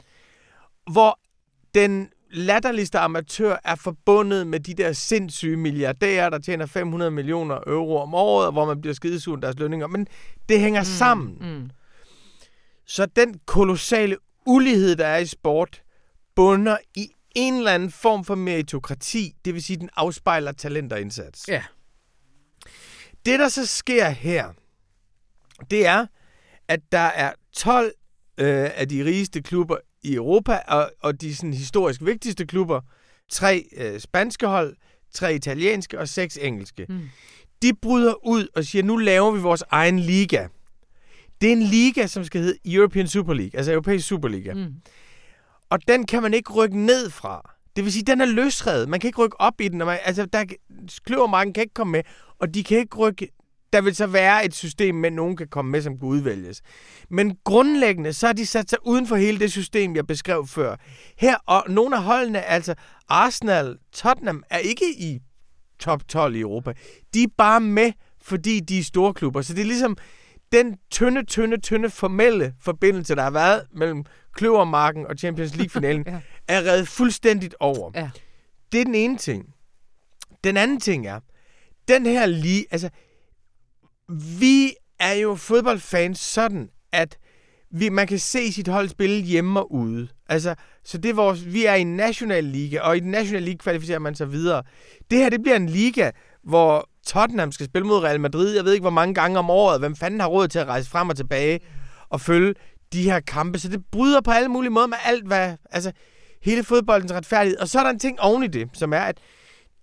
hvor 0.92 1.20
den 1.76 2.10
latterligste 2.32 3.00
amatør 3.00 3.58
er 3.64 3.76
forbundet 3.76 4.48
med 4.48 4.60
de 4.60 4.74
der 4.74 4.94
sindssyge 4.94 5.58
milliardærer, 5.58 6.30
der 6.30 6.40
tjener 6.40 6.66
500 6.66 7.12
millioner 7.12 7.60
euro 7.68 7.98
om 7.98 8.14
året, 8.14 8.54
hvor 8.54 8.66
man 8.66 8.82
bliver 8.82 8.94
skidesur 8.94 9.36
deres 9.36 9.60
lønninger. 9.60 9.88
Men 9.88 10.08
det 10.50 10.60
hænger 10.60 10.82
mm. 10.82 10.86
sammen. 10.86 11.38
Mm. 11.42 11.70
Så 12.86 13.06
den 13.06 13.40
kolossale 13.46 14.18
ulighed, 14.46 14.96
der 14.96 15.06
er 15.08 15.18
i 15.18 15.26
sport, 15.26 15.82
bunder 16.36 16.78
i 16.96 17.12
en 17.36 17.54
eller 17.54 17.72
anden 17.72 17.92
form 17.92 18.26
for 18.26 18.36
meritokrati, 18.36 19.36
det 19.46 19.54
vil 19.54 19.64
sige, 19.64 19.78
den 19.78 19.90
afspejler 19.96 20.52
talent 20.52 20.94
og 20.94 21.02
indsats. 21.02 21.48
Ja. 21.48 21.64
Det, 23.26 23.40
der 23.40 23.50
så 23.50 23.66
sker 23.66 24.10
her, 24.10 24.54
det 25.72 25.86
er, 25.86 26.06
at 26.68 26.80
der 26.92 26.98
er 26.98 27.34
12 27.54 27.94
øh, 28.38 28.70
af 28.76 28.90
de 28.90 29.06
rigeste 29.06 29.42
klubber 29.42 29.78
i 30.04 30.14
Europa, 30.14 30.60
og, 30.68 30.92
og 31.00 31.22
de 31.22 31.36
sådan, 31.36 31.54
historisk 31.54 32.02
vigtigste 32.02 32.46
klubber, 32.46 32.82
tre 33.30 33.66
øh, 33.78 34.00
spanske 34.00 34.48
hold, 34.48 34.76
tre 35.12 35.36
italienske 35.36 36.00
og 36.00 36.10
seks 36.10 36.38
engelske. 36.42 36.86
Mm. 36.90 37.10
De 37.62 37.74
bryder 37.82 38.26
ud 38.28 38.48
og 38.56 38.66
siger, 38.66 38.84
nu 38.84 38.98
laver 38.98 39.32
vi 39.32 39.40
vores 39.40 39.64
egen 39.70 40.00
liga. 40.00 40.48
Det 41.42 41.48
er 41.48 41.54
en 41.54 41.64
liga, 41.64 42.08
som 42.08 42.24
skal 42.24 42.42
hedde 42.42 42.74
European 42.74 43.08
Super 43.08 43.34
League, 43.34 43.58
altså 43.58 43.72
Europæisk 43.72 44.08
Superliga. 44.08 44.54
Mm. 44.54 44.74
Og 45.70 45.88
den 45.88 46.06
kan 46.06 46.22
man 46.22 46.34
ikke 46.34 46.54
rykke 46.54 46.80
ned 46.86 47.10
fra. 47.10 47.56
Det 47.76 47.84
vil 47.84 47.94
sige, 47.94 48.04
den 48.04 48.22
er 48.22 48.26
løsredet. 48.26 48.90
Man 48.90 49.00
kan 49.00 49.08
ikke 49.08 49.22
rykke 49.22 49.42
op 49.42 49.62
i 49.62 49.68
den. 49.68 49.82
og 49.82 49.88
Man, 49.88 50.00
altså, 50.04 50.26
der, 50.26 50.46
kløvermarken 51.06 51.54
kan 51.54 51.62
ikke 51.62 51.74
komme 51.74 51.92
med, 51.92 52.02
og 52.40 52.54
de 52.54 52.64
kan 52.64 52.78
ikke 52.78 52.98
rykke... 52.98 53.30
Der 53.74 53.82
vil 53.82 53.96
så 53.96 54.08
være 54.08 54.46
et 54.46 54.56
system 54.56 54.96
men 54.96 55.14
nogen 55.14 55.38
kan 55.38 55.48
komme 55.48 55.72
med, 55.72 55.82
som 55.82 56.00
kan 56.00 56.08
udvælges. 56.08 56.62
Men 57.10 57.38
grundlæggende, 57.44 58.14
så 58.14 58.26
har 58.26 58.34
de 58.34 58.46
sat 58.46 58.70
sig 58.70 58.80
uden 58.88 59.08
for 59.08 59.16
hele 59.16 59.40
det 59.40 59.52
system, 59.52 59.96
jeg 59.96 60.08
beskrev 60.08 60.48
før. 60.48 60.76
Her, 61.18 61.36
og 61.46 61.64
nogle 61.70 61.96
af 61.96 62.04
holdene, 62.04 62.42
altså 62.42 62.76
Arsenal, 63.10 63.78
Tottenham, 63.92 64.44
er 64.50 64.58
ikke 64.58 64.86
i 65.00 65.20
top 65.80 66.08
12 66.08 66.36
i 66.36 66.40
Europa. 66.40 66.74
De 67.14 67.24
er 67.24 67.28
bare 67.38 67.62
med, 67.62 67.92
fordi 68.22 68.60
de 68.60 68.80
er 68.80 68.84
store 68.84 69.14
klubber. 69.14 69.42
Så 69.42 69.54
det 69.54 69.62
er 69.62 69.66
ligesom 69.66 69.98
den 70.52 70.78
tynde, 70.92 71.26
tynde, 71.26 71.62
tynde 71.62 71.90
formelle 71.90 72.54
forbindelse, 72.62 73.16
der 73.16 73.22
har 73.24 73.30
været 73.32 73.64
mellem 73.76 74.04
Kløvermarken 74.34 75.08
og 75.08 75.16
Champions 75.18 75.56
League-finalen, 75.56 76.04
Ja. 76.08 76.20
er 76.48 76.62
reddet 76.62 76.88
fuldstændigt 76.88 77.56
over. 77.60 77.92
Ja. 77.96 78.10
Det 78.72 78.82
er 78.82 78.86
den 78.86 78.96
ene 78.96 79.18
ting. 79.18 79.46
Den 80.44 80.58
anden 80.58 80.80
ting 80.80 81.08
er, 81.08 81.20
den 81.88 82.06
her 82.06 82.26
lige, 82.26 82.66
altså, 82.72 82.90
vi 84.40 84.74
er 85.00 85.14
jo 85.14 85.36
fodboldfans 85.36 86.20
sådan, 86.20 86.70
at 86.92 87.18
vi, 87.72 87.90
man 87.90 88.08
kan 88.08 88.20
se 88.20 88.54
sit 88.54 88.68
hold 88.68 88.90
spille 88.90 89.22
hjemme 89.24 89.60
og 89.60 89.72
ude. 89.74 90.08
Altså, 90.30 90.56
så 90.84 90.98
det 90.98 91.10
er 91.10 91.14
vores, 91.14 91.54
vi 91.54 91.66
er 91.66 91.76
i 91.76 91.82
en 91.82 91.96
national 91.96 92.44
liga, 92.44 92.80
og 92.80 92.98
i 92.98 93.00
den 93.00 93.12
nationale 93.12 93.46
liga 93.46 93.58
kvalificerer 93.58 94.00
man 94.00 94.16
sig 94.16 94.32
videre. 94.32 94.64
Det 95.12 95.18
her, 95.20 95.30
det 95.30 95.42
bliver 95.42 95.56
en 95.56 95.70
liga, 95.70 96.12
hvor 96.46 96.90
Tottenham 97.08 97.52
skal 97.52 97.66
spille 97.66 97.88
mod 97.88 98.04
Real 98.04 98.20
Madrid. 98.20 98.56
Jeg 98.56 98.66
ved 98.66 98.74
ikke, 98.74 98.84
hvor 98.84 98.90
mange 98.90 99.14
gange 99.14 99.40
om 99.40 99.50
året. 99.50 99.80
Hvem 99.80 99.96
fanden 99.96 100.20
har 100.20 100.28
råd 100.28 100.48
til 100.48 100.60
at 100.60 100.68
rejse 100.68 100.90
frem 100.90 101.10
og 101.10 101.16
tilbage 101.16 101.60
og 102.10 102.22
følge 102.22 102.54
de 102.94 103.04
her 103.04 103.20
kampe? 103.20 103.60
Så 103.60 103.70
det 103.70 103.86
bryder 103.92 104.22
på 104.22 104.32
alle 104.32 104.50
mulige 104.50 104.72
måder 104.72 104.88
med 104.88 104.98
alt, 105.06 105.28
hvad... 105.28 105.56
Altså, 105.72 105.92
hele 106.42 106.64
fodboldens 106.64 107.14
retfærdighed. 107.14 107.58
Og 107.58 107.68
så 107.68 107.80
er 107.80 107.84
der 107.84 107.90
en 107.90 108.00
ting 108.00 108.20
oven 108.20 108.44
i 108.44 108.48
det, 108.48 108.70
som 108.74 108.94
er, 108.94 109.00
at 109.00 109.18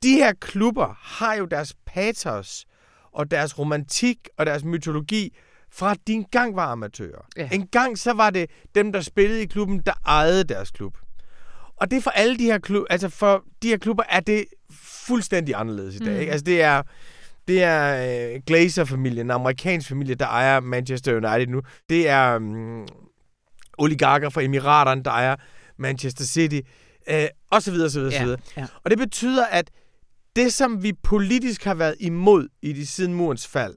de 0.03 0.14
her 0.14 0.33
klubber 0.40 0.98
har 1.01 1.35
jo 1.35 1.44
deres 1.44 1.75
patos 1.87 2.64
og 3.12 3.31
deres 3.31 3.59
romantik 3.59 4.29
og 4.38 4.46
deres 4.46 4.64
mytologi 4.64 5.37
fra 5.72 5.94
de 6.07 6.12
engang 6.12 6.57
var 6.57 6.66
amatører. 6.66 7.27
Ja. 7.37 7.48
En 7.53 7.66
gang 7.66 7.98
så 7.98 8.12
var 8.12 8.31
det 8.31 8.51
dem, 8.75 8.92
der 8.92 9.01
spillede 9.01 9.42
i 9.42 9.46
klubben, 9.46 9.83
der 9.87 9.92
ejede 10.07 10.44
deres 10.44 10.70
klub. 10.70 10.96
Og 11.77 11.90
det 11.90 11.96
er 11.96 12.01
for 12.01 12.11
alle 12.11 12.38
de 12.38 12.44
her 12.44 12.59
klubber, 12.59 12.87
altså 12.90 13.09
for 13.09 13.44
de 13.62 13.68
her 13.68 13.77
klubber 13.77 14.03
er 14.09 14.20
det 14.20 14.44
fuldstændig 15.07 15.55
anderledes 15.55 15.95
i 15.95 15.99
dag. 15.99 16.15
Mm. 16.15 16.21
Ikke? 16.21 16.33
Altså 16.33 16.45
det 16.45 16.62
er, 16.62 16.83
det 17.49 17.62
er 17.62 18.33
øh, 18.35 18.41
Glazer-familien, 18.47 19.27
en 19.27 19.31
amerikansk 19.31 19.88
familie, 19.88 20.15
der 20.15 20.27
ejer 20.27 20.61
Manchester 20.61 21.12
United 21.12 21.47
nu. 21.47 21.62
Det 21.88 22.09
er 22.09 22.37
um, 22.37 22.87
oligarker 23.79 24.29
fra 24.29 24.43
Emiraterne, 24.43 25.03
der 25.03 25.11
ejer 25.11 25.37
Manchester 25.79 26.25
City, 26.25 26.61
øh, 27.11 27.25
og 27.51 27.62
så 27.62 27.71
videre, 27.71 27.91
så 27.91 27.99
videre, 28.01 28.12
så 28.12 28.19
Ja. 28.19 28.25
videre. 28.25 28.41
Ja. 28.57 28.67
Og 28.85 28.91
det 28.91 28.99
betyder, 28.99 29.47
at 29.47 29.71
det, 30.37 30.53
som 30.53 30.83
vi 30.83 30.93
politisk 31.03 31.65
har 31.65 31.75
været 31.75 31.95
imod 32.01 32.49
i 32.62 32.73
de 32.73 32.87
siden 32.87 33.15
murens 33.15 33.47
fald, 33.47 33.75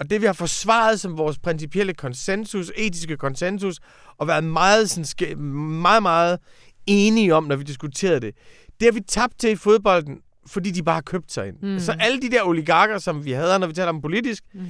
og 0.00 0.10
det, 0.10 0.20
vi 0.20 0.26
har 0.26 0.32
forsvaret 0.32 1.00
som 1.00 1.18
vores 1.18 1.38
principielle 1.38 1.94
konsensus, 1.94 2.72
etiske 2.76 3.16
konsensus, 3.16 3.78
og 4.18 4.26
været 4.26 4.44
meget, 4.44 4.90
sådan, 4.90 5.38
meget, 5.82 6.02
meget 6.02 6.38
enige 6.86 7.34
om, 7.34 7.44
når 7.44 7.56
vi 7.56 7.64
diskuterede 7.64 8.20
det, 8.20 8.34
det 8.80 8.86
har 8.86 8.92
vi 8.92 9.00
tabt 9.00 9.38
til 9.38 9.50
i 9.50 9.56
fodbolden, 9.56 10.18
fordi 10.46 10.70
de 10.70 10.82
bare 10.82 10.94
har 10.94 11.02
købt 11.02 11.32
sig 11.32 11.48
ind. 11.48 11.56
Mm. 11.62 11.68
Mm. 11.68 11.78
Så 11.80 11.92
alle 12.00 12.22
de 12.22 12.30
der 12.30 12.42
oligarker, 12.44 12.98
som 12.98 13.24
vi 13.24 13.32
havde, 13.32 13.58
når 13.58 13.66
vi 13.66 13.72
taler 13.72 13.88
om 13.88 14.00
politisk, 14.02 14.44
Mm. 14.54 14.60
mm. 14.60 14.66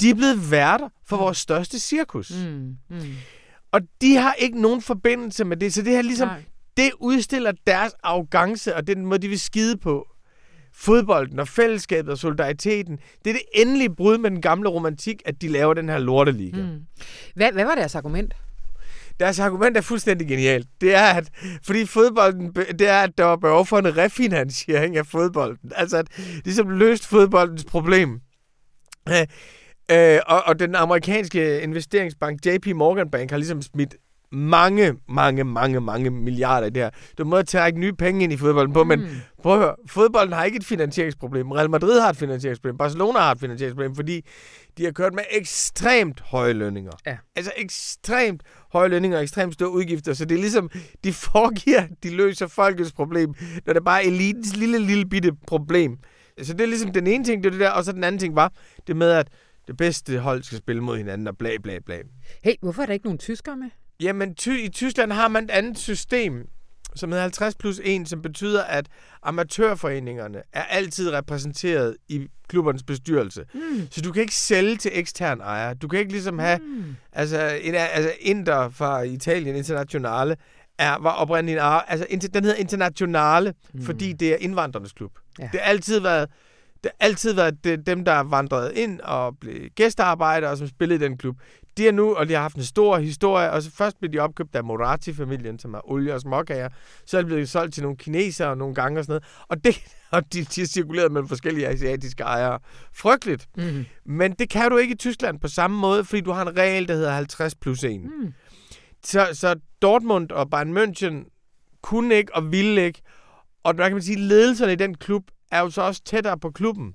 de 0.00 0.10
er 0.10 0.14
blevet 0.14 0.50
værter 0.50 0.88
for 1.06 1.16
vores 1.16 1.38
største 1.38 1.78
cirkus. 1.80 2.32
Mm. 2.46 2.76
Mm. 2.90 2.96
Mm. 2.96 3.02
Og 3.72 3.80
de 4.00 4.16
har 4.16 4.32
ikke 4.34 4.60
nogen 4.60 4.82
forbindelse 4.82 5.44
med 5.44 5.56
det, 5.56 5.74
så 5.74 5.82
det 5.82 5.92
her 5.92 6.02
ligesom, 6.02 6.28
Nej. 6.28 6.42
det 6.76 6.90
udstiller 7.00 7.52
deres 7.66 7.92
arrogance, 8.02 8.76
og 8.76 8.86
den 8.86 9.06
måde, 9.06 9.22
de 9.22 9.28
vil 9.28 9.40
skide 9.40 9.76
på. 9.76 10.06
Fodbolden 10.74 11.38
og 11.38 11.48
fællesskabet 11.48 12.12
og 12.12 12.18
solidariteten. 12.18 12.98
Det 13.24 13.30
er 13.30 13.34
det 13.34 13.42
endelige 13.54 13.94
brud 13.94 14.18
med 14.18 14.30
den 14.30 14.40
gamle 14.42 14.68
romantik, 14.68 15.22
at 15.24 15.42
de 15.42 15.48
laver 15.48 15.74
den 15.74 15.88
her 15.88 15.98
lorteliga. 15.98 16.56
Mm. 16.56 16.62
Mm. 16.68 16.80
Hvad, 17.34 17.52
hvad 17.52 17.64
var 17.64 17.74
deres 17.74 17.94
argument? 17.94 18.34
Deres 19.20 19.38
argument 19.38 19.76
er 19.76 19.80
fuldstændig 19.80 20.28
genialt. 20.28 20.66
Det 20.80 20.94
er, 20.94 21.02
at 21.02 21.30
fordi 21.62 21.86
fodbolden, 21.86 22.52
det 22.52 22.88
er, 22.88 23.00
at 23.00 23.18
der 23.18 23.24
var 23.24 23.36
behov 23.36 23.66
for 23.66 23.78
en 23.78 23.96
refinansiering 23.96 24.96
af 24.96 25.06
fodbolden. 25.06 25.72
Altså, 25.76 25.96
at 25.96 26.06
ligesom 26.44 26.70
løst 26.70 27.06
fodboldens 27.06 27.64
problem. 27.64 28.20
Øh, 29.08 29.26
øh, 29.90 30.20
og, 30.26 30.42
og 30.46 30.58
den 30.58 30.74
amerikanske 30.74 31.60
investeringsbank 31.60 32.46
JP 32.46 32.66
Morgan 32.66 33.10
Bank 33.10 33.30
har 33.30 33.38
ligesom 33.38 33.62
smidt 33.62 33.96
mange, 34.32 34.94
mange, 35.08 35.44
mange, 35.44 35.80
mange 35.80 36.10
milliarder 36.10 36.66
i 36.66 36.70
det 36.70 36.82
her. 36.82 36.90
Du 37.18 37.24
må 37.24 37.42
trække 37.42 37.80
nye 37.80 37.92
penge 37.92 38.24
ind 38.24 38.32
i 38.32 38.36
fodbolden 38.36 38.72
på, 38.72 38.82
mm. 38.82 38.88
men 38.88 39.22
prøv 39.42 39.52
at 39.52 39.58
høre, 39.58 39.74
fodbolden 39.86 40.32
har 40.32 40.44
ikke 40.44 40.56
et 40.56 40.64
finansieringsproblem. 40.64 41.52
Real 41.52 41.70
Madrid 41.70 42.00
har 42.00 42.10
et 42.10 42.16
finansieringsproblem. 42.16 42.76
Barcelona 42.78 43.18
har 43.18 43.32
et 43.32 43.40
finansieringsproblem, 43.40 43.94
fordi 43.94 44.24
de 44.78 44.84
har 44.84 44.92
kørt 44.92 45.14
med 45.14 45.22
ekstremt 45.30 46.20
høje 46.20 46.52
lønninger. 46.52 46.92
Ja. 47.06 47.16
Altså 47.36 47.52
ekstremt 47.56 48.42
høje 48.72 48.88
lønninger 48.88 49.18
og 49.18 49.22
ekstremt 49.22 49.54
store 49.54 49.70
udgifter. 49.70 50.12
Så 50.14 50.24
det 50.24 50.34
er 50.34 50.40
ligesom, 50.40 50.70
de 51.04 51.12
foregiver, 51.12 51.82
de 52.02 52.16
løser 52.16 52.46
folkets 52.46 52.92
problem, 52.92 53.34
når 53.66 53.72
det 53.72 53.84
bare 53.84 54.04
er 54.04 54.08
elitens 54.08 54.56
lille, 54.56 54.78
lille 54.78 55.06
bitte 55.06 55.32
problem. 55.46 55.98
Så 56.42 56.52
det 56.52 56.60
er 56.60 56.66
ligesom 56.66 56.92
den 56.92 57.06
ene 57.06 57.24
ting, 57.24 57.44
det 57.44 57.48
er 57.48 57.50
det 57.50 57.60
der, 57.60 57.70
og 57.70 57.84
så 57.84 57.92
den 57.92 58.04
anden 58.04 58.18
ting 58.18 58.36
var 58.36 58.52
det 58.86 58.96
med, 58.96 59.10
at 59.10 59.28
det 59.66 59.76
bedste 59.76 60.18
hold 60.18 60.42
skal 60.42 60.58
spille 60.58 60.82
mod 60.82 60.96
hinanden, 60.96 61.26
og 61.28 61.38
bla 61.38 61.50
bla 61.62 61.78
bla. 61.86 61.96
Hey, 62.44 62.52
hvorfor 62.62 62.82
er 62.82 62.86
der 62.86 62.92
ikke 62.92 63.06
nogen 63.06 63.18
tyskere 63.18 63.56
med? 63.56 63.70
Jamen, 64.00 64.34
ty- 64.34 64.48
i 64.48 64.68
Tyskland 64.68 65.12
har 65.12 65.28
man 65.28 65.44
et 65.44 65.50
andet 65.50 65.78
system, 65.78 66.46
som 66.96 67.10
hedder 67.10 67.22
50 67.22 67.54
plus 67.54 67.80
1, 67.84 68.08
som 68.08 68.22
betyder, 68.22 68.62
at 68.62 68.86
amatørforeningerne 69.22 70.42
er 70.52 70.62
altid 70.62 71.12
repræsenteret 71.12 71.96
i 72.08 72.26
klubbernes 72.48 72.82
bestyrelse. 72.82 73.44
Mm. 73.54 73.88
Så 73.90 74.00
du 74.00 74.12
kan 74.12 74.22
ikke 74.22 74.34
sælge 74.34 74.76
til 74.76 74.90
ekstern 74.94 75.40
ejer. 75.40 75.74
Du 75.74 75.88
kan 75.88 75.98
ikke 75.98 76.12
ligesom 76.12 76.38
have... 76.38 76.58
Mm. 76.58 76.96
Altså, 77.12 77.58
en, 77.62 77.74
altså 77.74 78.12
Inter 78.20 78.68
fra 78.68 79.02
Italien, 79.02 79.56
Internationale, 79.56 80.36
er, 80.78 80.96
var 81.00 81.12
oprindeligt 81.12 81.58
en. 81.58 81.80
Altså, 81.88 82.28
den 82.34 82.44
hedder 82.44 82.58
Internationale, 82.58 83.54
mm. 83.74 83.82
fordi 83.82 84.12
det 84.12 84.32
er 84.32 84.36
indvandrernes 84.36 84.92
klub. 84.92 85.12
Ja. 85.38 85.48
Det 85.52 85.60
har 85.60 85.70
altid 85.70 86.00
været... 86.00 86.28
Det 86.84 86.90
har 87.00 87.06
altid 87.06 87.32
været 87.32 87.64
det, 87.64 87.86
dem, 87.86 88.04
der 88.04 88.20
vandrede 88.20 88.74
ind 88.74 89.00
og 89.00 89.38
blev 89.40 89.70
gæstearbejdere, 89.74 90.50
og 90.50 90.58
som 90.58 90.68
spillede 90.68 91.04
i 91.04 91.08
den 91.08 91.18
klub. 91.18 91.36
De 91.80 91.88
er 91.88 91.92
nu, 91.92 92.14
og 92.14 92.28
de 92.28 92.34
har 92.34 92.40
haft 92.40 92.56
en 92.56 92.64
stor 92.64 92.98
historie, 92.98 93.50
og 93.50 93.62
så 93.62 93.70
først 93.70 93.98
blev 93.98 94.12
de 94.12 94.18
opkøbt 94.18 94.54
af 94.54 94.64
Moratti-familien, 94.64 95.58
som 95.58 95.74
er 95.74 95.90
olie- 95.90 96.14
og 96.14 96.20
småkager. 96.20 96.68
Så 97.06 97.18
det 97.18 97.26
blevet 97.26 97.48
solgt 97.48 97.74
til 97.74 97.82
nogle 97.82 97.98
kinesere 97.98 98.56
nogle 98.56 98.74
gange 98.74 99.00
og 99.00 99.04
sådan 99.04 99.12
noget. 99.12 99.24
Og, 99.48 99.64
det, 99.64 99.76
og 100.16 100.32
de, 100.32 100.44
de 100.44 100.60
har 100.60 100.66
cirkuleret 100.66 101.12
mellem 101.12 101.28
forskellige 101.28 101.68
asiatiske 101.68 102.22
ejere. 102.22 102.58
Frygteligt. 102.94 103.48
Mm. 103.56 103.84
Men 104.06 104.32
det 104.32 104.50
kan 104.50 104.70
du 104.70 104.76
ikke 104.76 104.94
i 104.94 104.96
Tyskland 104.96 105.40
på 105.40 105.48
samme 105.48 105.78
måde, 105.78 106.04
fordi 106.04 106.20
du 106.20 106.30
har 106.30 106.42
en 106.42 106.56
regel, 106.56 106.88
der 106.88 106.94
hedder 106.94 107.12
50 107.12 107.54
plus 107.54 107.84
1. 107.84 108.00
Mm. 108.00 108.32
Så, 109.04 109.28
så 109.32 109.54
Dortmund 109.82 110.30
og 110.30 110.50
Bayern 110.50 110.78
München 110.78 111.30
kunne 111.82 112.14
ikke 112.14 112.34
og 112.34 112.52
ville 112.52 112.84
ikke. 112.84 113.02
Og 113.64 113.78
der 113.78 113.84
kan 113.84 113.92
man 113.92 114.02
sige, 114.02 114.18
ledelserne 114.18 114.72
i 114.72 114.76
den 114.76 114.94
klub 114.94 115.22
er 115.50 115.60
jo 115.60 115.70
så 115.70 115.82
også 115.82 116.02
tættere 116.04 116.38
på 116.38 116.50
klubben. 116.50 116.94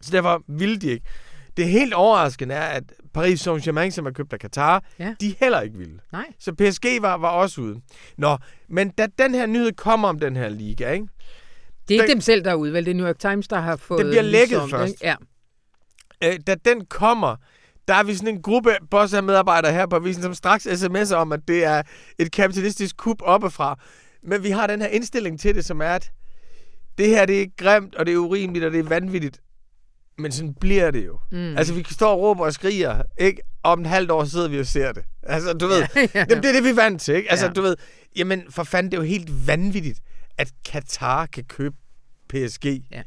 Så 0.00 0.12
derfor 0.12 0.42
ville 0.48 0.76
de 0.76 0.90
ikke. 0.90 1.06
Det 1.56 1.68
helt 1.68 1.94
overraskende 1.94 2.54
er, 2.54 2.66
at 2.66 2.82
Paris 3.14 3.48
Saint-Germain, 3.48 3.90
som 3.90 4.06
er 4.06 4.10
købt 4.10 4.32
af 4.32 4.38
Qatar, 4.38 4.84
ja. 4.98 5.14
de 5.20 5.34
heller 5.40 5.60
ikke 5.60 5.78
ville. 5.78 5.98
Nej. 6.12 6.26
Så 6.38 6.52
PSG 6.52 6.86
var, 7.00 7.16
var 7.16 7.28
også 7.28 7.60
ude. 7.60 7.80
Nå, 8.16 8.36
men 8.68 8.90
da 8.90 9.06
den 9.18 9.34
her 9.34 9.46
nyhed 9.46 9.72
kommer 9.72 10.08
om 10.08 10.18
den 10.18 10.36
her 10.36 10.48
liga, 10.48 10.90
ikke? 10.90 11.08
Det 11.88 11.96
er 11.96 12.00
den, 12.00 12.10
dem 12.10 12.20
selv, 12.20 12.44
der 12.44 12.50
er 12.50 12.54
ude, 12.54 12.72
vel? 12.72 12.84
Det 12.84 12.90
er 12.90 12.94
New 12.94 13.06
York 13.06 13.18
Times, 13.18 13.48
der 13.48 13.60
har 13.60 13.76
fået... 13.76 13.98
Det 13.98 14.06
bliver 14.06 14.22
lækket 14.22 14.48
ligesom, 14.48 14.70
først. 14.70 15.02
Ja. 15.02 15.14
Øh, 16.24 16.38
da 16.46 16.54
den 16.54 16.86
kommer, 16.86 17.36
der 17.88 17.94
er 17.94 18.02
vi 18.02 18.14
sådan 18.14 18.34
en 18.34 18.42
gruppe 18.42 18.76
boss 18.90 19.14
af 19.14 19.22
medarbejdere 19.22 19.72
her 19.72 19.86
på 19.86 19.96
avisen, 19.96 20.22
som 20.22 20.34
straks 20.34 20.66
sms'er 20.66 21.14
om, 21.14 21.32
at 21.32 21.40
det 21.48 21.64
er 21.64 21.82
et 22.18 22.32
kapitalistisk 22.32 22.96
kup 22.96 23.16
oppefra. 23.22 23.78
Men 24.22 24.42
vi 24.42 24.50
har 24.50 24.66
den 24.66 24.80
her 24.80 24.88
indstilling 24.88 25.40
til 25.40 25.54
det, 25.54 25.64
som 25.64 25.80
er, 25.80 25.94
at 25.94 26.10
det 26.98 27.08
her 27.08 27.26
det 27.26 27.42
er 27.42 27.46
grimt, 27.56 27.94
og 27.94 28.06
det 28.06 28.14
er 28.14 28.18
urimeligt, 28.18 28.64
og 28.64 28.72
det 28.72 28.78
er 28.80 28.88
vanvittigt. 28.88 29.40
Men 30.18 30.32
sådan 30.32 30.54
bliver 30.54 30.90
det 30.90 31.06
jo. 31.06 31.18
Mm. 31.32 31.56
Altså, 31.56 31.74
vi 31.74 31.82
kan 31.82 31.94
stå 31.94 32.06
og 32.06 32.20
råbe 32.20 32.42
og 32.42 32.52
skrige, 32.52 33.02
ikke? 33.18 33.42
Om 33.62 33.78
en 33.78 33.86
halvt 33.86 34.10
år 34.10 34.24
sidder 34.24 34.48
vi 34.48 34.60
og 34.60 34.66
ser 34.66 34.92
det. 34.92 35.04
Altså, 35.22 35.52
du 35.52 35.66
ved, 35.66 35.78
ja, 35.96 36.06
ja. 36.14 36.24
Det, 36.24 36.42
det 36.42 36.44
er 36.44 36.52
det, 36.52 36.64
vi 36.64 36.68
er 36.68 36.74
vant 36.74 37.00
til, 37.00 37.14
ikke? 37.14 37.30
Altså, 37.30 37.46
ja. 37.46 37.52
du 37.52 37.62
ved, 37.62 37.76
jamen, 38.16 38.42
for 38.50 38.64
fanden, 38.64 38.92
det 38.92 38.98
er 38.98 39.02
jo 39.02 39.08
helt 39.08 39.46
vanvittigt, 39.46 40.00
at 40.38 40.52
Katar 40.64 41.26
kan 41.26 41.44
købe 41.44 41.76
PSG. 42.28 42.64
Ja. 42.64 43.02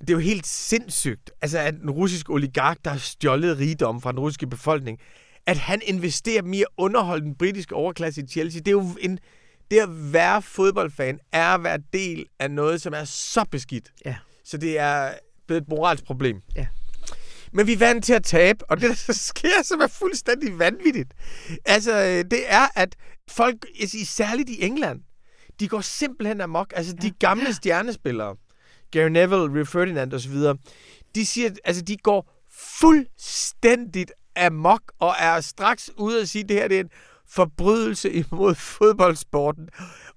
Det 0.00 0.10
er 0.10 0.14
jo 0.14 0.18
helt 0.18 0.46
sindssygt, 0.46 1.30
altså, 1.42 1.58
at 1.58 1.74
en 1.74 1.90
russisk 1.90 2.30
oligark, 2.30 2.78
der 2.84 2.90
har 2.90 2.98
stjålet 2.98 3.58
rigdom 3.58 4.00
fra 4.00 4.12
den 4.12 4.20
russiske 4.20 4.46
befolkning, 4.46 4.98
at 5.46 5.56
han 5.56 5.80
investerer 5.84 6.42
mere 6.42 6.64
underholde 6.76 7.24
den 7.24 7.34
britiske 7.34 7.74
overklasse 7.74 8.22
i 8.22 8.26
Chelsea. 8.26 8.58
Det 8.58 8.68
er 8.68 8.72
jo 8.72 8.86
en... 9.00 9.18
Det 9.70 9.78
at 9.78 10.12
være 10.12 10.42
fodboldfan 10.42 11.18
er 11.32 11.54
at 11.54 11.64
være 11.64 11.78
del 11.92 12.26
af 12.38 12.50
noget, 12.50 12.82
som 12.82 12.92
er 12.92 13.04
så 13.04 13.44
beskidt. 13.50 13.92
Ja. 14.04 14.16
Så 14.44 14.56
det 14.56 14.78
er 14.78 15.10
blevet 15.48 15.62
et 15.62 15.68
moralsk 15.68 16.04
problem. 16.04 16.36
Ja. 16.56 16.66
Men 17.52 17.66
vi 17.66 17.72
er 17.72 17.78
vant 17.78 18.04
til 18.04 18.12
at 18.12 18.24
tabe, 18.24 18.70
og 18.70 18.80
det, 18.80 19.06
der 19.06 19.12
sker, 19.32 19.62
som 19.62 19.80
er 19.80 19.86
fuldstændig 19.86 20.58
vanvittigt, 20.58 21.14
altså, 21.64 21.92
øh, 21.92 22.30
det 22.30 22.40
er, 22.46 22.68
at 22.74 22.96
folk, 23.30 23.66
særligt 24.04 24.50
i 24.50 24.64
England, 24.64 25.00
de 25.60 25.68
går 25.68 25.80
simpelthen 25.80 26.40
amok. 26.40 26.72
Altså, 26.76 26.92
de 26.92 27.10
gamle 27.10 27.54
stjernespillere, 27.54 28.36
Gary 28.90 29.08
Neville, 29.08 29.54
Rio 29.54 29.64
Ferdinand 29.64 30.12
osv., 30.12 30.36
de 31.14 31.26
siger, 31.26 31.50
altså, 31.64 31.82
de 31.82 31.96
går 31.96 32.34
fuldstændigt 32.52 34.12
amok, 34.36 34.82
og 34.98 35.14
er 35.18 35.40
straks 35.40 35.90
ude 35.96 36.20
at 36.20 36.28
sige, 36.28 36.42
at 36.42 36.48
det 36.48 36.56
her 36.56 36.68
det 36.68 36.76
er 36.76 36.80
en 36.80 36.90
forbrydelse 37.28 38.12
imod 38.12 38.54
fodboldsporten. 38.54 39.68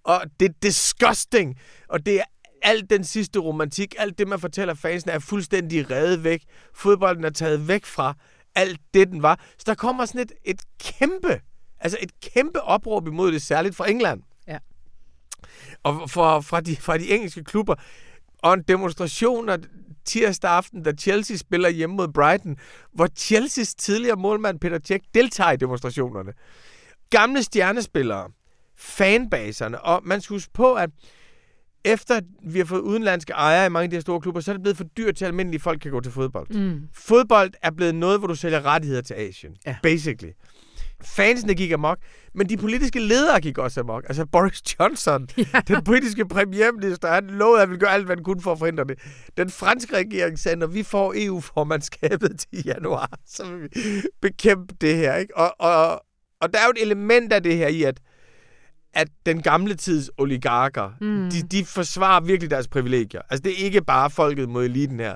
Og 0.03 0.21
det 0.39 0.49
er 0.49 0.53
disgusting, 0.63 1.59
og 1.89 2.05
det 2.05 2.19
er 2.19 2.23
alt 2.61 2.89
den 2.89 3.03
sidste 3.03 3.39
romantik, 3.39 3.95
alt 3.97 4.17
det, 4.17 4.27
man 4.27 4.39
fortæller 4.39 4.73
fansene, 4.73 5.11
er 5.11 5.19
fuldstændig 5.19 5.91
reddet 5.91 6.23
væk. 6.23 6.43
Fodbolden 6.73 7.23
er 7.23 7.29
taget 7.29 7.67
væk 7.67 7.85
fra 7.85 8.13
alt 8.55 8.79
det, 8.93 9.07
den 9.07 9.21
var. 9.21 9.39
Så 9.57 9.63
der 9.65 9.75
kommer 9.75 10.05
sådan 10.05 10.21
et, 10.21 10.31
et 10.43 10.61
kæmpe, 10.79 11.41
altså 11.79 11.97
et 12.01 12.11
kæmpe 12.21 12.61
opråb 12.61 13.07
imod 13.07 13.31
det, 13.31 13.41
særligt 13.41 13.75
fra 13.75 13.89
England. 13.89 14.21
Ja. 14.47 14.57
Og 15.83 16.09
fra, 16.09 16.39
fra, 16.39 16.61
de, 16.61 16.75
fra 16.75 16.97
de 16.97 17.11
engelske 17.11 17.43
klubber. 17.43 17.75
Og 18.43 18.53
en 18.53 18.63
demonstration 18.67 19.49
tirsdag 20.05 20.51
aften, 20.51 20.83
da 20.83 20.91
Chelsea 20.91 21.37
spiller 21.37 21.69
hjemme 21.69 21.95
mod 21.95 22.07
Brighton, 22.07 22.57
hvor 22.93 23.07
Chelseas 23.17 23.75
tidligere 23.75 24.15
målmand 24.15 24.59
Peter 24.59 24.79
Cech 24.85 25.05
deltager 25.13 25.51
i 25.51 25.57
demonstrationerne. 25.57 26.33
Gamle 27.09 27.43
stjernespillere, 27.43 28.29
fanbaserne, 28.77 29.81
og 29.81 30.01
man 30.03 30.21
skal 30.21 30.33
huske 30.33 30.53
på, 30.53 30.73
at 30.73 30.89
efter 31.85 32.21
vi 32.43 32.59
har 32.59 32.65
fået 32.65 32.79
udenlandske 32.79 33.33
ejere 33.33 33.65
i 33.65 33.69
mange 33.69 33.83
af 33.83 33.89
de 33.89 33.95
her 33.95 34.01
store 34.01 34.21
klubber, 34.21 34.41
så 34.41 34.51
er 34.51 34.53
det 34.53 34.63
blevet 34.63 34.77
for 34.77 34.83
dyrt 34.83 35.15
til, 35.15 35.25
at 35.25 35.29
almindelige 35.29 35.61
folk 35.61 35.79
kan 35.81 35.91
gå 35.91 35.99
til 35.99 36.11
fodbold. 36.11 36.47
Mm. 36.49 36.81
Fodbold 36.93 37.51
er 37.61 37.71
blevet 37.71 37.95
noget, 37.95 38.19
hvor 38.19 38.27
du 38.27 38.35
sælger 38.35 38.65
rettigheder 38.65 39.01
til 39.01 39.13
Asien. 39.13 39.55
Ja. 39.65 39.75
Basically. 39.83 40.31
Fansene 41.03 41.53
gik 41.53 41.71
amok, 41.71 41.97
men 42.33 42.49
de 42.49 42.57
politiske 42.57 42.99
ledere 42.99 43.41
gik 43.41 43.57
også 43.57 43.79
amok. 43.79 44.03
Altså 44.07 44.25
Boris 44.25 44.61
Johnson, 44.79 45.27
ja. 45.37 45.61
den 45.67 45.83
britiske 45.83 46.27
premierminister, 46.27 47.07
han 47.07 47.27
lovede, 47.27 47.55
at 47.55 47.61
han 47.61 47.69
ville 47.69 47.79
gøre 47.79 47.93
alt, 47.93 48.05
hvad 48.05 48.15
han 48.15 48.23
kunne 48.23 48.41
for 48.41 48.51
at 48.51 48.59
forhindre 48.59 48.83
det. 48.83 48.99
Den 49.37 49.49
franske 49.49 49.95
regering 49.95 50.39
sagde, 50.39 50.57
når 50.57 50.67
vi 50.67 50.83
får 50.83 51.13
EU-formandskabet 51.17 52.39
til 52.39 52.65
januar, 52.65 53.19
så 53.27 53.45
vil 53.45 53.61
vi 53.63 54.01
bekæmpe 54.21 54.75
det 54.81 54.95
her. 54.97 55.15
Ikke? 55.15 55.37
Og, 55.37 55.55
og, 55.59 56.03
og 56.41 56.53
der 56.53 56.59
er 56.59 56.65
jo 56.65 56.71
et 56.77 56.81
element 56.81 57.33
af 57.33 57.43
det 57.43 57.57
her 57.57 57.67
i, 57.67 57.83
at 57.83 57.99
at 58.93 59.07
den 59.25 59.41
gamle 59.41 59.75
tids 59.75 60.09
oligarker, 60.17 60.89
mm. 61.01 61.29
de, 61.29 61.41
de 61.41 61.65
forsvarer 61.65 62.21
virkelig 62.21 62.51
deres 62.51 62.67
privilegier. 62.67 63.21
Altså, 63.29 63.41
det 63.43 63.51
er 63.51 63.65
ikke 63.65 63.81
bare 63.81 64.09
folket 64.09 64.49
mod 64.49 64.65
eliten 64.65 64.99
her. 64.99 65.15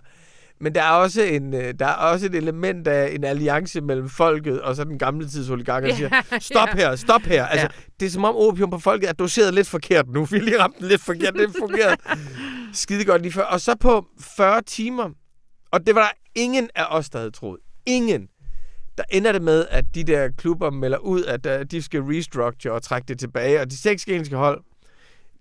Men 0.59 0.75
der 0.75 0.81
er 0.81 0.91
også 0.91 1.21
en 1.21 1.53
øh, 1.53 1.73
der 1.79 1.85
er 1.85 1.93
også 1.93 2.25
et 2.25 2.35
element 2.35 2.87
af 2.87 3.15
en 3.15 3.23
alliance 3.23 3.81
mellem 3.81 4.09
folket 4.09 4.61
og 4.61 4.75
så 4.75 4.83
den 4.83 4.99
gamle 4.99 5.29
tids 5.29 5.49
oligarker, 5.49 5.87
der 5.87 5.95
siger, 5.95 6.39
stop 6.39 6.69
her, 6.69 6.95
stop 6.95 7.21
her. 7.21 7.45
Altså, 7.45 7.67
ja. 7.75 7.81
det 7.99 8.05
er 8.05 8.09
som 8.09 8.23
om 8.23 8.35
opium 8.35 8.69
på 8.69 8.79
folket 8.79 9.09
er 9.09 9.13
doseret 9.13 9.53
lidt 9.53 9.67
forkert 9.67 10.09
nu. 10.09 10.25
Vi 10.31 10.39
lige 10.39 10.59
ramt 10.61 10.79
den 10.79 10.87
lidt 10.87 11.01
forkert. 11.01 11.33
Det 11.33 11.55
fungerede 11.59 11.97
skide 12.73 13.05
godt 13.05 13.21
lige 13.21 13.31
før. 13.31 13.43
Og 13.43 13.61
så 13.61 13.75
på 13.79 14.05
40 14.21 14.61
timer, 14.61 15.09
og 15.71 15.87
det 15.87 15.95
var 15.95 16.01
der 16.01 16.41
ingen 16.41 16.69
af 16.75 16.85
os, 16.89 17.09
der 17.09 17.19
havde 17.19 17.31
troet. 17.31 17.59
Ingen 17.85 18.27
der 18.97 19.03
ender 19.09 19.31
det 19.31 19.41
med, 19.41 19.65
at 19.69 19.85
de 19.95 20.03
der 20.03 20.29
klubber 20.37 20.69
melder 20.69 20.97
ud, 20.97 21.23
at 21.23 21.45
uh, 21.45 21.65
de 21.71 21.81
skal 21.81 22.01
restructure 22.01 22.73
og 22.73 22.83
trække 22.83 23.07
det 23.07 23.19
tilbage, 23.19 23.61
og 23.61 23.71
de 23.71 23.77
seks 23.77 24.03
engelske 24.03 24.35
hold, 24.35 24.61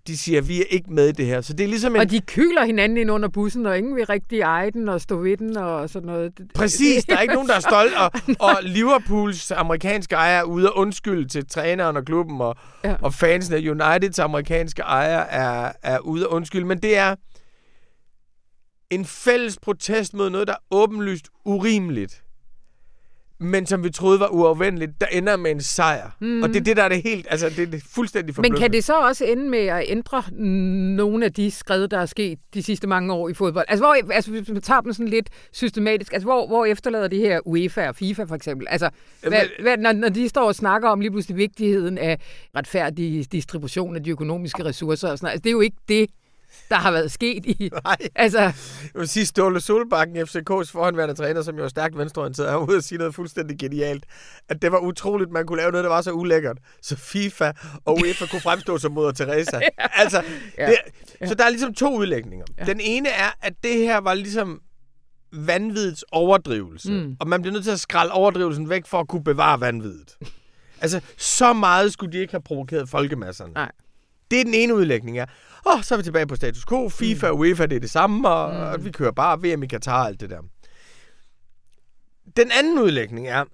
de 0.06 0.18
siger, 0.18 0.40
at 0.40 0.48
vi 0.48 0.60
er 0.60 0.64
ikke 0.70 0.92
med 0.92 1.08
i 1.08 1.12
det 1.12 1.26
her. 1.26 1.40
Så 1.40 1.52
det 1.52 1.64
er 1.64 1.68
ligesom 1.68 1.94
en... 1.94 2.00
Og 2.00 2.10
de 2.10 2.20
kyler 2.20 2.64
hinanden 2.64 2.98
ind 2.98 3.10
under 3.10 3.28
bussen, 3.28 3.66
og 3.66 3.78
ingen 3.78 3.96
vil 3.96 4.06
rigtig 4.06 4.40
eje 4.40 4.70
den 4.70 4.88
og 4.88 5.00
stå 5.00 5.16
ved 5.16 5.36
den 5.36 5.56
og 5.56 5.90
sådan 5.90 6.06
noget. 6.06 6.32
Præcis, 6.54 7.04
der 7.04 7.16
er 7.16 7.20
ikke 7.20 7.34
nogen, 7.34 7.48
der 7.48 7.54
er 7.54 7.60
stolt. 7.70 7.92
Og, 7.94 8.10
og 8.40 8.62
Liverpools 8.62 9.50
amerikanske 9.50 10.14
ejer 10.14 10.38
er 10.38 10.42
ude 10.42 10.72
og 10.72 10.78
undskylde 10.78 11.28
til 11.28 11.46
træneren 11.48 11.96
og 11.96 12.04
klubben, 12.04 12.40
og, 12.40 12.56
ja. 12.84 12.96
og 13.02 13.14
fansene 13.14 13.56
af 13.56 13.70
Uniteds 13.70 14.18
amerikanske 14.18 14.82
ejer 14.82 15.18
er, 15.18 15.72
er 15.82 15.98
ude 15.98 16.26
og 16.28 16.32
undskylde. 16.32 16.66
Men 16.66 16.78
det 16.82 16.96
er 16.96 17.14
en 18.90 19.04
fælles 19.04 19.58
protest 19.62 20.14
mod 20.14 20.30
noget, 20.30 20.46
der 20.46 20.52
er 20.52 20.64
åbenlyst 20.70 21.28
urimeligt 21.44 22.23
men 23.40 23.66
som 23.66 23.84
vi 23.84 23.90
troede 23.90 24.20
var 24.20 24.28
uafvendeligt, 24.28 25.00
der 25.00 25.06
ender 25.06 25.36
med 25.36 25.50
en 25.50 25.60
sejr. 25.60 26.10
Mm. 26.20 26.42
Og 26.42 26.48
det 26.48 26.56
er 26.56 26.60
det, 26.60 26.76
der 26.76 26.82
er 26.82 26.88
det 26.88 27.02
helt, 27.02 27.26
altså 27.30 27.48
det 27.48 27.58
er 27.58 27.66
det 27.66 27.82
fuldstændig 27.90 28.34
Men 28.40 28.56
kan 28.56 28.72
det 28.72 28.84
så 28.84 28.98
også 28.98 29.24
ende 29.24 29.48
med 29.50 29.58
at 29.58 29.84
ændre 29.88 30.22
nogle 30.96 31.24
af 31.24 31.32
de 31.32 31.50
skred, 31.50 31.88
der 31.88 31.98
er 31.98 32.06
sket 32.06 32.38
de 32.54 32.62
sidste 32.62 32.86
mange 32.86 33.12
år 33.12 33.28
i 33.28 33.34
fodbold? 33.34 33.64
Altså, 33.68 33.84
hvor, 33.84 34.12
altså 34.12 34.30
hvis 34.30 34.48
man 34.48 34.62
tager 34.62 34.80
dem 34.80 34.92
sådan 34.92 35.08
lidt 35.08 35.28
systematisk, 35.52 36.12
altså 36.12 36.26
hvor, 36.26 36.46
hvor 36.46 36.64
efterlader 36.64 37.08
de 37.08 37.18
her 37.18 37.40
UEFA 37.44 37.88
og 37.88 37.96
FIFA 37.96 38.24
for 38.24 38.34
eksempel? 38.34 38.66
Altså, 38.70 38.90
hvad, 39.20 39.40
hvad, 39.62 39.76
når, 39.76 39.92
når 39.92 40.08
de 40.08 40.28
står 40.28 40.46
og 40.46 40.54
snakker 40.54 40.88
om 40.88 41.00
lige 41.00 41.10
pludselig 41.10 41.36
vigtigheden 41.36 41.98
af 41.98 42.18
retfærdig 42.56 43.32
distribution 43.32 43.96
af 43.96 44.02
de 44.02 44.10
økonomiske 44.10 44.64
ressourcer 44.64 45.08
og 45.08 45.18
sådan 45.18 45.26
noget, 45.26 45.32
altså 45.32 45.42
det 45.42 45.50
er 45.50 45.52
jo 45.52 45.60
ikke 45.60 45.76
det, 45.88 46.10
der 46.68 46.76
har 46.76 46.92
været 46.92 47.12
sket 47.12 47.46
i... 47.46 47.70
Nej. 47.84 47.96
Altså... 48.14 48.40
Jeg 48.40 48.54
vil 48.94 49.08
sige, 49.08 49.26
Ståle 49.26 49.60
Solbakken, 49.60 50.16
FCK's 50.16 50.70
forhåndværende 50.72 51.14
træner, 51.14 51.42
som 51.42 51.56
jo 51.56 51.64
er 51.64 51.68
stærkt 51.68 51.98
venstreorienteret, 51.98 52.50
er 52.50 52.56
ude 52.56 52.76
og 52.76 52.82
sige 52.82 52.98
noget 52.98 53.14
fuldstændig 53.14 53.58
genialt. 53.58 54.04
At 54.48 54.62
det 54.62 54.72
var 54.72 54.78
utroligt, 54.78 55.30
man 55.30 55.46
kunne 55.46 55.58
lave 55.58 55.70
noget, 55.70 55.84
der 55.84 55.90
var 55.90 56.02
så 56.02 56.12
ulækkert. 56.12 56.58
Så 56.82 56.96
FIFA 56.96 57.52
og 57.84 57.94
UEFA 57.94 58.26
kunne 58.26 58.40
fremstå 58.40 58.78
som 58.78 58.92
moder 58.92 59.12
Teresa. 59.12 59.56
ja. 59.62 59.68
Altså, 59.78 60.22
ja. 60.58 60.70
Det, 60.70 61.28
så 61.28 61.34
der 61.34 61.44
er 61.44 61.48
ligesom 61.48 61.74
to 61.74 61.96
udlægninger. 61.96 62.46
Ja. 62.58 62.64
Den 62.64 62.80
ene 62.80 63.08
er, 63.08 63.30
at 63.42 63.52
det 63.62 63.74
her 63.74 63.98
var 63.98 64.14
ligesom 64.14 64.60
vanvidets 65.32 66.04
overdrivelse. 66.12 66.92
Mm. 66.92 67.16
Og 67.20 67.28
man 67.28 67.42
bliver 67.42 67.52
nødt 67.52 67.64
til 67.64 67.70
at 67.70 67.80
skralde 67.80 68.12
overdrivelsen 68.12 68.70
væk 68.70 68.86
for 68.86 69.00
at 69.00 69.08
kunne 69.08 69.24
bevare 69.24 69.60
vanvidet. 69.60 70.16
altså, 70.80 71.00
så 71.16 71.52
meget 71.52 71.92
skulle 71.92 72.12
de 72.12 72.18
ikke 72.18 72.32
have 72.32 72.42
provokeret 72.42 72.88
folkemasserne. 72.88 73.52
Nej. 73.52 73.70
Det 74.30 74.40
er 74.40 74.44
den 74.44 74.54
ene 74.54 74.74
udlægning, 74.74 75.16
ja. 75.16 75.24
Åh, 75.66 75.82
så 75.82 75.94
er 75.94 75.96
vi 75.96 76.02
tilbage 76.02 76.26
på 76.26 76.36
status 76.36 76.64
quo. 76.66 76.88
FIFA 76.88 77.28
og 77.28 77.38
UEFA, 77.38 77.66
det 77.66 77.76
er 77.76 77.80
det 77.80 77.90
samme, 77.90 78.28
og, 78.28 78.54
mm. 78.54 78.60
og 78.60 78.84
vi 78.84 78.90
kører 78.90 79.12
bare 79.12 79.38
VM 79.38 79.62
i 79.62 79.66
Katar 79.66 80.00
og 80.02 80.06
alt 80.08 80.20
det 80.20 80.30
der. 80.30 80.40
Den 82.36 82.50
anden 82.52 82.78
udlægning 82.78 83.28
er, 83.28 83.44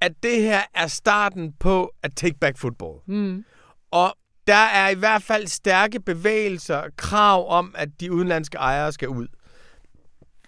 at 0.00 0.12
det 0.22 0.42
her 0.42 0.62
er 0.74 0.86
starten 0.86 1.52
på 1.52 1.92
at 2.02 2.10
take 2.16 2.38
back 2.40 2.58
football. 2.58 2.98
Mm. 3.06 3.44
Og 3.90 4.16
der 4.46 4.54
er 4.54 4.88
i 4.88 4.94
hvert 4.94 5.22
fald 5.22 5.46
stærke 5.46 6.00
bevægelser, 6.00 6.82
krav 6.96 7.50
om, 7.50 7.74
at 7.78 7.88
de 8.00 8.12
udenlandske 8.12 8.58
ejere 8.58 8.92
skal 8.92 9.08
ud. 9.08 9.28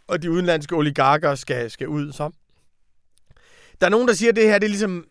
Og 0.06 0.22
de 0.22 0.30
udenlandske 0.30 0.76
oligarker 0.76 1.34
skal, 1.34 1.70
skal 1.70 1.88
ud. 1.88 2.12
Så. 2.12 2.30
Der 3.80 3.86
er 3.86 3.90
nogen, 3.90 4.08
der 4.08 4.14
siger, 4.14 4.30
at 4.30 4.36
det 4.36 4.44
her 4.44 4.58
det 4.58 4.66
er 4.66 4.68
ligesom 4.68 5.04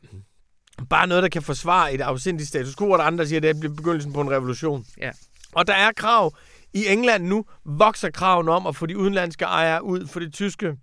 bare 0.89 1.07
noget, 1.07 1.23
der 1.23 1.29
kan 1.29 1.41
forsvare 1.41 1.93
et 1.93 2.01
afsindigt 2.01 2.49
status 2.49 2.75
quo, 2.75 2.89
og 2.89 2.97
der 2.97 3.03
er 3.03 3.07
andre, 3.07 3.27
siger, 3.27 3.37
at 3.37 3.43
det 3.43 3.65
er 3.65 3.69
begyndelsen 3.69 4.13
på 4.13 4.21
en 4.21 4.31
revolution. 4.31 4.85
Ja. 4.97 5.11
Og 5.51 5.67
der 5.67 5.73
er 5.73 5.91
krav. 5.91 6.35
I 6.73 6.87
England 6.87 7.23
nu 7.25 7.45
vokser 7.65 8.09
kraven 8.09 8.49
om 8.49 8.67
at 8.67 8.75
få 8.75 8.85
de 8.85 8.97
udenlandske 8.97 9.45
ejere 9.45 9.83
ud 9.83 10.07
for 10.07 10.19
det 10.19 10.33
tyske 10.33 10.77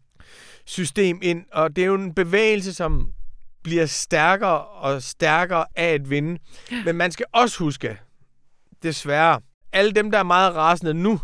system 0.66 1.18
ind. 1.22 1.44
Og 1.52 1.76
det 1.76 1.82
er 1.82 1.86
jo 1.86 1.94
en 1.94 2.14
bevægelse, 2.14 2.74
som 2.74 3.12
bliver 3.62 3.86
stærkere 3.86 4.64
og 4.64 5.02
stærkere 5.02 5.66
af 5.76 5.88
at 5.94 6.10
vinde. 6.10 6.38
Men 6.84 6.96
man 6.96 7.10
skal 7.10 7.26
også 7.32 7.58
huske, 7.58 7.98
desværre, 8.82 9.40
alle 9.72 9.92
dem, 9.92 10.10
der 10.10 10.18
er 10.18 10.22
meget 10.22 10.54
rasende 10.54 10.94
nu, 10.94 11.20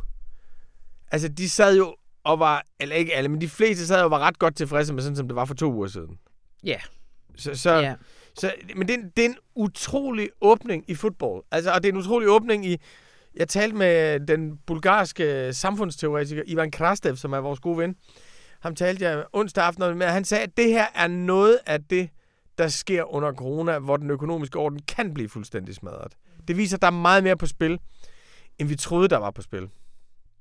altså 1.13 1.29
de 1.29 1.49
sad 1.51 1.77
jo 1.77 1.97
og 2.25 2.39
var, 2.39 2.65
eller 2.81 2.97
ikke 2.97 3.15
alle, 3.15 3.29
men 3.29 3.41
de 3.41 3.49
fleste 3.49 3.87
sad 3.87 3.99
jo 3.99 4.05
og 4.05 4.11
var 4.11 4.19
ret 4.19 4.39
godt 4.39 4.57
tilfredse 4.57 4.95
med 4.95 5.03
sådan, 5.03 5.17
som 5.17 5.29
det 5.29 5.37
var 5.37 5.45
for 5.45 5.55
to 5.55 5.73
uger 5.73 5.87
siden. 5.89 6.19
Ja. 6.65 6.77
Så, 7.37 7.55
så, 7.55 7.71
Ja. 7.75 7.95
Så, 8.41 8.55
men 8.77 8.89
det 8.89 8.95
er, 8.95 9.03
det 9.17 9.25
er 9.25 9.29
en 9.29 9.37
utrolig 9.55 10.29
åbning 10.41 10.85
i 10.89 10.95
fodbold. 10.95 11.45
Altså, 11.51 11.71
og 11.73 11.83
det 11.83 11.89
er 11.89 11.93
en 11.93 11.99
utrolig 11.99 12.29
åbning 12.29 12.67
i... 12.67 12.77
Jeg 13.35 13.49
talte 13.49 13.77
med 13.77 14.21
den 14.27 14.59
bulgarske 14.67 15.53
samfundsteoretiker 15.53 16.43
Ivan 16.47 16.71
Krastev, 16.71 17.17
som 17.17 17.33
er 17.33 17.39
vores 17.39 17.61
gode 17.61 17.79
ven. 17.79 17.97
Ham 18.61 18.75
talte 18.75 19.05
jeg 19.05 19.25
onsdag 19.33 19.65
aften 19.65 19.99
med, 19.99 20.07
og 20.07 20.13
han 20.13 20.25
sagde, 20.25 20.45
at 20.45 20.57
det 20.57 20.69
her 20.69 20.87
er 20.95 21.09
noget 21.09 21.59
af 21.67 21.85
det, 21.85 22.09
der 22.59 22.69
sker 22.69 23.15
under 23.15 23.33
corona, 23.33 23.79
hvor 23.79 23.97
den 23.97 24.11
økonomiske 24.11 24.59
orden 24.59 24.81
kan 24.89 25.15
blive 25.15 25.29
fuldstændig 25.29 25.75
smadret. 25.75 26.13
Det 26.49 26.57
viser, 26.57 26.77
at 26.77 26.83
der 26.83 26.87
er 26.89 26.93
meget 26.93 27.25
mere 27.25 27.37
på 27.37 27.47
spil, 27.47 27.79
end 28.59 28.69
vi 28.69 28.77
troede, 28.77 29.09
der 29.09 29.17
var 29.17 29.31
på 29.31 29.43
spil. 29.43 29.69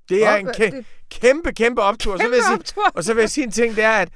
Det 0.09 0.25
er 0.25 0.31
Og, 0.33 0.39
en 0.39 0.47
øh, 0.47 0.53
kæ- 0.57 0.63
det- 0.75 0.85
kæmpe, 1.09 1.53
kæmpe 1.53 1.81
optur. 1.81 2.17
Så 2.17 2.23
vil 2.23 2.35
jeg 2.35 2.43
sige, 2.47 2.59
optur. 2.59 2.91
og 2.95 3.03
så 3.03 3.13
vil 3.13 3.21
jeg 3.21 3.29
sige 3.29 3.43
en 3.45 3.51
ting, 3.51 3.75
det 3.75 3.83
er, 3.83 3.91
at 3.91 4.09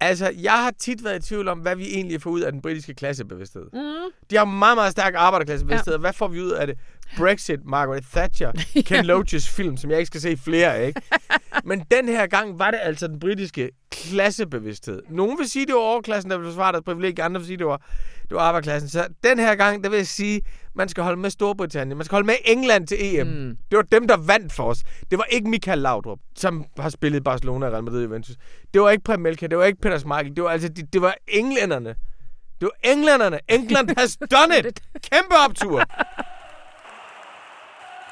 altså, 0.00 0.32
jeg 0.42 0.52
har 0.52 0.70
tit 0.70 1.04
været 1.04 1.24
i 1.24 1.28
tvivl 1.28 1.48
om, 1.48 1.58
hvad 1.58 1.76
vi 1.76 1.84
egentlig 1.94 2.22
får 2.22 2.30
ud 2.30 2.40
af 2.40 2.52
den 2.52 2.62
britiske 2.62 2.94
klassebevidsthed. 2.94 3.64
Mm. 3.72 4.10
De 4.30 4.36
har 4.36 4.44
meget, 4.44 4.76
meget 4.76 4.92
stærk 4.92 5.14
arbejderklassebevidsthed. 5.16 5.94
Ja. 5.94 6.00
Hvad 6.00 6.12
får 6.12 6.28
vi 6.28 6.40
ud 6.40 6.50
af 6.50 6.66
det? 6.66 6.78
Brexit, 7.18 7.60
Margaret 7.64 8.04
Thatcher, 8.14 8.52
Ken 8.86 9.04
Loaches 9.04 9.48
film, 9.48 9.76
som 9.76 9.90
jeg 9.90 9.98
ikke 9.98 10.06
skal 10.06 10.20
se 10.20 10.36
flere 10.36 10.74
af, 10.74 10.86
ikke? 10.86 11.00
Men 11.64 11.84
den 11.90 12.08
her 12.08 12.26
gang 12.26 12.58
var 12.58 12.70
det 12.70 12.80
altså 12.82 13.06
den 13.06 13.20
britiske 13.20 13.70
klassebevidsthed. 13.90 15.02
Nogen 15.08 15.38
vil 15.38 15.48
sige, 15.50 15.66
det 15.66 15.74
var 15.74 15.80
overklassen, 15.80 16.30
der 16.30 16.36
ville 16.36 16.50
forsvare 16.50 16.72
deres 16.72 16.84
privilegier. 16.84 17.24
Andre 17.24 17.40
vil 17.40 17.46
sige, 17.46 17.56
det 17.56 17.66
var, 17.66 17.76
det 18.22 18.30
var 18.30 18.40
arbejderklassen. 18.40 18.88
Så 18.88 19.06
den 19.24 19.38
her 19.38 19.54
gang, 19.54 19.84
der 19.84 19.90
vil 19.90 19.96
jeg 19.96 20.06
sige, 20.06 20.42
man 20.74 20.88
skal 20.88 21.04
holde 21.04 21.20
med 21.20 21.30
Storbritannien. 21.30 21.98
Man 21.98 22.04
skal 22.04 22.16
holde 22.16 22.26
med 22.26 22.34
England 22.44 22.86
til 22.86 22.98
EM. 23.00 23.26
Mm. 23.26 23.56
Det 23.70 23.76
var 23.76 23.82
dem, 23.82 24.08
der 24.08 24.16
vandt 24.16 24.52
for 24.52 24.64
os. 24.64 24.78
Det 25.10 25.18
var 25.18 25.24
ikke 25.24 25.50
Michael 25.50 25.78
Laudrup, 25.78 26.18
som 26.36 26.64
har 26.78 26.88
spillet 26.88 27.24
Barcelona, 27.24 27.66
Real 27.66 27.84
Madrid, 27.84 28.02
Juventus. 28.02 28.36
Det 28.74 28.82
var 28.82 28.90
ikke 28.90 29.04
Prem 29.04 29.20
Melka, 29.20 29.46
det 29.46 29.58
var 29.58 29.64
ikke 29.64 29.80
Peter 29.80 29.98
Schmeichel. 29.98 30.36
Det 30.36 30.44
var 30.44 30.50
altså, 30.50 30.68
det, 30.68 30.92
det 30.92 31.02
var 31.02 31.14
englænderne. 31.28 31.94
Det 32.60 32.68
var 32.68 32.90
englænderne. 32.92 33.38
England 33.48 33.90
has 33.98 34.16
done 34.16 34.58
it. 34.58 34.80
Kæmpe 35.12 35.34
optur. 35.48 35.84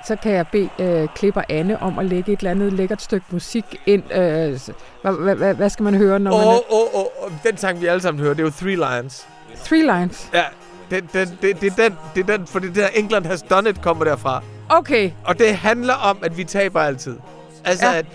Så 0.06 0.16
kan 0.16 0.32
jeg 0.32 0.46
bede 0.52 0.68
øh, 0.78 1.08
klipper 1.14 1.42
Anne 1.48 1.82
om 1.82 1.98
at 1.98 2.04
lægge 2.04 2.32
et 2.32 2.38
eller 2.38 2.50
andet 2.50 2.72
lækkert 2.72 3.02
stykke 3.02 3.26
musik 3.30 3.64
ind. 3.86 4.02
Øh, 4.12 4.60
hvad, 5.02 5.34
hvad, 5.34 5.54
hvad, 5.54 5.70
skal 5.70 5.82
man 5.82 5.94
høre, 5.94 6.18
når 6.18 6.30
man... 6.30 6.46
Åh, 6.46 6.54
åh, 6.54 6.94
åh, 6.94 7.24
åh, 7.24 7.30
den 7.44 7.56
sang, 7.56 7.80
vi 7.80 7.86
alle 7.86 8.02
sammen 8.02 8.22
hører, 8.22 8.34
det 8.34 8.40
er 8.40 8.46
jo 8.46 8.50
Three 8.50 8.76
Lions. 8.76 9.26
Three 9.64 9.82
Lines. 9.82 10.30
Ja, 10.34 10.44
det, 10.90 11.04
det, 11.12 11.36
det, 11.42 11.60
det, 11.60 11.78
er 11.78 11.88
den, 11.88 11.96
det 12.14 12.30
er 12.30 12.36
den, 12.36 12.46
for 12.46 12.58
det 12.58 12.74
der 12.74 12.88
England 12.88 13.26
has 13.26 13.42
done 13.42 13.70
it 13.70 13.82
kommer 13.82 14.04
derfra. 14.04 14.42
Okay. 14.68 15.10
Og 15.24 15.38
det 15.38 15.56
handler 15.56 15.94
om, 15.94 16.18
at 16.22 16.36
vi 16.36 16.44
taber 16.44 16.80
altid. 16.80 17.16
Altså, 17.64 17.86
ja. 17.86 17.96
at 17.96 18.06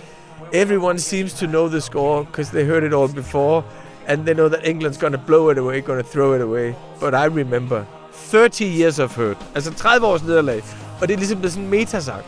everyone 0.53 0.99
seems 0.99 1.33
to 1.33 1.45
know 1.45 1.69
the 1.69 1.81
score, 1.81 2.25
because 2.25 2.51
they 2.51 2.65
heard 2.65 2.83
it 2.83 2.93
all 2.93 3.13
before, 3.13 3.63
and 4.07 4.25
they 4.25 4.33
know 4.33 4.49
that 4.49 4.59
England's 4.63 4.99
gonna 4.99 5.21
blow 5.27 5.51
it 5.51 5.57
away, 5.57 5.81
gonna 5.81 6.03
throw 6.13 6.35
it 6.35 6.41
away. 6.41 6.73
But 6.99 7.13
I 7.13 7.25
remember 7.41 7.83
30 8.13 8.65
years 8.65 8.99
of 8.99 9.15
hurt. 9.15 9.37
Altså 9.55 9.73
30 9.73 10.05
års 10.05 10.23
nederlag. 10.23 10.63
Og 11.01 11.07
det 11.07 11.13
er 11.13 11.17
ligesom 11.17 11.37
blevet 11.37 11.51
sådan 11.53 11.63
en 11.65 11.69
metasang. 11.71 12.21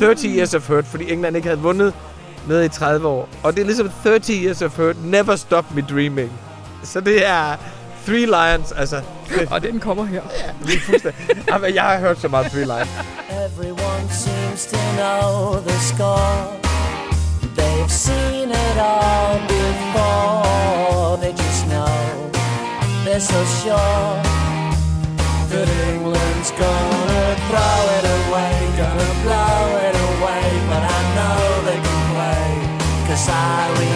30 0.00 0.28
years 0.28 0.54
of 0.54 0.68
hurt, 0.68 0.84
fordi 0.86 1.12
England 1.12 1.36
ikke 1.36 1.48
havde 1.48 1.60
vundet 1.60 1.94
noget 2.48 2.64
i 2.64 2.68
30 2.68 3.08
år. 3.08 3.28
Og 3.42 3.54
det 3.54 3.60
er 3.60 3.64
ligesom 3.66 3.90
30 4.02 4.20
years 4.44 4.62
of 4.62 4.76
hurt, 4.76 4.96
never 5.04 5.36
stop 5.36 5.74
me 5.74 5.82
dreaming. 5.90 6.32
Så 6.84 7.00
det 7.00 7.26
er 7.26 7.56
Three 8.06 8.26
Lions, 8.26 8.72
altså... 8.72 9.00
Det, 9.28 9.48
Og 9.50 9.62
den 9.62 9.80
kommer 9.80 10.04
her. 10.04 10.22
lige 10.64 10.80
fuldstændig. 10.80 11.20
Jamen, 11.48 11.74
jeg 11.74 11.82
har 11.82 11.98
hørt 11.98 12.20
så 12.20 12.28
meget 12.28 12.46
Three 12.50 12.64
Lions. 12.64 12.90
Everyone 13.30 14.04
seems 14.10 14.66
to 14.66 14.76
know 14.96 15.54
the 15.68 15.78
score. 15.80 16.46
They've 17.58 17.88
seen 17.90 18.50
it 18.50 18.76
all 18.78 19.40
before. 19.48 21.16
They 21.22 21.32
just 21.32 21.64
know 21.66 22.30
they're 23.04 23.20
so 23.20 23.44
sure 23.44 24.22
that 25.50 25.68
England's 25.90 26.50
gonna 26.54 27.26
throw 27.50 27.78
it 27.98 28.06
away, 28.18 28.54
gonna 28.78 29.12
blow 29.26 29.62
it 29.86 29.96
away. 30.10 30.46
But 30.70 30.82
I 30.86 31.00
know 31.16 31.38
they 31.66 31.80
can 31.86 32.00
play, 32.14 32.50
cause 33.08 33.26
I 33.28 33.89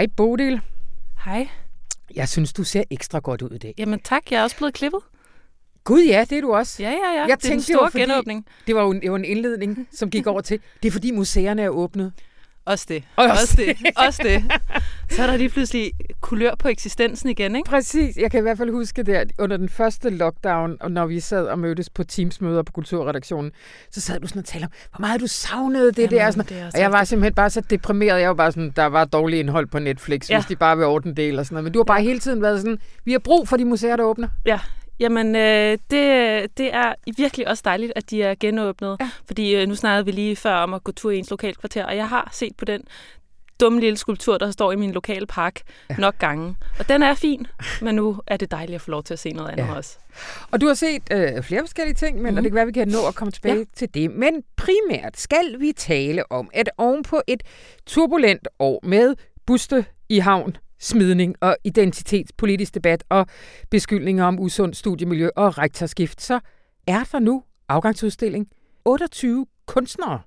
Hej 0.00 0.06
Bodil. 0.16 0.60
Hej. 1.24 1.48
Jeg 2.14 2.28
synes, 2.28 2.52
du 2.52 2.64
ser 2.64 2.82
ekstra 2.90 3.18
godt 3.18 3.42
ud 3.42 3.50
i 3.50 3.58
dag. 3.58 3.74
Jamen 3.78 4.00
tak, 4.04 4.22
jeg 4.30 4.38
er 4.38 4.42
også 4.42 4.56
blevet 4.56 4.74
klippet. 4.74 5.00
Gud 5.84 6.02
ja, 6.02 6.24
det 6.30 6.38
er 6.38 6.42
du 6.42 6.52
også. 6.54 6.82
Ja, 6.82 6.90
ja, 6.90 6.96
ja. 6.96 7.20
Jeg 7.20 7.26
det 7.26 7.32
er 7.32 7.36
tænkte, 7.36 7.48
den 7.50 7.56
det 7.58 7.64
store 7.64 7.82
var 7.82 7.90
fordi- 7.90 8.02
genåbning. 8.02 8.46
Det 8.66 8.74
var 8.74 8.82
jo 8.82 8.90
en, 8.90 9.00
det 9.02 9.10
var 9.10 9.16
en 9.16 9.24
indledning, 9.24 9.88
som 9.92 10.10
gik 10.10 10.26
over 10.26 10.40
til, 10.40 10.60
det 10.82 10.88
er 10.88 10.92
fordi 10.92 11.10
museerne 11.10 11.62
er 11.62 11.68
åbnet. 11.68 12.12
Også 12.64 12.86
det. 12.88 13.04
Også 13.16 13.32
Også 13.32 13.56
det. 13.56 13.76
Også 13.96 14.22
det. 14.24 14.44
Så 15.10 15.22
er 15.22 15.26
der 15.26 15.36
lige 15.36 15.48
pludselig 15.48 15.92
kulør 16.20 16.54
på 16.58 16.68
eksistensen 16.68 17.28
igen, 17.30 17.56
ikke? 17.56 17.70
Præcis. 17.70 18.16
Jeg 18.16 18.30
kan 18.30 18.38
i 18.38 18.42
hvert 18.42 18.58
fald 18.58 18.70
huske 18.70 19.02
der, 19.02 19.24
under 19.38 19.56
den 19.56 19.68
første 19.68 20.10
lockdown, 20.10 20.76
og 20.80 20.92
når 20.92 21.06
vi 21.06 21.20
sad 21.20 21.46
og 21.46 21.58
mødtes 21.58 21.90
på 21.90 22.04
Teams-møder 22.04 22.62
på 22.62 22.72
Kulturredaktionen, 22.72 23.52
så 23.90 24.00
sad 24.00 24.20
du 24.20 24.26
sådan 24.26 24.40
og 24.40 24.44
talte 24.44 24.64
om, 24.64 24.70
hvor 24.96 25.00
meget 25.06 25.20
du 25.20 25.26
savnede 25.26 25.92
det 25.92 25.98
Jamen, 25.98 26.10
der. 26.18 26.26
Og, 26.26 26.32
sådan, 26.32 26.56
det 26.64 26.74
og 26.74 26.80
jeg 26.80 26.92
var 26.92 27.04
simpelthen 27.04 27.34
bare 27.34 27.50
så 27.50 27.60
deprimeret. 27.60 28.20
Jeg 28.20 28.28
var 28.28 28.34
bare 28.34 28.52
sådan, 28.52 28.72
der 28.76 28.86
var 28.86 29.04
dårligt 29.04 29.40
indhold 29.40 29.66
på 29.66 29.78
Netflix, 29.78 30.30
ja. 30.30 30.34
Ja. 30.34 30.40
hvis 30.40 30.46
de 30.46 30.56
bare 30.56 30.76
vil 30.76 30.86
ordne 30.86 31.14
det 31.14 31.28
eller 31.28 31.42
sådan 31.42 31.54
noget. 31.54 31.64
Men 31.64 31.72
du 31.72 31.78
har 31.78 31.84
bare 31.84 32.02
hele 32.02 32.18
tiden 32.18 32.42
været 32.42 32.60
sådan, 32.60 32.78
vi 33.04 33.12
har 33.12 33.18
brug 33.18 33.48
for 33.48 33.56
de 33.56 33.64
museer, 33.64 33.96
der 33.96 34.04
åbner. 34.04 34.28
Ja. 34.46 34.58
Jamen, 35.00 35.36
øh, 35.36 35.78
det, 35.90 36.58
det 36.58 36.74
er 36.74 36.94
virkelig 37.16 37.48
også 37.48 37.62
dejligt, 37.64 37.92
at 37.96 38.10
de 38.10 38.22
er 38.22 38.34
genåbnet. 38.40 38.96
Ja. 39.00 39.10
Fordi 39.26 39.54
øh, 39.56 39.68
nu 39.68 39.74
snakkede 39.74 40.04
vi 40.04 40.10
lige 40.12 40.36
før 40.36 40.54
om 40.54 40.74
at 40.74 40.84
gå 40.84 40.92
tur 40.92 41.10
i 41.10 41.18
ens 41.18 41.30
lokalkvarter, 41.30 41.84
og 41.84 41.96
jeg 41.96 42.08
har 42.08 42.28
set 42.32 42.56
på 42.56 42.64
den 42.64 42.82
dumme 43.60 43.80
lille 43.80 43.96
skulptur, 43.96 44.38
der 44.38 44.50
står 44.50 44.72
i 44.72 44.76
min 44.76 44.92
lokale 44.92 45.26
park 45.26 45.60
ja. 45.90 45.94
nok 45.98 46.18
gange. 46.18 46.56
Og 46.78 46.88
den 46.88 47.02
er 47.02 47.14
fin, 47.14 47.46
men 47.82 47.94
nu 47.94 48.20
er 48.26 48.36
det 48.36 48.50
dejligt 48.50 48.74
at 48.74 48.80
få 48.80 48.90
lov 48.90 49.02
til 49.02 49.12
at 49.12 49.18
se 49.18 49.32
noget 49.32 49.48
andet 49.48 49.64
Ja. 49.64 49.74
også. 49.74 49.98
Og 50.50 50.60
du 50.60 50.66
har 50.66 50.74
set 50.74 51.02
øh, 51.12 51.42
flere 51.42 51.62
forskellige 51.62 51.94
ting, 51.94 52.22
men 52.22 52.30
mm. 52.32 52.36
og 52.38 52.42
det 52.42 52.50
kan 52.52 52.56
være, 52.56 52.66
vi 52.66 52.72
kan 52.72 52.88
nå 52.88 52.98
at 53.08 53.14
komme 53.14 53.32
tilbage 53.32 53.58
ja. 53.58 53.64
til 53.76 53.94
det. 53.94 54.10
Men 54.10 54.42
primært 54.56 55.20
skal 55.20 55.60
vi 55.60 55.72
tale 55.76 56.32
om, 56.32 56.50
at 56.52 56.70
ovenpå 56.78 57.22
et 57.26 57.42
turbulent 57.86 58.48
år 58.58 58.80
med 58.82 59.14
buste 59.46 59.84
i 60.08 60.18
havn, 60.18 60.56
smidning 60.80 61.34
og 61.40 61.56
identitetspolitisk 61.64 62.74
debat 62.74 63.04
og 63.08 63.26
beskyldninger 63.70 64.24
om 64.24 64.38
usund 64.40 64.74
studiemiljø 64.74 65.28
og 65.36 65.58
rektorskift, 65.58 66.22
så 66.22 66.40
er 66.86 67.04
der 67.12 67.18
nu 67.18 67.42
afgangsudstilling. 67.68 68.48
28 68.84 69.46
kunstnere 69.66 70.20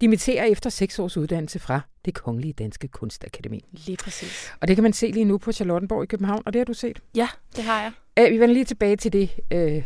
dimitterer 0.00 0.44
efter 0.44 0.70
seks 0.70 0.98
års 0.98 1.16
uddannelse 1.16 1.58
fra 1.58 1.80
det 2.04 2.14
Kongelige 2.14 2.52
Danske 2.52 2.88
Kunstakademi. 2.88 3.64
Lige 3.72 3.96
præcis. 3.96 4.52
Og 4.60 4.68
det 4.68 4.76
kan 4.76 4.82
man 4.82 4.92
se 4.92 5.06
lige 5.10 5.24
nu 5.24 5.38
på 5.38 5.52
Charlottenborg 5.52 6.02
i 6.02 6.06
København, 6.06 6.42
og 6.46 6.52
det 6.52 6.60
har 6.60 6.64
du 6.64 6.74
set. 6.74 7.00
Ja, 7.16 7.28
det 7.56 7.64
har 7.64 7.82
jeg. 7.82 7.92
Øh, 8.18 8.32
vi 8.32 8.40
vender 8.40 8.54
lige 8.54 8.64
tilbage 8.64 8.96
til 8.96 9.12
det 9.12 9.30
øh, 9.50 9.74
øh, 9.76 9.82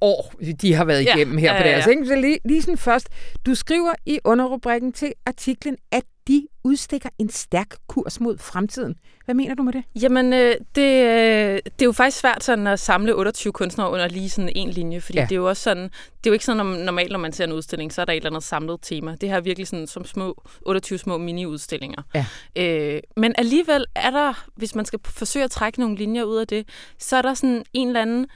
år, 0.00 0.32
de 0.60 0.74
har 0.74 0.84
været 0.84 1.04
Ja, 1.04 1.16
igennem 1.16 1.38
her 1.38 1.52
ja, 1.54 1.60
på 1.60 1.66
ja, 1.66 1.72
deres. 1.72 1.86
ja. 1.86 1.90
Ikke? 1.90 2.06
Så 2.06 2.16
lige, 2.16 2.38
lige 2.44 2.62
sådan 2.62 2.78
først, 2.78 3.08
du 3.46 3.54
skriver 3.54 3.92
i 4.06 4.18
underrubrikken 4.24 4.92
til 4.92 5.12
artiklen, 5.26 5.76
at 5.92 6.02
de 6.28 6.46
udstikker 6.64 7.08
en 7.18 7.28
stærk 7.28 7.76
kurs 7.88 8.20
mod 8.20 8.38
fremtiden. 8.38 8.94
Hvad 9.24 9.34
mener 9.34 9.54
du 9.54 9.62
med 9.62 9.72
det? 9.72 9.84
Jamen, 10.02 10.32
øh, 10.32 10.54
det, 10.74 11.04
øh, 11.04 11.58
det 11.64 11.82
er 11.82 11.84
jo 11.84 11.92
faktisk 11.92 12.18
svært 12.20 12.44
sådan 12.44 12.66
at 12.66 12.80
samle 12.80 13.14
28 13.14 13.52
kunstnere 13.52 13.90
under 13.90 14.08
lige 14.08 14.30
sådan 14.30 14.52
en 14.54 14.70
linje, 14.70 15.00
fordi 15.00 15.18
Ja. 15.18 15.24
det 15.24 15.32
er 15.32 15.36
jo 15.36 15.48
også 15.48 15.62
sådan, 15.62 15.82
det 15.82 15.90
er 16.26 16.30
jo 16.30 16.32
ikke 16.32 16.44
sådan 16.44 16.66
når- 16.66 16.84
normalt, 16.84 17.12
når 17.12 17.18
man 17.18 17.32
ser 17.32 17.44
en 17.44 17.52
udstilling, 17.52 17.92
så 17.92 18.00
er 18.00 18.04
der 18.04 18.12
et 18.12 18.16
eller 18.16 18.30
andet 18.30 18.42
samlet 18.42 18.78
tema. 18.82 19.16
Det 19.20 19.28
her 19.28 19.36
er 19.36 19.40
virkelig 19.40 19.66
sådan 19.68 19.86
som 19.86 20.04
små, 20.04 20.42
28 20.62 20.98
små 20.98 21.18
mini-udstillinger. 21.18 22.02
Ja. 22.14 22.26
Øh, 22.56 23.00
men 23.16 23.34
alligevel 23.38 23.86
er 23.94 24.10
der, 24.10 24.44
hvis 24.56 24.74
man 24.74 24.84
skal 24.84 24.98
forsøge 25.06 25.44
at 25.44 25.50
trække 25.50 25.80
nogle 25.80 25.96
linjer 25.96 26.22
ud 26.24 26.36
af 26.36 26.46
det, 26.46 26.68
så 26.98 27.16
er 27.16 27.22
der 27.22 27.34
sådan 27.34 27.64
en 27.72 27.88
eller 27.88 28.02
anden 28.02 28.26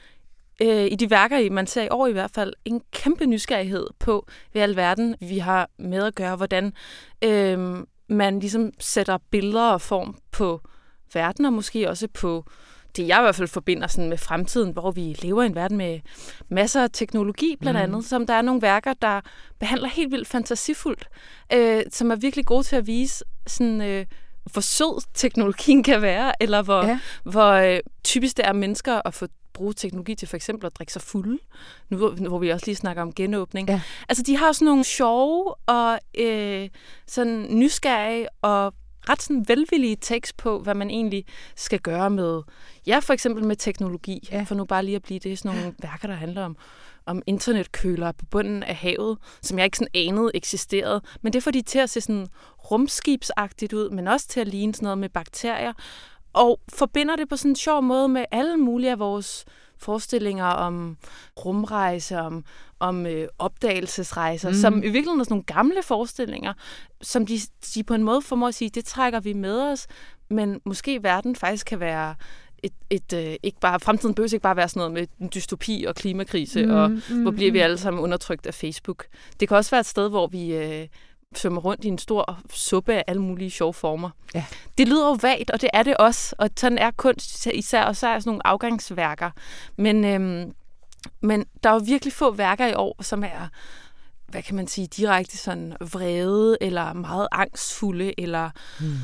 øh, 0.62 0.84
i 0.84 0.94
de 0.94 1.10
værker, 1.10 1.38
I- 1.38 1.48
man 1.48 1.66
ser 1.66 1.82
i 1.82 1.88
år 1.90 2.06
i 2.06 2.12
hvert 2.12 2.30
fald, 2.30 2.52
en 2.64 2.82
kæmpe 2.92 3.26
nysgerrighed 3.26 3.86
på, 3.98 4.26
hvad 4.52 4.62
alverden 4.62 5.16
vi 5.20 5.38
har 5.38 5.70
med 5.78 6.04
at 6.04 6.14
gøre, 6.14 6.36
hvordan 6.36 6.72
øh, 7.24 7.76
man 8.08 8.40
ligesom 8.40 8.72
sætter 8.78 9.18
billeder 9.30 9.70
og 9.70 9.80
form 9.80 10.18
på 10.30 10.60
verden, 11.14 11.44
og 11.44 11.52
måske 11.52 11.90
også 11.90 12.08
på 12.08 12.44
det, 12.96 13.08
jeg 13.08 13.18
i 13.18 13.22
hvert 13.22 13.34
fald 13.34 13.48
forbinder 13.48 13.86
sådan 13.86 14.08
med 14.10 14.18
fremtiden, 14.18 14.72
hvor 14.72 14.90
vi 14.90 15.16
lever 15.22 15.42
i 15.42 15.46
en 15.46 15.54
verden 15.54 15.76
med 15.76 16.00
masser 16.48 16.82
af 16.82 16.90
teknologi, 16.92 17.56
blandt 17.60 17.80
andet, 17.80 18.04
som 18.04 18.26
der 18.26 18.34
er 18.34 18.42
nogle 18.42 18.62
værker, 18.62 18.94
der 19.02 19.20
behandler 19.58 19.88
helt 19.88 20.12
vildt 20.12 20.28
fantasifuldt, 20.28 21.08
øh, 21.52 21.82
som 21.90 22.10
er 22.10 22.16
virkelig 22.16 22.46
gode 22.46 22.62
til 22.62 22.76
at 22.76 22.86
vise 22.86 23.24
sådan... 23.46 23.80
Øh, 23.80 24.06
hvor 24.52 24.60
sød 24.60 25.06
teknologien 25.14 25.82
kan 25.82 26.02
være, 26.02 26.42
eller 26.42 26.62
hvor, 26.62 26.84
ja. 26.84 27.00
hvor 27.22 27.50
øh, 27.52 27.80
typisk 28.04 28.36
det 28.36 28.46
er 28.46 28.52
mennesker 28.52 29.00
at 29.04 29.14
få 29.14 29.26
bruge 29.58 29.72
teknologi 29.72 30.14
til 30.14 30.28
for 30.28 30.36
eksempel 30.36 30.66
at 30.66 30.76
drikke 30.76 30.92
sig 30.92 31.02
fulde, 31.02 31.38
nu 31.90 31.96
hvor, 31.96 32.38
vi 32.38 32.48
også 32.48 32.66
lige 32.66 32.76
snakker 32.76 33.02
om 33.02 33.12
genåbning. 33.14 33.68
Ja. 33.68 33.80
Altså, 34.08 34.22
de 34.22 34.36
har 34.36 34.52
sådan 34.52 34.66
nogle 34.66 34.84
sjove 34.84 35.54
og 35.54 35.98
øh, 36.18 36.68
sådan 37.06 37.46
nysgerrige 37.50 38.28
og 38.42 38.74
ret 39.08 39.22
sådan 39.22 39.44
velvillige 39.48 39.96
tekst 40.00 40.36
på, 40.36 40.58
hvad 40.58 40.74
man 40.74 40.90
egentlig 40.90 41.24
skal 41.56 41.80
gøre 41.80 42.10
med, 42.10 42.42
ja, 42.86 42.98
for 42.98 43.12
eksempel 43.12 43.44
med 43.44 43.56
teknologi, 43.56 44.28
Ja. 44.32 44.36
ja. 44.36 44.42
for 44.42 44.54
nu 44.54 44.64
bare 44.64 44.84
lige 44.84 44.96
at 44.96 45.02
blive 45.02 45.20
det, 45.20 45.38
sådan 45.38 45.56
nogle 45.58 45.74
værker, 45.82 46.08
der 46.08 46.14
handler 46.14 46.44
om, 46.44 46.56
om 47.06 47.22
internetkøler 47.26 48.12
på 48.12 48.26
bunden 48.26 48.62
af 48.62 48.76
havet, 48.76 49.18
som 49.42 49.58
jeg 49.58 49.64
ikke 49.64 49.78
sådan 49.78 50.08
anede 50.08 50.30
eksisterede. 50.34 51.00
Men 51.22 51.32
det 51.32 51.42
får 51.42 51.50
de 51.50 51.62
til 51.62 51.78
at 51.78 51.90
se 51.90 52.00
sådan 52.00 52.26
rumskibsagtigt 52.70 53.72
ud, 53.72 53.90
men 53.90 54.08
også 54.08 54.28
til 54.28 54.40
at 54.40 54.48
ligne 54.48 54.74
sådan 54.74 54.84
noget 54.84 54.98
med 54.98 55.08
bakterier. 55.08 55.72
Og 56.38 56.60
forbinder 56.74 57.16
det 57.16 57.28
på 57.28 57.36
sådan 57.36 57.50
en 57.50 57.56
sjov 57.56 57.82
måde 57.82 58.08
med 58.08 58.24
alle 58.30 58.56
mulige 58.56 58.90
af 58.90 58.98
vores 58.98 59.44
forestillinger 59.78 60.44
om 60.44 60.96
rumrejse, 61.44 62.18
om, 62.18 62.44
om 62.80 63.06
øh, 63.06 63.28
opdagelsesrejser, 63.38 64.48
Mm. 64.48 64.54
mm. 64.54 64.60
som 64.60 64.78
i 64.78 64.80
virkeligheden 64.80 65.20
er 65.20 65.24
sådan 65.24 65.32
nogle 65.32 65.44
gamle 65.44 65.82
forestillinger, 65.82 66.52
som 67.02 67.26
de, 67.26 67.38
de 67.74 67.84
på 67.84 67.94
en 67.94 68.02
måde 68.02 68.22
formår 68.22 68.48
at 68.48 68.54
sige, 68.54 68.70
det 68.70 68.84
trækker 68.84 69.20
vi 69.20 69.32
med 69.32 69.60
os, 69.62 69.86
men 70.30 70.60
måske 70.64 71.02
verden 71.02 71.36
faktisk 71.36 71.66
kan 71.66 71.80
være 71.80 72.14
et, 72.62 72.72
et 72.90 73.12
øh, 73.12 73.34
ikke 73.42 73.60
bare, 73.60 73.80
fremtiden 73.80 74.14
behøver 74.14 74.34
ikke 74.34 74.42
bare 74.42 74.56
være 74.56 74.68
sådan 74.68 74.80
noget 74.80 74.92
med 74.92 75.06
en 75.20 75.30
dystopi 75.34 75.84
og 75.88 75.94
klimakrise, 75.94 76.66
mm, 76.66 76.72
og 76.72 76.88
hvor 77.22 77.30
bliver 77.30 77.52
vi 77.52 77.58
alle 77.58 77.78
sammen 77.78 78.02
undertrykt 78.02 78.46
af 78.46 78.54
Facebook. 78.54 79.06
Det 79.40 79.48
kan 79.48 79.56
også 79.56 79.70
være 79.70 79.80
et 79.80 79.86
sted, 79.86 80.08
hvor 80.08 80.26
vi 80.26 80.54
øh, 80.54 80.86
svømmer 81.34 81.60
rundt 81.60 81.84
i 81.84 81.88
en 81.88 81.98
stor 81.98 82.38
suppe 82.50 82.94
af 82.94 83.04
alle 83.06 83.22
mulige 83.22 83.50
sjove 83.50 83.74
former. 83.74 84.10
Ja. 84.34 84.44
Det 84.78 84.88
lyder 84.88 85.06
jo 85.08 85.18
vagt, 85.22 85.50
og 85.50 85.60
det 85.60 85.70
er 85.72 85.82
det 85.82 85.96
også, 85.96 86.34
og 86.38 86.50
sådan 86.56 86.78
er 86.78 86.90
kunst 86.90 87.46
især, 87.46 87.84
og 87.84 87.96
så 87.96 88.06
er 88.08 88.18
sådan 88.18 88.28
nogle 88.30 88.46
afgangsværker. 88.46 89.30
Men, 89.76 90.04
øhm, 90.04 90.52
men 91.20 91.44
der 91.62 91.70
er 91.70 91.74
jo 91.74 91.80
virkelig 91.84 92.12
få 92.12 92.30
værker 92.30 92.66
i 92.66 92.74
år, 92.74 93.02
som 93.02 93.24
er 93.24 93.48
hvad 94.28 94.42
kan 94.42 94.56
man 94.56 94.66
sige, 94.68 94.86
direkte 94.86 95.36
sådan 95.38 95.76
vrede, 95.80 96.58
eller 96.60 96.92
meget 96.92 97.28
angstfulde, 97.32 98.20
eller, 98.20 98.50
Hmm. 98.78 98.94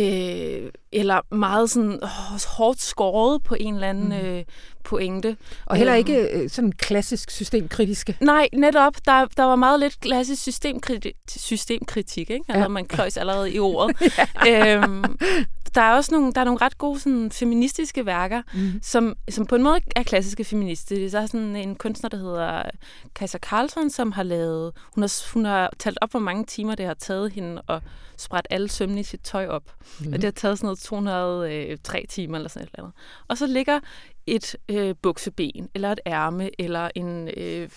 øh, 0.00 0.70
eller 0.94 1.34
meget 1.34 1.70
sådan 1.70 2.00
hårdt 2.48 2.80
skåret 2.80 3.42
på 3.42 3.56
en 3.60 3.74
eller 3.74 3.88
anden 3.88 4.04
Mm. 4.08 4.12
øh, 4.12 4.44
pointe. 4.84 5.36
Og 5.66 5.76
heller 5.76 5.94
Øhm. 5.94 5.98
ikke 5.98 6.28
øh, 6.42 6.50
sådan 6.50 6.72
klassisk 6.72 7.30
systemkritiske. 7.30 8.16
Nej, 8.20 8.48
netop. 8.52 8.92
Der, 9.06 9.26
der 9.36 9.42
var 9.42 9.56
meget 9.56 9.80
lidt 9.80 10.00
klassisk 10.00 10.48
systemkriti- 10.48 11.24
systemkritik, 11.38 12.30
ikke? 12.30 12.44
Altså, 12.48 12.58
Ja. 12.58 12.62
ja. 12.62 12.68
man 12.68 12.84
kløjs 12.86 13.16
allerede 13.16 13.52
i 13.52 13.58
ordet. 13.58 13.96
øhm, 14.48 15.04
der 15.74 15.80
er 15.80 15.94
også 15.94 16.12
nogle, 16.14 16.32
der 16.32 16.40
er 16.40 16.44
nogle 16.44 16.60
ret 16.60 16.78
gode 16.78 17.00
sådan, 17.00 17.30
feministiske 17.30 18.06
værker, 18.06 18.42
Mm. 18.54 18.72
som, 18.82 19.14
som 19.30 19.46
på 19.46 19.54
en 19.54 19.62
måde 19.62 19.78
er 19.96 20.02
klassiske 20.02 20.44
feminister. 20.44 21.08
Der 21.10 21.20
er 21.20 21.26
sådan 21.26 21.56
en 21.56 21.74
kunstner, 21.76 22.10
der 22.10 22.16
hedder 22.16 22.62
Kajsa 23.14 23.38
Carlson, 23.38 23.90
som 23.90 24.12
har 24.12 24.22
lavet... 24.22 24.72
Hun 24.94 25.02
har, 25.02 25.32
hun 25.34 25.44
har 25.44 25.70
talt 25.78 25.98
op, 26.00 26.10
hvor 26.10 26.20
mange 26.20 26.44
timer 26.44 26.74
det 26.74 26.86
har 26.86 26.94
taget 26.94 27.32
hende 27.32 27.62
at 27.68 27.80
sprætte 28.16 28.52
alle 28.52 28.68
sømne 28.68 29.00
i 29.00 29.02
sit 29.02 29.20
tøj 29.20 29.46
op. 29.46 29.62
Mm. 30.00 30.06
Og 30.06 30.12
det 30.12 30.24
har 30.24 30.30
taget 30.30 30.58
sådan 30.58 30.66
noget 30.66 30.78
203 30.84 32.04
timer 32.08 32.36
eller 32.36 32.48
sådan 32.48 32.62
et 32.62 32.70
eller 32.74 32.84
andet. 32.84 32.98
Og 33.28 33.38
så 33.38 33.46
ligger 33.46 33.80
et 34.26 34.56
øh, 34.68 34.94
bukseben, 35.02 35.68
eller 35.74 35.92
et 35.92 36.00
ærme, 36.06 36.50
eller 36.60 36.90
en 36.94 37.28
øh, 37.36 37.70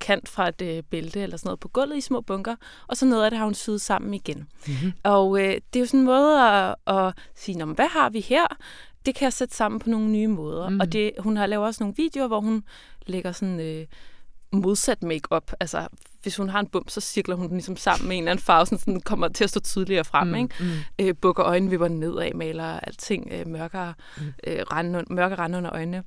kant 0.00 0.28
fra 0.28 0.48
et 0.48 0.62
øh, 0.62 0.82
bælte, 0.82 1.20
eller 1.22 1.36
sådan 1.36 1.48
noget 1.48 1.60
på 1.60 1.68
gulvet 1.68 1.96
i 1.96 2.00
små 2.00 2.20
bunker, 2.20 2.56
og 2.86 2.96
så 2.96 3.06
noget 3.06 3.24
af 3.24 3.30
det 3.30 3.38
har 3.38 3.44
hun 3.44 3.54
syet 3.54 3.80
sammen 3.80 4.14
igen. 4.14 4.48
Mm-hmm. 4.66 4.92
Og 5.02 5.40
øh, 5.40 5.54
det 5.54 5.76
er 5.76 5.80
jo 5.80 5.86
sådan 5.86 6.00
en 6.00 6.06
måde 6.06 6.42
at, 6.42 6.74
at 6.86 7.14
sige, 7.34 7.58
Nå, 7.58 7.64
men 7.64 7.74
hvad 7.74 7.88
har 7.88 8.10
vi 8.10 8.20
her? 8.20 8.46
Det 9.06 9.14
kan 9.14 9.24
jeg 9.24 9.32
sætte 9.32 9.56
sammen 9.56 9.78
på 9.78 9.90
nogle 9.90 10.08
nye 10.08 10.28
måder. 10.28 10.68
Mhm. 10.68 10.74
Mm. 10.74 10.80
Og 10.80 10.92
det, 10.92 11.12
hun 11.18 11.36
har 11.36 11.46
lavet 11.46 11.66
også 11.66 11.82
nogle 11.82 11.94
videoer, 11.96 12.26
hvor 12.26 12.40
hun 12.40 12.64
lægger 13.06 13.32
sådan 13.32 13.60
øh, 13.60 13.86
modsat 14.52 15.02
make-up. 15.02 15.52
Altså, 15.60 15.88
hvis 16.22 16.36
hun 16.36 16.48
har 16.48 16.60
en 16.60 16.66
bum, 16.66 16.88
så 16.88 17.00
cirkler 17.00 17.36
hun 17.36 17.48
den 17.48 17.56
ligesom 17.56 17.76
sammen 17.76 18.08
med 18.08 18.16
en 18.16 18.22
eller 18.22 18.30
anden 18.30 18.44
farve, 18.44 18.66
sådan, 18.66 18.78
så 18.78 18.84
den 18.84 19.00
kommer 19.00 19.28
til 19.28 19.44
at 19.44 19.50
stå 19.50 19.60
tydeligere 19.60 20.04
frem. 20.04 20.28
Mm. 20.28 20.34
Ikke? 20.34 20.54
Mm. 20.60 20.70
øh, 20.98 21.14
bukker 21.20 21.44
øjenvipperne 21.44 22.00
nedad, 22.00 22.34
maler 22.34 22.80
alting 22.80 23.28
øh, 23.32 23.46
mørkere, 23.46 23.94
øh, 24.46 24.58
rande, 24.72 25.04
mørke 25.10 25.34
rande 25.34 25.58
under 25.58 25.72
øjnene. 25.72 26.02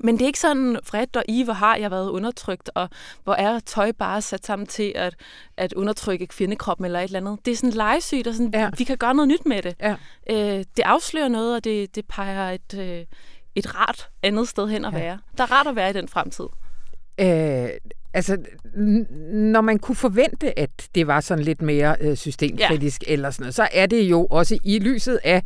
Men 0.00 0.14
det 0.14 0.22
er 0.22 0.26
ikke 0.26 0.40
sådan, 0.40 0.78
Fred 0.84 1.16
og 1.16 1.24
I, 1.28 1.42
hvor 1.42 1.52
har 1.52 1.76
jeg 1.76 1.90
været 1.90 2.10
undertrykt, 2.10 2.70
og 2.74 2.88
hvor 3.24 3.34
er 3.34 3.60
tøj 3.60 3.92
bare 3.92 4.22
sat 4.22 4.46
sammen 4.46 4.66
til 4.66 4.92
at, 4.94 5.14
at 5.56 5.72
undertrykke 5.72 6.26
kvindekroppen 6.26 6.84
eller 6.84 7.00
et 7.00 7.04
eller 7.04 7.18
andet. 7.20 7.38
Det 7.46 7.52
er 7.52 7.56
sådan 7.56 7.70
legesygt, 7.70 8.26
og 8.26 8.34
sådan, 8.34 8.50
ja. 8.54 8.70
vi 8.78 8.84
kan 8.84 8.96
gøre 8.98 9.14
noget 9.14 9.28
nyt 9.28 9.46
med 9.46 9.62
det. 9.62 9.74
Ja. 9.80 9.94
Øh, 10.30 10.64
det 10.76 10.82
afslører 10.84 11.28
noget, 11.28 11.56
og 11.56 11.64
det, 11.64 11.94
det 11.94 12.04
peger 12.08 12.50
et, 12.50 12.74
øh, 12.78 13.04
et 13.54 13.74
rart 13.74 14.08
andet 14.22 14.48
sted 14.48 14.68
hen 14.68 14.84
at 14.84 14.92
Ja. 14.92 14.98
være. 14.98 15.18
Der 15.38 15.44
er 15.44 15.52
rart 15.52 15.66
at 15.66 15.76
være 15.76 15.90
i 15.90 15.92
den 15.92 16.08
fremtid. 16.08 16.46
Øh, 17.20 17.68
altså, 18.14 18.36
når 19.32 19.60
man 19.60 19.78
kunne 19.78 19.96
forvente, 19.96 20.58
at 20.58 20.70
det 20.94 21.06
var 21.06 21.20
sådan 21.20 21.44
lidt 21.44 21.62
mere 21.62 21.96
øh, 22.00 22.16
systemkritisk 22.16 23.02
ja. 23.06 23.12
eller 23.12 23.30
sådan 23.30 23.42
noget, 23.42 23.54
så 23.54 23.68
er 23.72 23.86
det 23.86 24.02
jo 24.02 24.26
også 24.30 24.58
i 24.64 24.78
lyset 24.78 25.20
af 25.24 25.42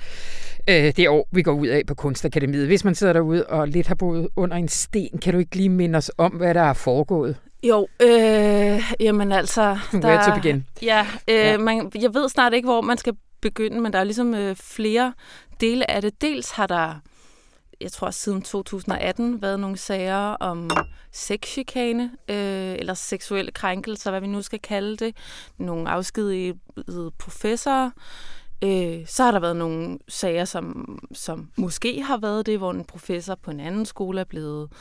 øh, 0.68 0.92
det 0.96 1.08
år, 1.08 1.28
vi 1.32 1.42
går 1.42 1.52
ud 1.52 1.66
af 1.66 1.82
på 1.86 1.94
Kunstakademiet. 1.94 2.66
Hvis 2.66 2.84
man 2.84 2.94
sidder 2.94 3.12
derude 3.12 3.46
og 3.46 3.68
lidt 3.68 3.86
har 3.86 3.94
boet 3.94 4.28
under 4.36 4.56
en 4.56 4.68
sten, 4.68 5.18
kan 5.18 5.32
du 5.32 5.38
ikke 5.38 5.56
lige 5.56 5.68
minde 5.68 5.96
os 5.96 6.10
om, 6.18 6.32
hvad 6.32 6.54
der 6.54 6.62
er 6.62 6.72
foregået? 6.72 7.36
Jo, 7.62 7.88
øh, 8.02 8.82
jamen 9.00 9.32
altså... 9.32 9.78
Where 9.94 10.24
to 10.30 10.34
begin? 10.34 10.64
Ja, 10.82 11.06
øh, 11.28 11.34
Ja. 11.34 11.50
ja. 11.50 11.58
Man, 11.58 11.92
jeg 12.02 12.14
ved 12.14 12.28
snart 12.28 12.52
ikke, 12.54 12.66
hvor 12.66 12.80
man 12.80 12.98
skal 12.98 13.12
begynde, 13.40 13.80
men 13.80 13.92
der 13.92 13.98
er 13.98 14.04
ligesom 14.04 14.34
øh, 14.34 14.56
flere 14.56 15.12
dele 15.60 15.90
af 15.90 16.02
det. 16.02 16.22
Dels 16.22 16.50
har 16.50 16.66
der, 16.66 17.00
jeg 17.80 17.92
tror 17.92 18.10
siden 18.10 18.42
2018, 18.42 19.42
været 19.42 19.60
nogle 19.60 19.76
sager 19.76 20.36
om 20.40 20.70
sexchikane, 21.12 22.10
øh, 22.28 22.74
eller 22.78 22.94
seksuelle 22.94 23.52
krænkelser, 23.52 24.10
hvad 24.10 24.20
vi 24.20 24.26
nu 24.26 24.42
skal 24.42 24.58
kalde 24.58 24.96
det. 24.96 25.16
Nogle 25.58 25.90
afskedige 25.90 26.60
professorer. 27.18 27.90
Øh, 28.64 29.06
så 29.06 29.24
har 29.24 29.30
der 29.32 29.40
været 29.40 29.56
nogle 29.56 29.98
sager, 30.08 30.44
som, 30.44 30.98
som 31.12 31.50
måske 31.56 32.02
har 32.02 32.16
været 32.16 32.46
det, 32.46 32.58
hvor 32.58 32.70
en 32.70 32.84
professor 32.84 33.34
på 33.34 33.50
en 33.50 33.60
anden 33.60 33.86
skole 33.86 34.20
er 34.20 34.24
blevet 34.24 34.72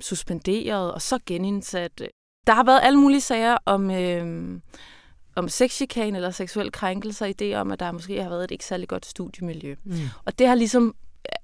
suspenderet 0.00 0.94
og 0.94 1.02
så 1.02 1.18
genindsat. 1.26 2.02
Der 2.46 2.52
har 2.52 2.64
været 2.64 2.80
alle 2.82 2.98
mulige 2.98 3.20
sager 3.20 3.56
om, 3.64 3.90
øh, 3.90 4.60
om 5.36 5.48
sexchikane 5.48 6.18
eller 6.18 6.30
seksuel 6.30 6.72
krænkelse, 6.72 7.24
og 7.24 7.34
idé 7.42 7.54
om, 7.54 7.70
at 7.70 7.80
der 7.80 7.92
måske 7.92 8.22
har 8.22 8.28
været 8.28 8.44
et 8.44 8.50
ikke 8.50 8.64
særlig 8.64 8.88
godt 8.88 9.06
studiemiljø. 9.06 9.74
Mm. 9.84 9.94
Og 10.24 10.38
det 10.38 10.46
har 10.46 10.54
ligesom 10.54 10.94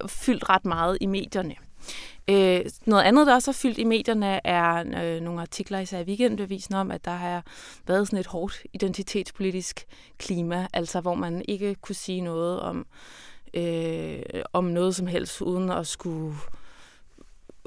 fyldt 0.07 0.49
ret 0.49 0.65
meget 0.65 0.99
i 1.01 1.07
medierne. 1.07 1.55
Øh, 2.31 2.61
noget 2.87 3.03
andet, 3.03 3.27
der 3.27 3.35
også 3.35 3.51
har 3.51 3.57
fyldt 3.63 3.79
i 3.79 3.85
medierne, 3.85 4.47
er 4.47 4.85
øh, 5.05 5.21
nogle 5.21 5.41
artikler 5.41 5.79
især 5.79 6.01
i 6.01 6.05
Weekendavisen 6.05 6.75
om, 6.75 6.91
at 6.91 7.05
der 7.05 7.11
har 7.11 7.45
været 7.87 8.07
sådan 8.07 8.19
et 8.19 8.27
hårdt 8.27 8.63
identitetspolitisk 8.73 9.85
klima, 10.19 10.67
altså 10.73 11.01
hvor 11.01 11.15
man 11.15 11.43
ikke 11.49 11.75
kunne 11.75 11.95
sige 11.95 12.21
noget 12.21 12.61
om, 12.61 12.87
øh, 13.55 14.23
om 14.53 14.65
noget 14.65 14.97
som 14.97 15.07
helst, 15.07 15.41
uden 15.41 15.71
at 15.71 15.87
skulle 15.87 16.37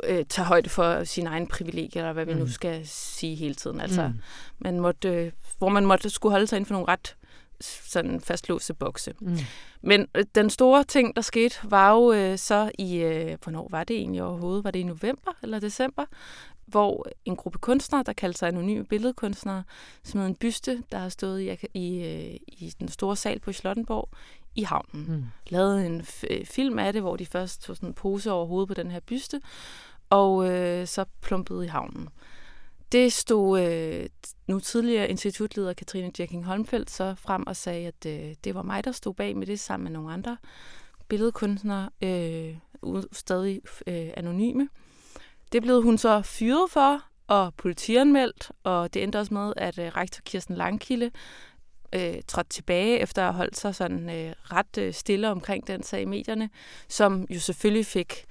øh, 0.04 0.26
tage 0.26 0.46
højde 0.46 0.70
for 0.70 1.04
sin 1.04 1.28
egen 1.28 1.48
privilegier, 1.48 2.02
eller 2.02 2.14
hvad 2.14 2.26
vi 2.26 2.34
Mm. 2.34 2.40
nu 2.40 2.48
skal 2.52 2.82
sige 2.88 3.36
hele 3.36 3.56
tiden. 3.56 3.82
Altså, 3.82 4.08
Mm. 4.08 4.14
man 4.60 4.80
måtte, 4.80 5.10
øh, 5.10 5.32
hvor 5.58 5.70
man 5.70 5.86
måtte 5.86 6.10
skulle 6.10 6.32
holde 6.32 6.48
sig 6.48 6.58
inden 6.58 6.68
for 6.68 6.74
nogle 6.74 6.88
ret 6.88 7.16
sådan 7.62 8.22
fastlåste 8.22 8.74
bokse. 8.74 9.14
Mm. 9.20 9.38
Men 9.82 10.08
øh, 10.16 10.26
den 10.36 10.50
store 10.50 10.84
ting, 10.84 11.16
der 11.16 11.22
skete, 11.22 11.56
var 11.64 11.94
jo 11.94 12.14
øh, 12.14 12.38
så 12.38 12.72
i, 12.80 12.96
øh, 12.96 13.38
hvornår 13.44 13.68
var 13.72 13.84
det 13.84 13.96
egentlig 13.96 14.24
overhovedet? 14.24 14.64
Var 14.64 14.72
det 14.72 14.80
i 14.80 14.84
november 14.84 15.32
eller 15.44 15.60
december? 15.60 16.06
Hvor 16.66 17.08
en 17.26 17.36
gruppe 17.36 17.60
kunstnere, 17.60 18.04
der 18.04 18.14
kaldte 18.14 18.40
sig 18.40 18.48
anonyme 18.48 18.86
billedkunstnere, 18.86 19.64
smed 20.04 20.26
en 20.26 20.36
byste, 20.36 20.84
der 20.92 20.98
har 20.98 21.10
stået 21.10 21.42
i, 21.42 21.68
i, 21.74 22.04
øh, 22.04 22.36
i 22.48 22.74
den 22.80 22.88
store 22.88 23.16
sal 23.16 23.40
på 23.40 23.52
Slottenborg 23.52 24.10
i 24.56 24.64
havnen. 24.64 25.06
Mm. 25.08 25.24
Lavede 25.50 25.86
en 25.86 26.06
øh, 26.30 26.46
film 26.46 26.80
af 26.80 26.94
det, 26.94 27.02
hvor 27.02 27.16
de 27.16 27.26
først 27.26 27.62
tog 27.62 27.76
sådan 27.76 27.90
en 27.90 27.94
pose 27.94 28.32
over 28.32 28.46
hovedet 28.46 28.68
på 28.68 28.74
den 28.74 28.92
her 28.92 29.00
byste, 29.00 29.42
og 30.10 30.50
øh, 30.50 30.88
så 30.88 31.06
plumpede 31.22 31.66
i 31.66 31.68
havnen. 31.68 32.10
Det 32.92 33.14
stod 33.14 33.62
øh, 33.62 34.10
nu 34.48 34.60
tidligere 34.60 35.10
institutleder 35.10 35.74
Katrine 35.74 36.12
Djerking 36.18 36.46
Holmfeldt 36.46 36.92
så 36.92 37.16
frem 37.16 37.48
og 37.48 37.56
sagde, 37.56 37.88
at 37.88 38.06
øh, 38.06 38.36
det 38.44 38.56
var 38.56 38.62
mig, 38.62 38.84
der 38.84 38.92
stod 38.92 39.14
bag 39.14 39.38
med 39.38 39.48
det 39.48 39.60
sammen 39.60 39.84
med 39.84 39.92
nogle 39.92 40.14
andre 40.14 40.38
billedkunstnere, 41.08 41.90
øh, 42.02 42.56
stadig 43.12 43.62
øh, 43.88 44.10
anonyme. 44.18 44.70
Det 45.52 45.62
blev 45.62 45.84
hun 45.84 45.98
så 45.98 46.22
fyret 46.22 46.72
for 46.72 47.04
og 47.28 47.54
politianmeldt, 47.54 48.52
og 48.64 48.94
det 48.94 49.04
endte 49.04 49.20
også 49.20 49.34
med, 49.34 49.54
at 49.58 49.80
øh, 49.80 49.88
rektor 49.88 50.22
Kirsten 50.26 50.56
Langkilde 50.56 51.12
øh, 51.94 52.16
trådte 52.28 52.50
tilbage 52.50 53.00
efter 53.00 53.22
at 53.22 53.26
have 53.28 53.38
holdt 53.38 53.58
sig 53.58 53.76
sådan 53.76 54.10
øh, 54.10 54.34
ret 54.44 54.78
øh, 54.78 54.94
stille 54.94 55.30
omkring 55.30 55.68
den 55.68 55.84
sag 55.84 56.02
i 56.02 56.06
medierne, 56.06 56.50
som 56.88 57.28
jo 57.30 57.40
selvfølgelig 57.40 57.86
fik 57.86 58.26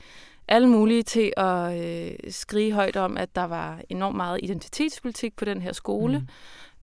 alle 0.49 0.69
mulige 0.69 1.03
til 1.03 1.33
at 1.37 1.85
øh, 1.85 2.15
skrige 2.31 2.73
højt 2.73 2.97
om, 2.97 3.17
at 3.17 3.35
der 3.35 3.45
var 3.45 3.81
enormt 3.89 4.17
meget 4.17 4.41
identitetspolitik 4.43 5.37
på 5.37 5.45
den 5.45 5.63
her 5.63 5.73
skole. 5.73 6.19
Mm. 6.19 6.29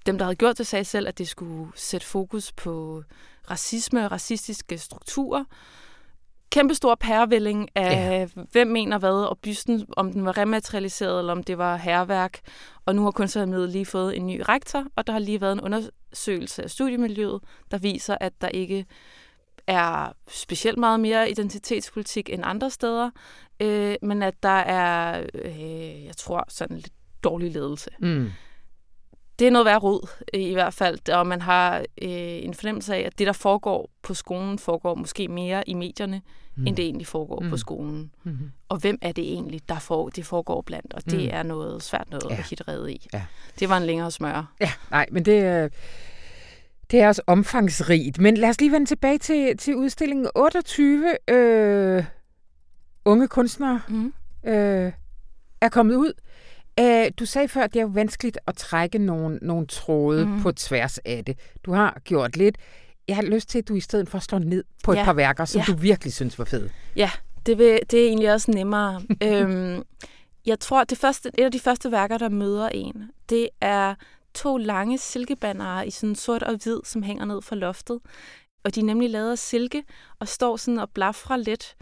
Dem, 0.06 0.18
der 0.18 0.26
havde 0.26 0.36
gjort 0.36 0.58
det, 0.58 0.68
sagde 0.68 0.86
selv, 0.86 1.08
at 1.08 1.18
det 1.18 1.28
skulle 1.28 1.72
sætte 1.76 2.08
fokus 2.08 2.52
på 2.52 3.04
racisme 3.52 4.06
og 4.06 4.12
racistiske 4.12 4.78
strukturer. 4.78 5.44
Kæmpe 6.52 6.76
stor 6.76 6.96
pærevælling 6.96 7.70
af, 7.76 8.28
ja. 8.36 8.44
hvem 8.52 8.68
mener 8.68 8.98
hvad, 8.98 9.10
og 9.10 9.38
bysten, 9.38 9.86
om 9.98 10.12
den 10.12 10.26
var 10.26 10.38
rematerialiseret, 10.38 11.20
eller 11.20 11.32
om 11.32 11.44
det 11.44 11.58
var 11.58 11.76
herværk. 11.76 12.40
Og 12.86 12.96
nu 12.96 13.04
har 13.04 13.12
kunstakademiet 13.12 13.70
lige 13.70 13.86
fået 13.86 14.18
en 14.18 14.28
ny 14.28 14.42
rektor, 14.50 14.86
og 14.96 15.08
der 15.08 15.14
har 15.14 15.20
lige 15.20 15.42
været 15.42 15.54
en 15.54 15.62
undersøgelse 15.62 16.64
af 16.64 16.70
studiemiljøet, 16.70 17.42
der 17.72 17.78
viser, 17.78 18.18
at 18.22 18.34
der 18.42 18.48
ikke 18.48 18.86
er 19.68 20.12
specielt 20.28 20.78
meget 20.78 21.00
mere 21.00 21.32
identitetspolitik 21.32 22.30
end 22.30 22.44
andre 22.46 22.70
steder, 22.70 23.10
øh, 23.60 23.96
men 24.02 24.24
at 24.24 24.44
der 24.44 24.50
er, 24.50 25.24
øh, 25.34 26.06
jeg 26.06 26.18
tror, 26.18 26.46
sådan 26.48 26.76
lidt 26.78 26.94
dårlig 27.24 27.52
ledelse. 27.52 27.90
Mm. 28.00 28.30
Det 29.40 29.48
er 29.48 29.52
noget 29.52 29.66
værd 29.66 29.84
rod, 29.84 30.08
øh, 30.34 30.42
i 30.42 30.54
hvert 30.54 30.74
fald, 30.74 31.10
og 31.10 31.28
man 31.28 31.42
har 31.42 31.78
øh, 31.78 31.84
en 32.44 32.54
fornemmelse 32.54 32.96
af, 32.96 33.00
at 33.00 33.20
det, 33.20 33.28
der 33.28 33.34
foregår 33.34 33.90
på 34.04 34.14
skolen, 34.14 34.60
foregår 34.60 34.96
måske 34.96 35.28
mere 35.28 35.70
i 35.70 35.74
medierne, 35.74 36.22
mm. 36.56 36.68
end 36.68 36.76
det 36.76 36.86
egentlig 36.86 37.08
foregår 37.08 37.40
mm. 37.40 37.50
på 37.50 37.58
skolen. 37.58 38.12
Mm. 38.24 38.38
Og 38.70 38.78
hvem 38.78 38.98
er 39.02 39.12
det 39.12 39.24
egentlig, 39.34 39.62
der 39.70 39.80
får, 39.80 40.10
det 40.10 40.26
foregår 40.26 40.62
blandt? 40.62 40.94
Og 40.94 41.06
det 41.06 41.20
Mm. 41.20 41.30
er 41.32 41.44
noget 41.44 41.84
svært 41.84 42.08
noget 42.10 42.26
Ja. 42.30 42.36
at 42.38 42.44
hitte 42.50 42.64
rede 42.68 42.94
i. 42.94 43.08
Ja. 43.14 43.22
Det 43.60 43.70
var 43.70 43.78
en 43.78 43.84
længere 43.84 44.12
smør. 44.12 44.54
Ja, 44.62 44.72
nej, 44.92 45.06
men 45.12 45.26
det, 45.26 45.64
øh, 45.64 45.70
det 46.92 47.02
er 47.02 47.08
også 47.08 47.22
omfangsrigt. 47.28 48.20
Men 48.20 48.38
lad 48.38 48.50
os 48.50 48.60
lige 48.62 48.72
vende 48.72 48.86
tilbage 48.86 49.18
til, 49.18 49.58
til 49.58 49.76
udstillingen 49.76 50.28
28 50.36 51.16
øh, 51.28 52.04
unge 53.12 53.28
kunstnere 53.28 53.82
Mm. 53.88 54.14
øh, 54.46 54.92
er 55.62 55.70
kommet 55.70 55.96
ud. 55.96 56.14
Øh, 56.80 57.06
du 57.20 57.26
sagde 57.26 57.48
før, 57.48 57.62
at 57.64 57.74
det 57.74 57.80
er 57.80 57.84
jo 57.84 57.90
vanskeligt 57.94 58.38
at 58.48 58.56
trække 58.56 58.98
nogle, 58.98 59.40
nogle 59.42 59.68
tråde 59.68 60.26
mm. 60.26 60.42
på 60.42 60.52
tværs 60.52 60.98
af 60.98 61.26
det. 61.26 61.40
Du 61.64 61.72
har 61.74 62.00
gjort 62.04 62.38
lidt. 62.38 62.58
Jeg 63.08 63.16
har 63.16 63.24
lyst 63.24 63.50
til, 63.50 63.60
at 63.60 63.68
du 63.68 63.76
i 63.76 63.80
stedet 63.80 64.10
for 64.10 64.20
slår 64.20 64.40
ned 64.40 64.64
på 64.84 64.92
et 64.92 64.96
Ja. 64.98 65.04
par 65.04 65.14
værker, 65.14 65.46
som 65.46 65.60
Ja. 65.60 65.66
du 65.74 65.78
virkelig 65.78 66.14
synes 66.14 66.40
var 66.40 66.46
fede. 66.46 66.70
Ja, 66.96 67.12
det, 67.46 67.58
vil, 67.58 67.80
det 67.92 68.00
er 68.04 68.08
egentlig 68.08 68.34
også 68.34 68.52
nemmere. 68.52 69.02
øhm, 69.24 69.84
jeg 70.46 70.60
tror, 70.60 70.84
det 70.84 70.98
første, 70.98 71.32
et 71.38 71.44
af 71.46 71.52
de 71.52 71.60
første 71.60 71.92
værker, 71.92 72.18
der 72.18 72.30
møder 72.30 72.70
en, 72.70 73.10
det 73.30 73.50
er 73.62 73.96
to 74.34 74.58
lange 74.58 74.98
silkebandere 74.98 75.88
i 75.88 75.92
sådan 75.92 76.16
sort 76.16 76.44
og 76.44 76.56
hvid, 76.64 76.80
som 76.86 77.04
hænger 77.04 77.26
ned 77.26 77.42
fra 77.42 77.56
loftet. 77.56 78.00
Og 78.64 78.76
de 78.76 78.80
er 78.80 78.84
nemlig 78.84 79.10
lavet 79.10 79.32
af 79.32 79.38
silke 79.38 79.84
og 80.20 80.28
står 80.28 80.58
sådan 80.58 80.80
og 80.80 80.90
blafrer 80.90 81.38
lidt 81.38 81.76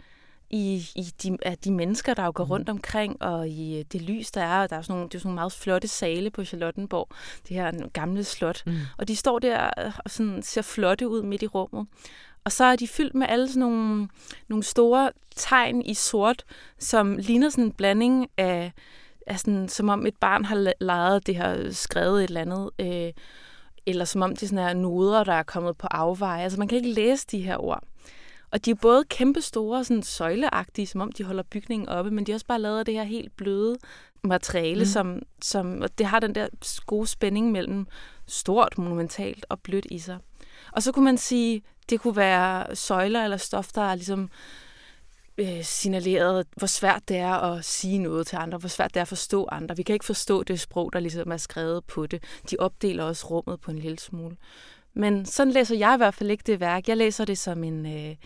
i, 0.50 0.86
i 0.96 1.12
de, 1.22 1.38
af 1.42 1.58
de 1.58 1.72
mennesker, 1.72 2.14
der 2.14 2.24
jo 2.24 2.32
går 2.34 2.44
rundt 2.44 2.68
omkring, 2.68 3.22
og 3.22 3.48
i 3.48 3.78
øh, 3.78 3.84
det 3.92 4.02
lys, 4.02 4.30
der 4.30 4.40
er. 4.40 4.62
Og 4.62 4.70
der 4.70 4.76
er 4.76 4.82
sådan 4.82 4.94
nogle, 4.94 5.08
det 5.08 5.14
er 5.14 5.18
sådan 5.18 5.28
nogle 5.28 5.34
meget 5.34 5.52
flotte 5.52 5.88
sale 5.88 6.30
på 6.30 6.44
Charlottenborg, 6.44 7.08
det 7.48 7.56
her 7.56 7.88
gamle 7.88 8.24
slot. 8.24 8.62
Mm. 8.66 8.76
Og 8.98 9.08
de 9.08 9.16
står 9.16 9.38
der 9.38 9.70
øh, 9.78 9.92
og 10.04 10.10
sådan 10.10 10.42
ser 10.42 10.62
flotte 10.62 11.08
ud 11.08 11.22
midt 11.22 11.42
i 11.42 11.46
rummet. 11.46 11.86
Og 12.44 12.52
så 12.52 12.64
er 12.64 12.76
de 12.76 12.88
fyldt 12.88 13.14
med 13.14 13.26
alle 13.28 13.48
sådan 13.48 13.60
nogle, 13.60 14.08
nogle 14.48 14.64
store 14.64 15.10
tegn 15.36 15.82
i 15.82 15.94
sort, 15.94 16.44
som 16.78 17.16
ligner 17.16 17.50
sådan 17.50 17.64
en 17.64 17.72
blanding 17.72 18.28
af, 18.36 18.72
af 19.26 19.38
sådan, 19.38 19.68
som 19.68 19.88
om 19.88 20.06
et 20.06 20.16
barn 20.16 20.44
har 20.44 20.72
leget 20.80 21.26
det 21.26 21.36
har 21.36 21.70
skrevet 21.70 22.24
et 22.24 22.28
eller 22.28 22.40
andet, 22.40 22.70
øh, 22.78 23.12
eller 23.86 24.04
som 24.04 24.22
om 24.22 24.36
det 24.36 24.48
sådan 24.48 24.64
er 24.64 24.72
noder, 24.72 25.24
der 25.24 25.32
er 25.32 25.42
kommet 25.42 25.76
på 25.76 25.86
afveje. 25.90 26.42
Altså 26.42 26.58
man 26.58 26.68
kan 26.68 26.76
ikke 26.76 26.92
læse 26.92 27.26
de 27.30 27.40
her 27.40 27.56
ord. 27.56 27.84
Og 28.50 28.64
de 28.64 28.70
er 28.70 28.74
både 28.74 29.04
kæmpe 29.04 29.40
store, 29.40 29.84
sådan 29.84 30.02
søjleagtige, 30.02 30.86
som 30.86 31.00
om 31.00 31.12
de 31.12 31.24
holder 31.24 31.42
bygningen 31.42 31.88
oppe, 31.88 32.10
men 32.10 32.26
de 32.26 32.32
er 32.32 32.36
også 32.36 32.46
bare 32.46 32.60
lavet 32.60 32.78
af 32.78 32.84
det 32.84 32.94
her 32.94 33.02
helt 33.02 33.36
bløde 33.36 33.76
materiale, 34.24 34.74
Mm. 34.74 34.80
mm. 34.80 34.84
som, 34.86 35.22
som 35.42 35.82
og 35.82 35.98
det 35.98 36.06
har 36.06 36.20
den 36.20 36.34
der 36.34 36.48
gode 36.86 37.06
spænding 37.06 37.52
mellem 37.52 37.86
stort, 38.26 38.78
monumentalt 38.78 39.46
og 39.48 39.60
blødt 39.60 39.86
i 39.90 39.98
sig. 39.98 40.18
Og 40.72 40.82
så 40.82 40.92
kunne 40.92 41.04
man 41.04 41.18
sige, 41.18 41.62
det 41.90 42.00
kunne 42.00 42.16
være 42.16 42.76
søjler 42.76 43.24
eller 43.24 43.36
stof, 43.36 43.68
der 43.74 43.82
er 43.82 43.94
ligesom 43.94 44.30
øh, 45.38 45.64
signaleret, 45.64 46.46
hvor 46.56 46.66
svært 46.66 47.08
det 47.08 47.16
er 47.16 47.32
at 47.34 47.64
sige 47.64 47.98
noget 47.98 48.26
til 48.26 48.36
andre, 48.36 48.58
hvor 48.58 48.68
svært 48.68 48.94
det 48.94 49.00
er 49.00 49.02
at 49.02 49.08
forstå 49.08 49.48
andre. 49.52 49.76
Vi 49.76 49.82
kan 49.82 49.92
ikke 49.92 50.04
forstå 50.04 50.42
det 50.42 50.60
sprog, 50.60 50.92
der 50.92 51.00
ligesom 51.00 51.32
er 51.32 51.36
skrevet 51.36 51.84
på 51.84 52.06
det. 52.06 52.22
De 52.50 52.56
opdeler 52.58 53.04
også 53.04 53.26
rummet 53.26 53.60
på 53.60 53.70
en 53.70 53.78
lille 53.78 53.98
smule. 53.98 54.36
Men 54.94 55.26
sådan 55.26 55.52
læser 55.52 55.76
jeg 55.76 55.94
i 55.94 55.96
hvert 55.96 56.14
fald 56.14 56.30
ikke 56.30 56.44
det 56.46 56.60
værk. 56.60 56.88
Jeg 56.88 56.96
læser 56.96 57.24
det 57.24 57.38
som 57.38 57.64
en, 57.64 57.86
øh, 57.86 58.16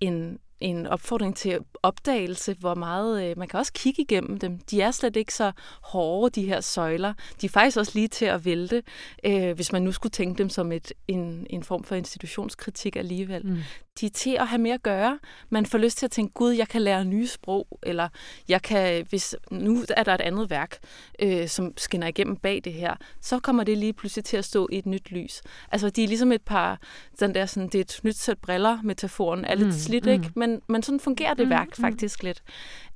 en, 0.00 0.38
en 0.60 0.86
opfordring 0.86 1.36
til 1.36 1.58
opdagelse, 1.82 2.56
hvor 2.58 2.74
meget... 2.74 3.30
Øh, 3.30 3.38
man 3.38 3.48
kan 3.48 3.60
også 3.60 3.72
kigge 3.72 4.02
igennem 4.02 4.38
dem. 4.38 4.58
De 4.58 4.80
er 4.80 4.90
slet 4.90 5.16
ikke 5.16 5.34
så 5.34 5.52
hårde, 5.82 6.40
de 6.40 6.46
her 6.46 6.60
søjler. 6.60 7.14
De 7.40 7.46
er 7.46 7.50
faktisk 7.50 7.76
også 7.76 7.92
lige 7.94 8.08
til 8.08 8.24
at 8.24 8.44
vælte, 8.44 8.82
øh, 9.24 9.52
hvis 9.52 9.72
man 9.72 9.82
nu 9.82 9.92
skulle 9.92 10.10
tænke 10.10 10.38
dem 10.38 10.48
som 10.48 10.72
et, 10.72 10.92
en, 11.08 11.46
en 11.50 11.62
form 11.62 11.84
for 11.84 11.94
institutionskritik 11.94 12.96
alligevel. 12.96 13.46
Mm. 13.46 13.58
De 14.00 14.06
er 14.06 14.10
til 14.10 14.36
at 14.40 14.46
have 14.46 14.58
mere 14.58 14.74
at 14.74 14.82
gøre. 14.82 15.18
Man 15.50 15.66
får 15.66 15.78
lyst 15.78 15.98
til 15.98 16.06
at 16.06 16.10
tænke, 16.10 16.32
gud, 16.32 16.52
jeg 16.52 16.68
kan 16.68 16.82
lære 16.82 17.04
nye 17.04 17.26
sprog, 17.26 17.78
eller 17.82 18.08
jeg 18.48 18.62
kan, 18.62 19.06
hvis 19.08 19.36
nu 19.50 19.84
er 19.96 20.02
der 20.02 20.14
et 20.14 20.20
andet 20.20 20.50
værk, 20.50 20.78
øh, 21.22 21.48
som 21.48 21.72
skinner 21.76 22.06
igennem 22.06 22.36
bag 22.36 22.60
det 22.64 22.72
her, 22.72 22.94
så 23.20 23.38
kommer 23.38 23.64
det 23.64 23.78
lige 23.78 23.92
pludselig 23.92 24.24
til 24.24 24.36
at 24.36 24.44
stå 24.44 24.68
i 24.72 24.78
et 24.78 24.86
nyt 24.86 25.10
lys. 25.10 25.42
Altså, 25.72 25.90
de 25.90 26.04
er 26.04 26.08
ligesom 26.08 26.32
et 26.32 26.42
par, 26.42 26.80
den 27.20 27.34
der 27.34 27.46
sådan, 27.46 27.68
det 27.68 27.74
er 27.74 27.80
et 27.80 28.00
nyt 28.02 28.16
sæt 28.16 28.38
briller, 28.38 28.78
metaforen 28.82 29.44
er 29.44 29.54
lidt 29.54 29.66
Mm, 29.66 29.72
mm, 29.72 29.78
slidt, 29.78 30.04
mm. 30.04 30.12
ikke? 30.12 30.30
Men, 30.36 30.45
men 30.68 30.82
sådan 30.82 31.00
fungerer 31.00 31.34
det 31.34 31.46
Mm, 31.46 31.50
værk 31.50 31.68
mm. 31.78 31.84
faktisk 31.84 32.22
lidt. 32.22 32.42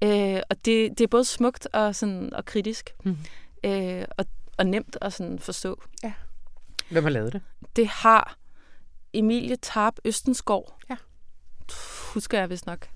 Øh, 0.05 0.40
og 0.51 0.57
det, 0.64 0.90
det 0.98 1.01
er 1.01 1.09
både 1.09 1.24
smukt 1.24 1.68
og, 1.72 1.94
sådan, 1.94 2.32
og 2.34 2.44
kritisk, 2.44 2.90
Mm. 3.05 3.16
øh, 3.64 4.05
og, 4.18 4.24
og 4.59 4.66
nemt 4.66 4.96
at 5.01 5.12
sådan 5.12 5.38
forstå. 5.38 5.82
Hvem 6.90 7.03
har 7.05 7.11
lavet 7.11 7.32
det? 7.32 7.42
Det 7.76 7.86
har 7.86 8.36
Emilie 9.14 9.57
Tarp 9.57 9.94
Østenskov. 10.05 10.74
Ja. 10.90 10.96
Husker 12.14 12.38
jeg 12.38 12.51
vist 12.51 12.66
nok. 12.66 12.88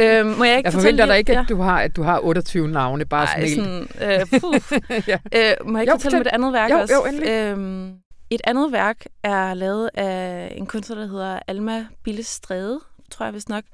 Øhm, 0.00 0.26
må 0.26 0.44
jeg 0.44 0.56
ikke 0.56 0.66
Jeg 0.66 0.72
fortælle 0.72 0.72
forventer 0.72 1.06
dig 1.06 1.18
ikke, 1.18 1.32
ja. 1.32 1.40
at 1.42 1.48
du 1.48 1.56
har, 1.60 1.80
at 1.80 1.96
du 1.96 2.02
har 2.02 2.20
28 2.20 2.68
navne, 2.68 3.04
bare 3.04 3.24
Ej, 3.26 3.48
sådan 3.48 3.88
sådan, 3.98 4.20
øh, 4.20 4.26
puh. 4.40 4.60
ja. 5.08 5.18
øh, 5.34 5.68
må 5.68 5.78
jeg 5.78 5.82
ikke 5.82 5.90
Jo, 5.92 5.96
fortælle 5.96 5.98
fortæl. 6.00 6.14
om 6.16 6.20
et 6.20 6.26
andet 6.26 6.52
værk 6.52 6.70
Jo, 6.70 6.76
også? 6.78 6.94
jo, 6.94 7.04
endelig. 7.04 7.28
Øhm, 7.28 7.94
et 8.30 8.40
andet 8.44 8.72
værk 8.72 9.04
er 9.22 9.54
lavet 9.54 9.90
af 9.94 10.52
en 10.56 10.66
kunstner, 10.66 10.96
der 10.96 11.06
hedder 11.06 11.38
Alma 11.46 11.86
Bille 12.04 12.22
Stræde, 12.22 12.80
tror 13.10 13.26
jeg 13.26 13.34
vist 13.34 13.48
nok. 13.48 13.64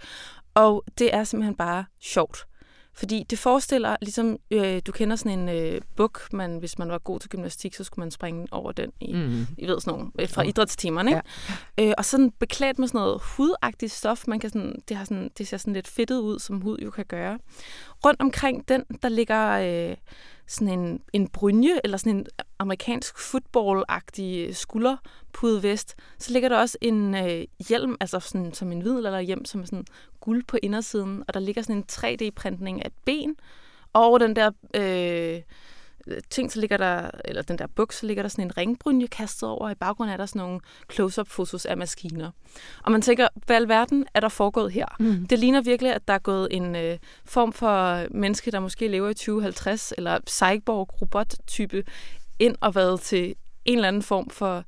Og 0.55 0.85
det 0.99 1.15
er 1.15 1.25
simpelthen 1.25 1.55
bare 1.57 1.85
sjovt. 2.01 2.47
Fordi 2.95 3.25
det 3.31 3.39
forestiller, 3.39 3.97
ligesom 4.03 4.39
øh, 4.51 4.83
du 4.87 4.93
kender 4.93 5.17
sådan 5.17 5.39
en 5.39 5.49
øh, 5.49 5.81
buk, 5.97 6.33
man, 6.33 6.59
hvis 6.59 6.79
man 6.79 6.89
var 6.89 6.99
god 6.99 7.21
til 7.21 7.31
gymnastik, 7.31 7.75
så 7.75 7.85
skulle 7.85 8.03
man 8.03 8.11
springe 8.11 8.47
over 8.51 8.73
den 8.73 8.93
i, 9.01 9.13
Mm. 9.13 9.47
I 9.59 9.67
ved 9.67 9.81
sådan 9.81 9.99
nogle, 9.99 10.11
øh, 10.19 10.29
fra 10.29 10.43
idrætstimerne, 10.43 11.11
ikke? 11.11 11.23
Ja. 11.79 11.89
Øh, 11.89 11.95
og 11.99 12.05
sådan 12.05 12.31
beklædt 12.31 12.79
med 12.79 12.89
sådan 12.89 12.99
noget 12.99 13.23
hudagtigt 13.23 13.93
stof. 13.93 14.27
Man 14.27 14.41
kan 14.41 14.51
sådan, 14.51 14.83
det, 14.89 14.97
har 14.97 15.05
sådan, 15.05 15.31
det 15.39 15.49
ser 15.49 15.57
sådan 15.57 15.73
lidt 15.73 15.89
fedtet 15.89 16.19
ud, 16.19 16.39
som 16.39 16.61
hud 16.61 16.79
jo 16.79 16.91
kan 16.91 17.05
gøre. 17.05 17.39
Rundt 18.05 18.21
omkring 18.21 18.69
den, 18.69 18.85
der 19.03 19.09
ligger 19.09 19.51
øh, 19.51 19.97
sådan 20.47 20.79
en, 20.79 21.03
en 21.13 21.29
brynje, 21.29 21.81
eller 21.85 21.97
sådan 21.97 22.17
en 22.17 22.27
amerikansk 22.59 23.15
football-agtig 23.19 24.55
skulderpudevest. 24.55 25.95
Så 26.19 26.33
ligger 26.33 26.49
der 26.49 26.59
også 26.59 26.79
en 26.81 27.15
øh, 27.15 27.45
hjelm, 27.69 27.97
altså 28.01 28.21
sådan, 28.21 28.55
som 28.55 28.73
en 28.73 28.81
hvid 28.81 28.97
eller 28.97 29.21
hjelm, 29.21 29.45
som 29.45 29.61
er 29.61 29.65
sådan 29.65 29.85
guld 30.21 30.45
på 30.45 30.59
indersiden. 30.63 31.25
Og 31.29 31.35
der 31.35 31.41
ligger 31.41 31.63
sådan 31.63 31.77
en 31.77 31.85
3D-printning 31.93 32.83
af 32.83 32.87
et 32.87 32.93
ben. 33.05 33.37
Og 33.93 34.05
over 34.05 34.19
den 34.19 34.37
der 34.37 34.51
øh, 34.75 35.43
ting, 36.31 36.53
så 36.53 36.61
ligger 36.61 36.77
der, 36.77 37.11
eller 37.25 37.43
den 37.43 37.59
der 37.59 37.67
buks, 37.67 37.99
så 37.99 38.07
ligger 38.07 38.23
der 38.23 38.29
sådan 38.29 38.45
en 38.45 38.57
ringbrynje 38.57 39.07
kastet 39.07 39.49
over, 39.49 39.65
og 39.65 39.73
i 39.73 39.75
baggrunden 39.75 40.13
er 40.13 40.17
der 40.17 40.27
sådan 40.27 40.41
nogle 40.41 40.61
close-up-fotos 40.93 41.67
af 41.67 41.77
maskiner. 41.77 42.31
Og 42.83 42.93
man 42.93 43.03
tænker, 43.03 43.29
hvad 43.47 43.57
alverden 43.57 44.07
er 44.15 44.21
der 44.21 44.29
foregået 44.29 44.73
her? 44.73 44.87
Mm. 44.99 45.27
Det 45.27 45.39
ligner 45.39 45.61
virkelig, 45.61 45.95
at 45.95 46.09
der 46.09 46.15
er 46.15 46.19
gået 46.19 46.49
en 46.51 46.77
øh, 46.77 46.99
form 47.25 47.53
for 47.53 48.07
menneske, 48.11 48.51
der 48.51 48.61
måske 48.61 48.89
lever 48.89 49.09
i 49.09 49.15
2050, 49.15 49.93
eller 49.99 50.19
cyborg-robot-type, 50.29 51.85
ind 52.39 52.57
og 52.61 52.75
været 52.75 53.01
til 53.01 53.35
en 53.65 53.79
eller 53.79 53.89
anden 53.89 54.03
form 54.03 54.31
for 54.31 54.65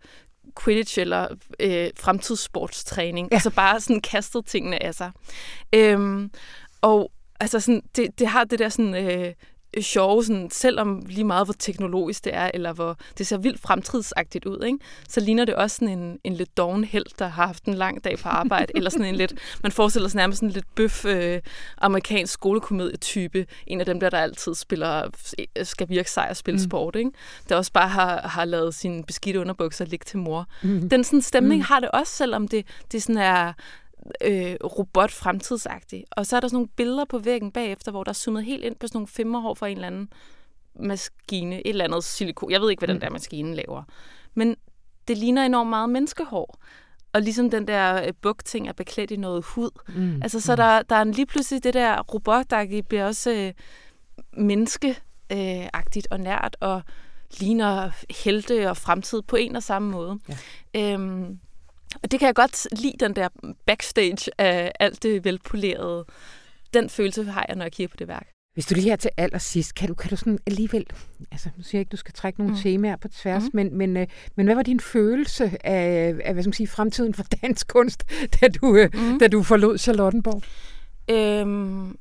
Quidditch 0.60 0.98
eller 0.98 1.28
øh, 1.60 1.90
fremtidssportstræning. 1.96 3.28
Ja. 3.30 3.36
Altså 3.36 3.50
bare 3.50 3.80
sådan 3.80 4.00
kastet 4.00 4.46
tingene 4.46 4.82
af 4.82 4.94
sig. 4.94 5.10
Øhm, 5.72 6.30
og 6.80 7.12
altså 7.40 7.60
sådan, 7.60 7.82
det, 7.96 8.18
det 8.18 8.26
har 8.26 8.44
det 8.44 8.58
der 8.58 8.68
sådan... 8.68 8.94
Øh, 8.94 9.34
sjove, 9.82 10.24
sådan, 10.24 10.50
selvom 10.50 11.02
lige 11.08 11.24
meget 11.24 11.46
hvor 11.46 11.54
teknologisk 11.58 12.24
det 12.24 12.34
er, 12.34 12.50
eller 12.54 12.72
hvor 12.72 12.96
det 13.18 13.26
ser 13.26 13.36
vildt 13.36 13.60
fremtidsagtigt 13.60 14.44
ud, 14.44 14.64
ikke? 14.66 14.78
så 15.08 15.20
ligner 15.20 15.44
det 15.44 15.54
også 15.54 15.76
sådan 15.76 15.98
en, 15.98 16.18
en 16.24 16.34
lidt 16.34 16.56
doven 16.56 16.84
held, 16.84 17.06
der 17.18 17.26
har 17.26 17.46
haft 17.46 17.64
en 17.64 17.74
lang 17.74 18.04
dag 18.04 18.18
på 18.18 18.28
arbejde, 18.28 18.72
eller 18.74 18.90
sådan 18.90 19.06
en 19.06 19.16
lidt, 19.16 19.34
man 19.62 19.72
forestiller 19.72 20.08
sig 20.08 20.16
nærmest 20.16 20.38
sådan 20.38 20.48
en 20.48 20.52
lidt 20.52 20.74
bøf 20.74 21.04
øh, 21.04 21.40
amerikansk 21.78 22.32
skolekomedietype, 22.32 23.46
en 23.66 23.80
af 23.80 23.86
dem 23.86 24.00
der, 24.00 24.10
der 24.10 24.18
altid 24.18 24.54
spiller, 24.54 25.08
skal 25.62 25.88
virke 25.88 26.10
sej 26.10 26.26
og 26.30 26.36
spille 26.36 26.58
mm. 26.58 26.64
sport, 26.64 26.96
ikke? 26.96 27.10
der 27.48 27.56
også 27.56 27.72
bare 27.72 27.88
har, 27.88 28.28
har 28.28 28.44
lavet 28.44 28.74
sine 28.74 29.04
beskidte 29.04 29.40
underbukser 29.40 29.84
ligge 29.84 30.04
til 30.04 30.18
mor. 30.18 30.46
Mm. 30.62 30.88
Den 30.88 31.04
sådan 31.04 31.22
stemning 31.22 31.58
Mm. 31.58 31.64
har 31.68 31.80
det 31.80 31.90
også, 31.90 32.12
selvom 32.12 32.48
det, 32.48 32.66
det 32.92 33.02
sådan 33.02 33.16
er 33.16 33.52
øh, 34.20 34.54
robot-fremtidsagtigt. 34.64 36.04
Og 36.10 36.26
så 36.26 36.36
er 36.36 36.40
der 36.40 36.48
sådan 36.48 36.56
nogle 36.56 36.68
billeder 36.76 37.04
på 37.04 37.18
væggen 37.18 37.52
bagefter, 37.52 37.90
hvor 37.90 38.04
der 38.04 38.10
er 38.10 38.14
zoomet 38.14 38.44
helt 38.44 38.64
ind 38.64 38.76
på 38.76 38.86
sådan 38.86 38.96
nogle 38.96 39.08
femmerhår 39.08 39.54
fra 39.54 39.68
en 39.68 39.76
eller 39.76 39.86
anden 39.86 40.08
maskine, 40.80 41.56
et 41.56 41.68
eller 41.70 41.84
andet 41.84 42.04
silikon. 42.04 42.50
Jeg 42.50 42.60
ved 42.60 42.70
ikke, 42.70 42.80
hvad 42.80 42.88
den 42.88 42.96
Mm. 42.96 43.00
der 43.00 43.10
maskine 43.10 43.54
laver. 43.54 43.82
Men 44.34 44.56
det 45.08 45.18
ligner 45.18 45.44
enormt 45.44 45.70
meget 45.70 45.90
menneskehår. 45.90 46.58
Og 47.12 47.22
ligesom 47.22 47.50
den 47.50 47.66
der 47.68 48.06
øh, 48.06 48.12
buk-ting 48.22 48.68
er 48.68 48.72
beklædt 48.72 49.10
i 49.10 49.16
noget 49.16 49.44
hud. 49.44 49.70
Mm. 49.88 50.22
Altså, 50.22 50.40
så 50.40 50.56
der, 50.56 50.82
der 50.82 50.96
er 50.96 51.02
en 51.02 51.12
lige 51.12 51.26
pludselig 51.26 51.64
det 51.64 51.74
der 51.74 52.00
robot, 52.02 52.50
der 52.50 52.82
bliver 52.88 53.06
også 53.06 53.30
øh, 53.30 53.52
menneskeagtigt 54.32 56.06
og 56.10 56.20
nært, 56.20 56.56
og 56.60 56.82
ligner 57.40 57.90
helte 58.24 58.70
og 58.70 58.76
fremtid 58.76 59.22
på 59.22 59.36
en 59.36 59.56
og 59.56 59.62
samme 59.62 59.90
måde. 59.90 60.18
Ja. 60.74 60.92
Øhm, 60.92 61.38
og 62.02 62.10
det 62.10 62.20
kan 62.20 62.26
jeg 62.26 62.34
godt 62.34 62.66
lide, 62.82 62.94
den 63.00 63.16
der 63.16 63.28
backstage 63.66 64.30
af 64.38 64.72
alt 64.80 65.02
det 65.02 65.24
velpolerede. 65.24 66.04
Den 66.74 66.90
følelse 66.90 67.24
har 67.24 67.44
jeg, 67.48 67.56
når 67.56 67.64
jeg 67.64 67.72
kigger 67.72 67.88
på 67.88 67.96
det 67.98 68.08
værk. 68.08 68.28
Hvis 68.54 68.66
du 68.66 68.74
lige 68.74 68.84
her 68.88 68.96
til 68.96 69.10
allersidst, 69.16 69.74
kan 69.74 69.88
du, 69.88 69.94
kan 69.94 70.10
du 70.10 70.16
sådan 70.16 70.38
alligevel, 70.46 70.86
altså 71.32 71.48
nu 71.56 71.62
siger 71.62 71.78
jeg 71.78 71.80
ikke, 71.80 71.90
du 71.90 71.96
skal 71.96 72.14
trække 72.14 72.38
nogle 72.40 72.54
Mm. 72.54 72.60
temaer 72.60 72.96
på 72.96 73.08
tværs, 73.08 73.42
Mm. 73.42 73.46
mm. 73.46 73.56
men, 73.56 73.78
men, 73.78 73.96
øh, 73.96 74.06
men 74.36 74.46
hvad 74.46 74.54
var 74.54 74.62
din 74.62 74.80
følelse 74.80 75.44
af, 75.66 76.14
af 76.24 76.32
hvad 76.32 76.42
skal 76.42 76.48
man 76.48 76.52
sige, 76.52 76.66
fremtiden 76.68 77.14
for 77.14 77.22
dansk 77.42 77.68
kunst, 77.68 78.04
da 78.40 78.48
du, 78.48 78.76
øh, 78.76 78.90
Mm. 78.94 79.18
da 79.18 79.28
du 79.28 79.42
forlod 79.42 79.78
Charlottenborg? 79.78 80.42
Øhm, 81.10 81.98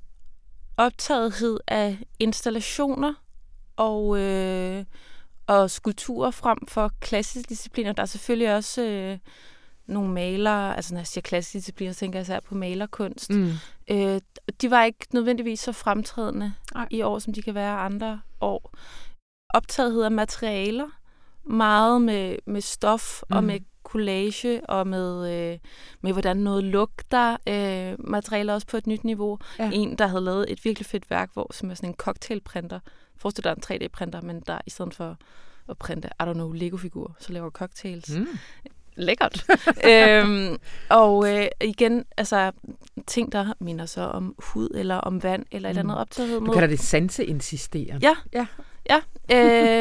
optagethed 0.77 1.59
af 1.67 1.97
installationer 2.19 3.13
og, 3.75 4.19
øh, 4.19 4.83
og 5.47 5.71
skulpturer 5.71 6.31
frem 6.31 6.57
for 6.67 6.91
klassiske 6.99 7.49
discipliner. 7.49 7.93
Der 7.93 8.01
er 8.01 8.05
selvfølgelig 8.05 8.55
også 8.55 8.81
øh, 8.81 9.17
nogle 9.85 10.13
malere, 10.13 10.75
altså 10.75 10.93
når 10.93 10.99
jeg 10.99 11.07
siger 11.07 11.21
klassiske 11.21 11.57
discipliner, 11.57 11.93
tænker 11.93 12.19
jeg 12.19 12.23
især 12.23 12.39
på 12.39 12.55
malerkunst. 12.55 13.29
Mm. 13.29 13.51
Øh, 13.91 14.21
de 14.61 14.71
var 14.71 14.83
ikke 14.83 15.07
nødvendigvis 15.13 15.59
så 15.59 15.71
fremtrædende 15.71 16.53
Nej. 16.73 16.87
i 16.91 17.01
år, 17.01 17.19
som 17.19 17.33
de 17.33 17.41
kan 17.41 17.55
være 17.55 17.77
andre 17.77 18.21
år. 18.41 18.73
Optagethed 19.49 20.03
af 20.03 20.11
materialer, 20.11 20.87
meget 21.43 22.01
med, 22.01 22.35
med 22.45 22.61
stof 22.61 23.21
mm. 23.29 23.35
og 23.35 23.43
med 23.43 23.59
collage 23.83 24.69
og 24.69 24.87
med, 24.87 25.33
øh, 25.33 25.59
med 26.01 26.11
hvordan 26.11 26.37
noget 26.37 26.63
lugter. 26.63 27.37
Øh, 27.47 27.95
materialer 28.07 28.53
også 28.53 28.67
på 28.67 28.77
et 28.77 28.87
nyt 28.87 29.03
niveau. 29.03 29.39
Ja. 29.59 29.71
En, 29.73 29.97
der 29.97 30.07
havde 30.07 30.23
lavet 30.23 30.45
et 30.51 30.65
virkelig 30.65 30.85
fedt 30.85 31.09
værk, 31.09 31.29
hvor 31.33 31.53
som 31.53 31.69
er 31.71 31.73
sådan 31.73 31.89
en 31.89 31.95
cocktailprinter. 31.95 32.79
Forestil 33.17 33.43
dig 33.43 33.51
en 33.51 33.63
3D-printer, 33.65 34.21
men 34.21 34.39
der 34.39 34.57
i 34.65 34.69
stedet 34.69 34.93
for 34.93 35.17
at 35.69 35.77
printe, 35.77 36.09
I 36.19 36.23
don't 36.23 36.33
know, 36.33 36.51
Lego-figurer, 36.51 37.13
så 37.19 37.33
laver 37.33 37.49
cocktails. 37.49 38.09
Mm. 38.09 38.27
Lækkert. 38.95 39.45
øhm, 39.91 40.57
og 40.89 41.33
øh, 41.39 41.47
igen, 41.61 42.05
altså 42.17 42.51
ting, 43.07 43.31
der 43.31 43.53
minder 43.59 43.85
så 43.85 44.01
om 44.01 44.35
hud 44.39 44.69
eller 44.75 44.95
om 44.95 45.23
vand 45.23 45.45
eller 45.51 45.69
et 45.69 45.75
Mm. 45.75 45.79
andet 45.79 45.97
optagethed 45.97 46.39
Du 46.39 46.45
mod. 46.45 46.53
kalder 46.53 46.67
det 46.67 46.79
sanseinsisterende. 46.79 47.99
Ja. 48.07 48.15
ja. 48.33 48.45
Ja, 48.89 48.99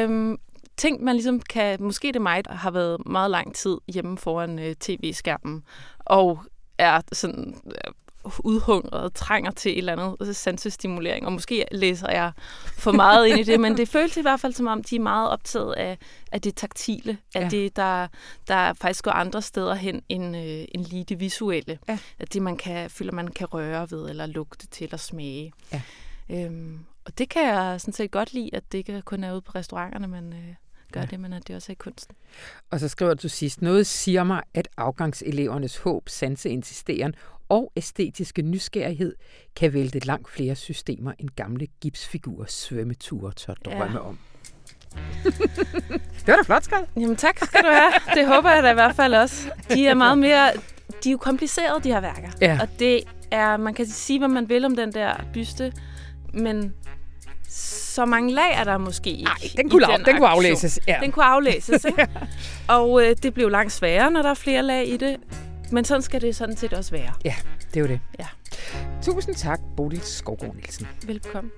øhm, 0.05 0.39
ting, 0.77 1.05
man 1.05 1.15
ligesom 1.15 1.41
kan... 1.41 1.83
Måske 1.83 2.09
det 2.09 2.17
er 2.17 2.21
mig, 2.21 2.45
der 2.45 2.53
har 2.53 2.71
været 2.71 3.07
meget 3.07 3.31
lang 3.31 3.55
tid 3.55 3.77
hjemme 3.89 4.19
foran 4.19 4.59
øh, 4.59 4.75
tv-skærmen, 4.75 5.63
og 5.99 6.39
er 6.79 7.01
sådan 7.13 7.55
øh, 7.67 7.93
udhungret 8.39 8.91
og 9.03 9.15
trænger 9.15 9.51
til 9.51 9.73
et 9.73 9.79
eller 9.79 9.93
andet 10.17 10.37
sansestimulering, 10.37 11.27
og 11.27 11.33
måske 11.33 11.65
læser 11.73 12.11
jeg 12.11 12.33
for 12.79 12.93
meget 12.93 13.27
ind 13.27 13.39
i 13.41 13.43
det, 13.43 13.61
men 13.61 13.77
det 13.77 13.89
føles 13.89 14.17
i 14.17 14.23
hvert 14.23 14.41
fald 14.41 14.53
som 14.53 14.67
om, 14.67 14.83
de 14.85 14.97
er 14.97 15.01
meget 15.01 15.31
optaget 15.31 15.73
af, 15.75 15.99
af 16.33 16.41
det 16.41 16.55
taktile, 16.57 17.19
af 17.35 17.41
Ja. 17.41 17.49
det, 17.49 17.77
der, 17.77 18.09
der 18.49 18.73
faktisk 18.73 19.05
går 19.05 19.11
andre 19.11 19.43
steder 19.43 19.75
hen 19.75 20.03
end, 20.09 20.37
øh, 20.37 20.65
end 20.75 20.85
lige 20.87 21.05
det 21.05 21.21
visuelle. 21.21 21.79
Ja. 21.89 21.99
At 22.19 22.33
det, 22.33 22.43
man 22.43 22.57
kan, 22.57 22.91
føler, 22.91 23.13
man 23.13 23.29
kan 23.29 23.47
røre 23.47 23.91
ved, 23.91 24.11
eller 24.11 24.27
lugte 24.27 24.67
til, 24.67 24.85
eller 24.85 24.97
smage. 24.99 25.53
Ja. 25.73 25.83
Øhm, 26.31 26.79
og 27.05 27.19
det 27.19 27.29
kan 27.29 27.47
jeg 27.47 27.81
sådan 27.81 27.95
set 27.95 28.11
godt 28.11 28.33
lide, 28.33 28.51
at 28.53 28.63
det 28.73 28.79
ikke 28.79 29.03
kun 29.03 29.25
er 29.25 29.33
ude 29.33 29.41
på 29.41 29.53
restauranterne, 29.55 30.09
man 30.09 30.33
øh, 30.33 30.55
gør 30.93 31.01
Ja. 31.01 31.07
det, 31.07 31.21
men 31.21 31.33
at 31.33 31.49
det 31.49 31.57
også 31.57 31.73
er 31.73 31.75
i 31.75 31.75
kunsten. 31.75 32.17
Og 32.71 32.81
så 32.81 32.89
skriver 32.89 33.15
du 33.15 33.29
sidst, 33.29 33.63
noget 33.63 33.87
siger 33.87 34.25
mig, 34.25 34.43
at 34.55 34.69
afgangselevernes 34.77 35.77
håb, 35.77 36.09
sanseinsisteren 36.09 37.15
og 37.49 37.73
æstetiske 37.77 38.43
nysgerrighed 38.43 39.15
kan 39.57 39.73
vælte 39.73 39.99
langt 39.99 40.31
flere 40.31 40.55
systemer 40.55 41.13
end 41.19 41.29
gamle 41.37 41.67
gipsfigurer 41.81 42.47
svømmeture 42.49 43.33
tør 43.33 43.55
Ja. 43.67 43.79
drømme 43.79 44.01
om. 44.01 44.19
det 46.27 46.27
var 46.27 46.37
da 46.37 46.43
flot 46.43 46.65
skrevet. 46.65 46.87
Jamen 46.97 47.17
tak 47.17 47.39
skal 47.45 47.63
du 47.63 47.69
have. 47.69 47.93
Det 48.15 48.27
håber 48.35 48.51
jeg 48.51 48.63
da 48.63 48.71
i 48.71 48.75
hvert 48.75 48.97
fald 48.97 49.15
også. 49.15 49.51
De 49.75 49.87
er 49.87 49.95
meget 49.95 50.19
mere... 50.19 50.53
De 51.05 51.09
er 51.09 51.13
jo 51.13 51.19
komplicerede, 51.19 51.81
de 51.85 51.89
her 51.93 52.01
værker. 52.01 52.29
Ja. 52.41 52.59
Og 52.63 52.69
det 52.79 53.01
er... 53.31 53.57
Man 53.57 53.75
kan 53.75 53.87
sige, 53.87 54.19
hvad 54.19 54.29
man 54.29 54.49
vil 54.49 54.65
om 54.65 54.77
den 54.77 54.93
der 54.93 55.15
byste, 55.33 55.73
men 56.35 56.75
så 57.49 58.05
mange 58.05 58.33
lag 58.35 58.53
er 58.55 58.65
der 58.65 58.79
måske 58.79 59.11
ikke 59.11 59.25
Nej, 59.25 59.35
den 59.57 59.71
kunne, 59.71 59.93
af, 59.93 59.99
den 60.05 60.17
kunne 60.17 60.29
aflæses. 60.29 60.81
Ja. 60.89 60.99
Den 61.03 61.13
kunne 61.13 61.25
aflæses, 61.25 61.85
ikke? 61.91 62.07
Og 62.69 63.05
øh, 63.05 63.17
det 63.23 63.35
blev 63.35 63.49
langt 63.49 63.73
sværere, 63.73 64.11
når 64.11 64.23
der 64.23 64.31
er 64.31 64.35
flere 64.35 64.63
lag 64.63 64.89
i 64.89 64.97
det. 64.97 65.17
Men 65.73 65.85
sådan 65.85 66.03
skal 66.03 66.21
det 66.21 66.37
sådan 66.37 66.57
set 66.57 66.73
også 66.73 66.91
være. 66.91 67.13
ja, 67.25 67.35
det 67.75 67.77
er 67.77 67.81
jo 67.81 67.87
det. 67.87 68.01
Ja. 68.19 68.27
Tusind 69.03 69.35
tak, 69.35 69.61
Bodil 69.77 70.01
Skovgaard 70.01 70.55
Nielsen. 70.55 70.89
Velkommen. 71.07 71.53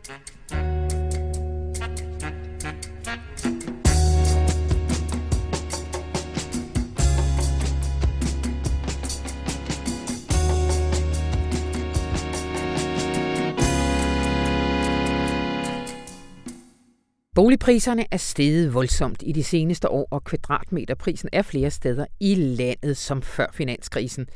Boligpriserne 17.35 18.05
er 18.11 18.17
steget 18.17 18.75
voldsomt 18.75 19.23
i 19.27 19.33
de 19.33 19.45
seneste 19.45 19.89
år, 19.89 20.09
og 20.11 20.25
kvadratmeterprisen 20.25 21.29
er 21.33 21.43
flere 21.43 21.71
steder 21.71 22.07
i 22.21 22.35
landet 22.35 22.97
som 22.97 23.23
før 23.23 23.47
finanskrisen. 23.53 24.27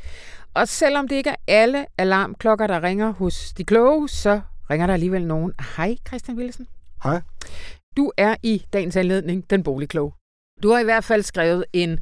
Og 0.55 0.69
selvom 0.69 1.09
det 1.09 1.17
ikke 1.17 1.31
er 1.31 1.37
alle 1.49 1.87
alarmklokker, 1.99 2.67
der 2.67 2.83
ringer 2.83 3.11
hos 3.13 3.53
de 3.53 3.65
kloge, 3.65 4.09
så 4.09 4.41
ringer 4.71 4.87
der 4.87 4.95
alligevel 4.95 5.27
nogen. 5.27 5.53
Hej, 5.77 5.97
Christian 6.09 6.39
Wilson. 6.39 6.67
Hej. 7.03 7.21
Du 7.97 8.13
er 8.17 8.37
i 8.43 8.65
dagens 8.73 8.97
anledning 8.97 9.51
den 9.51 9.63
boligkloge. 9.63 10.13
Du 10.63 10.71
har 10.71 10.79
i 10.79 10.85
hvert 10.85 11.05
fald 11.05 11.23
skrevet 11.23 11.65
en 11.73 11.99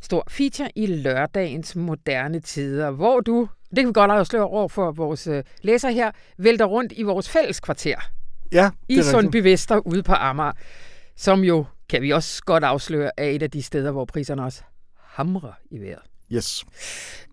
stor 0.00 0.24
feature 0.28 0.70
i 0.74 0.86
lørdagens 0.86 1.76
moderne 1.76 2.40
tider, 2.40 2.90
hvor 2.90 3.20
du, 3.20 3.48
det 3.70 3.76
kan 3.76 3.88
vi 3.88 3.92
godt 3.92 4.10
afsløre 4.10 4.46
over 4.46 4.68
for 4.68 4.92
vores 4.92 5.26
øh, 5.26 5.44
læser 5.62 5.90
her, 5.90 6.10
vælter 6.38 6.64
rundt 6.64 6.92
i 6.96 7.02
vores 7.02 7.28
fælleskvarter 7.28 8.15
Ja, 8.52 8.70
i 8.88 8.94
det 8.94 8.98
rigtigt. 8.98 9.06
Sundby 9.06 9.42
Vester 9.42 9.86
ude 9.86 10.02
på 10.02 10.12
Amager, 10.12 10.52
som 11.16 11.40
jo, 11.44 11.64
kan 11.88 12.02
vi 12.02 12.10
også 12.10 12.42
godt 12.44 12.64
afsløre, 12.64 13.10
er 13.16 13.24
et 13.24 13.42
af 13.42 13.50
de 13.50 13.62
steder, 13.62 13.90
hvor 13.90 14.04
priserne 14.04 14.44
også 14.44 14.62
hamrer 15.02 15.52
i 15.70 15.78
vejret. 15.78 16.02
Yes. 16.32 16.64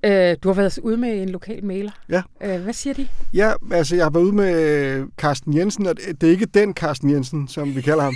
Øh, 0.05 0.35
du 0.43 0.49
har 0.49 0.53
været 0.53 0.77
ude 0.77 0.97
med 0.97 1.21
en 1.21 1.29
lokal 1.29 1.65
mailer. 1.65 1.91
Ja. 2.09 2.21
Øh, 2.43 2.61
hvad 2.61 2.73
siger 2.73 2.93
de? 2.93 3.07
Ja, 3.33 3.53
altså 3.71 3.95
jeg 3.95 4.05
har 4.05 4.09
været 4.09 4.23
ude 4.23 4.35
med 4.35 5.05
Carsten 5.17 5.57
Jensen, 5.57 5.85
og 5.87 5.95
det 5.97 6.23
er 6.23 6.31
ikke 6.31 6.45
den 6.45 6.73
Carsten 6.73 7.09
Jensen, 7.09 7.47
som 7.47 7.75
vi 7.75 7.81
kalder 7.81 8.03
ham. 8.03 8.15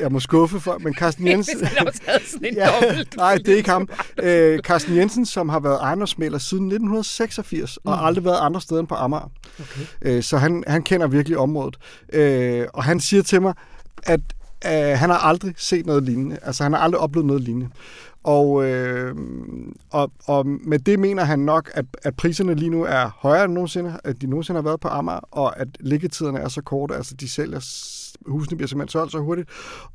Jeg 0.00 0.12
må 0.12 0.20
skuffe 0.20 0.60
for, 0.60 0.78
men 0.78 0.94
Carsten 0.94 1.26
Jensen... 1.30 1.58
Hvis 1.58 1.68
han 1.68 1.86
også 1.88 2.00
havde 2.06 2.20
sådan 2.30 2.48
en 2.48 2.54
Ja, 2.62 2.68
dobbelt. 2.82 3.16
nej, 3.16 3.36
det 3.36 3.48
er 3.48 3.56
ikke 3.56 3.70
ham. 3.70 3.88
Øh, 4.22 4.58
Carsten 4.58 4.96
Jensen, 4.96 5.26
som 5.26 5.48
har 5.48 5.60
været 5.60 5.78
ejendomsmælder 5.80 6.38
siden 6.38 6.64
1986, 6.64 7.76
og 7.76 8.06
aldrig 8.06 8.24
været 8.24 8.38
andre 8.40 8.60
steder 8.60 8.80
end 8.80 8.88
på 8.88 8.94
Amager. 8.94 9.30
Okay. 9.60 9.80
Øh, 10.02 10.22
så 10.22 10.36
han, 10.38 10.64
han 10.66 10.82
kender 10.82 11.06
virkelig 11.06 11.38
området. 11.38 11.76
Øh, 12.12 12.66
og 12.74 12.84
han 12.84 13.00
siger 13.00 13.22
til 13.22 13.42
mig, 13.42 13.54
at 14.02 14.20
øh, 14.66 14.98
han 14.98 15.10
har 15.10 15.18
aldrig 15.18 15.54
set 15.56 15.86
noget 15.86 16.02
lignende. 16.02 16.38
Altså, 16.42 16.62
han 16.62 16.72
har 16.72 16.80
aldrig 16.80 17.00
oplevet 17.00 17.26
noget 17.26 17.42
lignende. 17.42 17.68
Og, 18.24 18.64
øh, 18.64 19.14
og, 19.90 20.12
og 20.26 20.46
med 20.46 20.78
det 20.78 20.98
mener 20.98 21.24
han 21.24 21.38
nok, 21.38 21.70
at, 21.74 21.84
at 22.02 22.16
priserne 22.16 22.54
lige 22.54 22.70
nu 22.70 22.82
er 22.82 23.10
højere 23.18 23.44
end 23.44 23.52
nogensinde, 23.52 24.00
at 24.04 24.22
de 24.22 24.26
nogensinde 24.26 24.58
har 24.58 24.62
været 24.62 24.80
på 24.80 24.88
Amager, 24.88 25.20
og 25.30 25.60
at 25.60 25.68
liggetiderne 25.80 26.38
er 26.38 26.48
så 26.48 26.62
korte, 26.62 26.94
altså 26.94 27.14
de 27.14 27.28
sælger, 27.28 27.60
husene 28.28 28.56
bliver 28.56 28.68
simpelthen 28.68 28.92
solgt 28.92 29.12
så 29.12 29.18
hurtigt. 29.18 29.48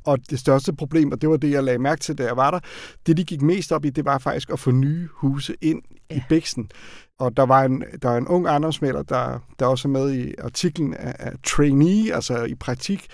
Og 0.04 0.18
det 0.30 0.38
største 0.38 0.72
problem, 0.72 1.12
og 1.12 1.20
det 1.20 1.28
var 1.30 1.36
det, 1.36 1.50
jeg 1.50 1.64
lagde 1.64 1.78
mærke 1.78 2.00
til, 2.00 2.18
da 2.18 2.24
jeg 2.24 2.36
var 2.36 2.50
der, 2.50 2.60
det 3.06 3.16
de 3.16 3.24
gik 3.24 3.42
mest 3.42 3.72
op 3.72 3.84
i, 3.84 3.90
det 3.90 4.04
var 4.04 4.18
faktisk 4.18 4.50
at 4.50 4.58
få 4.58 4.70
nye 4.70 5.08
huse 5.12 5.56
ind 5.60 5.82
ja. 6.10 6.16
i 6.16 6.20
Bæksten. 6.28 6.70
Og 7.18 7.36
der 7.36 7.46
var 7.46 7.62
en, 7.62 7.84
der 8.02 8.08
var 8.08 8.16
en 8.16 8.28
ung 8.28 8.46
ejendomsmælder, 8.46 9.02
der, 9.02 9.38
der 9.58 9.66
også 9.66 9.88
er 9.88 9.92
med 9.92 10.12
i 10.12 10.34
artiklen 10.42 10.94
af, 10.94 11.16
af 11.18 11.32
trainee, 11.46 12.14
altså 12.14 12.44
i 12.44 12.54
praktik. 12.54 13.06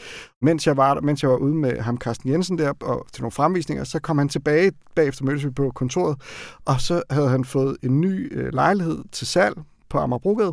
Mens 0.43 0.67
jeg 0.67 0.77
var 0.77 1.01
mens 1.01 1.23
jeg 1.23 1.31
var 1.31 1.37
ude 1.37 1.55
med 1.55 1.81
ham, 1.81 1.99
Carsten 1.99 2.31
Jensen, 2.31 2.59
der 2.59 2.73
og 2.81 3.07
til 3.13 3.23
nogle 3.23 3.33
fremvisninger, 3.33 3.85
så 3.85 4.01
kom 4.01 4.19
han 4.19 4.29
tilbage 4.29 4.73
bagefter 4.95 5.25
mødtes 5.25 5.45
vi 5.45 5.51
på 5.51 5.73
kontoret, 5.75 6.17
og 6.65 6.81
så 6.81 7.03
havde 7.11 7.29
han 7.29 7.45
fået 7.45 7.77
en 7.83 8.01
ny 8.01 8.39
øh, 8.39 8.53
lejlighed 8.53 9.05
til 9.13 9.27
salg 9.27 9.57
på 9.89 9.99
Amagerbrogade. 9.99 10.53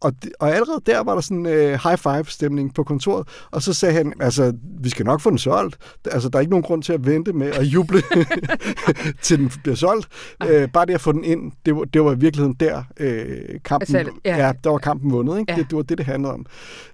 Og, 0.00 0.12
og 0.40 0.54
allerede 0.54 0.80
der 0.86 1.00
var 1.02 1.14
der 1.14 1.20
sådan 1.20 1.46
øh, 1.46 1.78
high 1.82 1.96
five 1.98 2.24
stemning 2.28 2.74
på 2.74 2.84
kontoret, 2.84 3.28
og 3.50 3.62
så 3.62 3.72
sagde 3.72 3.94
han, 3.94 4.12
altså, 4.20 4.52
vi 4.80 4.88
skal 4.88 5.06
nok 5.06 5.20
få 5.20 5.30
den 5.30 5.38
solgt. 5.38 5.76
Altså, 6.10 6.28
der 6.28 6.36
er 6.36 6.40
ikke 6.40 6.50
nogen 6.50 6.62
grund 6.62 6.82
til 6.82 6.92
at 6.92 7.06
vente 7.06 7.32
med 7.32 7.46
at 7.46 7.62
juble, 7.64 8.02
til 9.22 9.38
den 9.38 9.50
bliver 9.62 9.76
solgt. 9.76 10.08
Øh, 10.48 10.68
bare 10.68 10.86
det 10.86 10.94
at 10.94 11.00
få 11.00 11.12
den 11.12 11.24
ind, 11.24 11.52
det 11.66 11.76
var, 11.76 11.84
det 11.84 12.04
var 12.04 12.12
i 12.12 12.18
virkeligheden 12.18 12.56
der 12.60 12.82
øh, 13.00 13.26
kampen, 13.64 13.96
Altså, 13.96 14.12
ja. 14.24 14.36
ja. 14.46 14.52
der 14.64 14.70
var 14.70 14.78
kampen 14.78 15.10
vundet. 15.12 15.38
Ikke? 15.38 15.52
Ja. 15.52 15.56
Ja. 15.56 15.62
Det, 15.62 15.70
det 15.70 15.76
var 15.76 15.82
det, 15.82 15.98
det 15.98 16.06
handlede 16.06 16.34
om. 16.34 16.46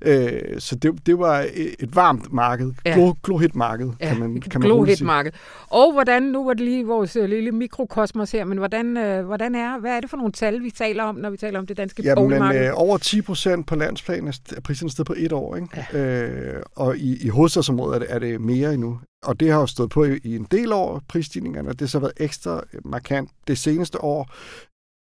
Øh, 0.03 0.31
så 0.59 0.75
det, 0.77 1.07
det 1.07 1.19
var 1.19 1.47
et 1.81 1.97
varmt 1.97 2.33
marked, 2.33 2.73
Ja. 2.87 2.99
ja. 3.01 3.13
glohit 3.23 3.55
marked, 3.57 3.91
kan 4.01 4.19
man, 4.21 4.41
kan 4.41 4.61
man 4.61 4.73
roligt 4.73 4.99
sige. 4.99 5.07
marked. 5.07 5.33
Og 5.71 5.93
hvordan, 5.93 6.23
nu 6.23 6.45
var 6.45 6.53
det 6.53 6.65
lige 6.65 6.87
vores 6.87 7.17
øh, 7.17 7.29
lille 7.29 7.53
mikrokosmos 7.53 8.33
her, 8.33 8.45
men 8.45 8.59
hvordan, 8.59 8.97
øh, 8.97 9.25
hvordan 9.27 9.55
er, 9.55 9.79
hvad 9.81 9.91
er 9.97 10.01
det 10.01 10.11
for 10.11 10.17
nogle 10.17 10.33
tal, 10.33 10.63
vi 10.63 10.71
taler 10.71 11.05
om, 11.05 11.15
når 11.15 11.31
vi 11.31 11.37
taler 11.37 11.59
om 11.59 11.67
det 11.67 11.77
danske 11.77 12.03
Jamen, 12.03 12.25
boligmarked? 12.25 12.67
øh, 12.67 12.73
over 12.75 12.92
10 12.99 13.23
procent 13.23 13.67
på 13.67 13.77
landsplan 13.77 14.29
er 14.29 14.39
er 14.57 14.61
priserne 14.61 14.91
stedet 14.91 15.07
på 15.07 15.15
et 15.17 15.33
år. 15.33 15.57
Ikke? 15.57 15.87
Ja. 15.93 15.99
Øh, 15.99 16.63
og 16.77 16.99
i, 16.99 17.25
i 17.25 17.29
hovedstadsområdet 17.29 17.95
er 17.95 17.99
det, 17.99 18.15
er 18.15 18.19
det 18.19 18.41
mere 18.41 18.75
endnu. 18.75 19.01
Og 19.23 19.41
det 19.41 19.53
har 19.53 19.61
jo 19.61 19.67
stået 19.67 19.91
på 19.91 20.05
i, 20.05 20.19
i 20.25 20.37
en 20.37 20.47
del 20.51 20.73
år, 20.73 21.03
prisstigningerne, 21.09 21.69
og 21.69 21.73
det 21.73 21.81
har 21.81 21.87
så 21.87 21.99
været 21.99 22.13
ekstra 22.17 22.63
markant 22.85 23.31
det 23.47 23.59
seneste 23.59 24.05
år. 24.05 24.31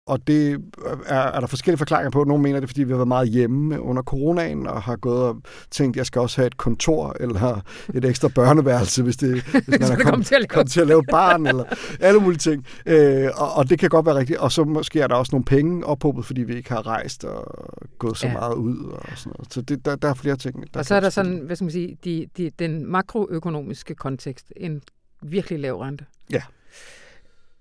Og 0.09 0.27
det 0.27 0.63
er, 1.07 1.15
er 1.17 1.41
der 1.41 1.47
forskellige 1.47 1.79
forklaringer 1.79 2.11
på. 2.11 2.25
Nogle 2.25 2.43
mener 2.43 2.61
det, 2.61 2.67
er, 2.67 2.69
fordi 2.69 2.83
vi 2.83 2.91
har 2.93 2.97
været 2.97 3.09
meget 3.09 3.29
hjemme 3.29 3.81
under 3.81 4.03
coronaen, 4.03 4.67
og 4.67 4.83
har 4.83 4.97
gået 4.97 5.23
og 5.23 5.43
tænkt, 5.71 5.97
at 5.97 5.99
jeg 5.99 6.07
skal 6.07 6.21
også 6.21 6.37
have 6.41 6.47
et 6.47 6.57
kontor, 6.57 7.17
eller 7.21 7.61
et 7.95 8.05
ekstra 8.05 8.29
børneværelse, 8.29 9.03
hvis, 9.03 9.17
det, 9.17 9.31
hvis 9.53 9.69
man 9.69 9.83
er 9.83 9.97
det 9.97 10.05
kommer 10.05 10.25
til 10.25 10.47
kommet 10.49 10.71
til 10.71 10.81
at 10.81 10.87
lave 10.87 11.03
barn, 11.11 11.47
eller 11.47 11.65
alle 12.01 12.21
mulige 12.21 12.39
ting. 12.39 12.67
Øh, 12.87 13.29
og, 13.37 13.53
og 13.55 13.71
det 13.71 13.79
kan 13.79 13.89
godt 13.89 14.07
være 14.07 14.15
rigtigt. 14.15 14.39
Og 14.39 14.53
så 14.53 14.65
måske 14.65 15.01
er 15.01 15.07
der 15.07 15.15
også 15.15 15.31
nogle 15.33 15.45
penge 15.45 15.87
ophobet, 15.87 16.25
fordi 16.25 16.43
vi 16.43 16.57
ikke 16.57 16.71
har 16.71 16.87
rejst 16.87 17.25
og 17.25 17.69
gået 17.99 18.17
så 18.19 18.27
Ja. 18.27 18.33
meget 18.33 18.55
ud 18.55 18.85
og 18.85 19.03
sådan 19.17 19.33
noget. 19.39 19.53
Så 19.55 19.61
det, 19.61 19.85
der, 19.85 19.97
der 19.97 20.09
er 20.09 20.15
flere 20.15 20.37
ting. 20.37 20.75
Der 20.75 20.81
og 20.81 20.87
så 20.87 20.95
er 20.95 21.01
der 21.01 21.11
sådan, 21.11 21.39
hvad 21.39 21.57
skal 21.57 21.65
man 21.65 21.73
sige, 21.73 21.99
de, 22.05 22.27
de, 22.37 22.51
den 22.59 22.91
makroøkonomiske 22.91 23.95
kontekst, 23.95 24.53
en 24.57 24.83
virkelig 25.23 25.59
lav 25.59 25.77
rente. 25.79 26.05
Ja. 26.33 26.43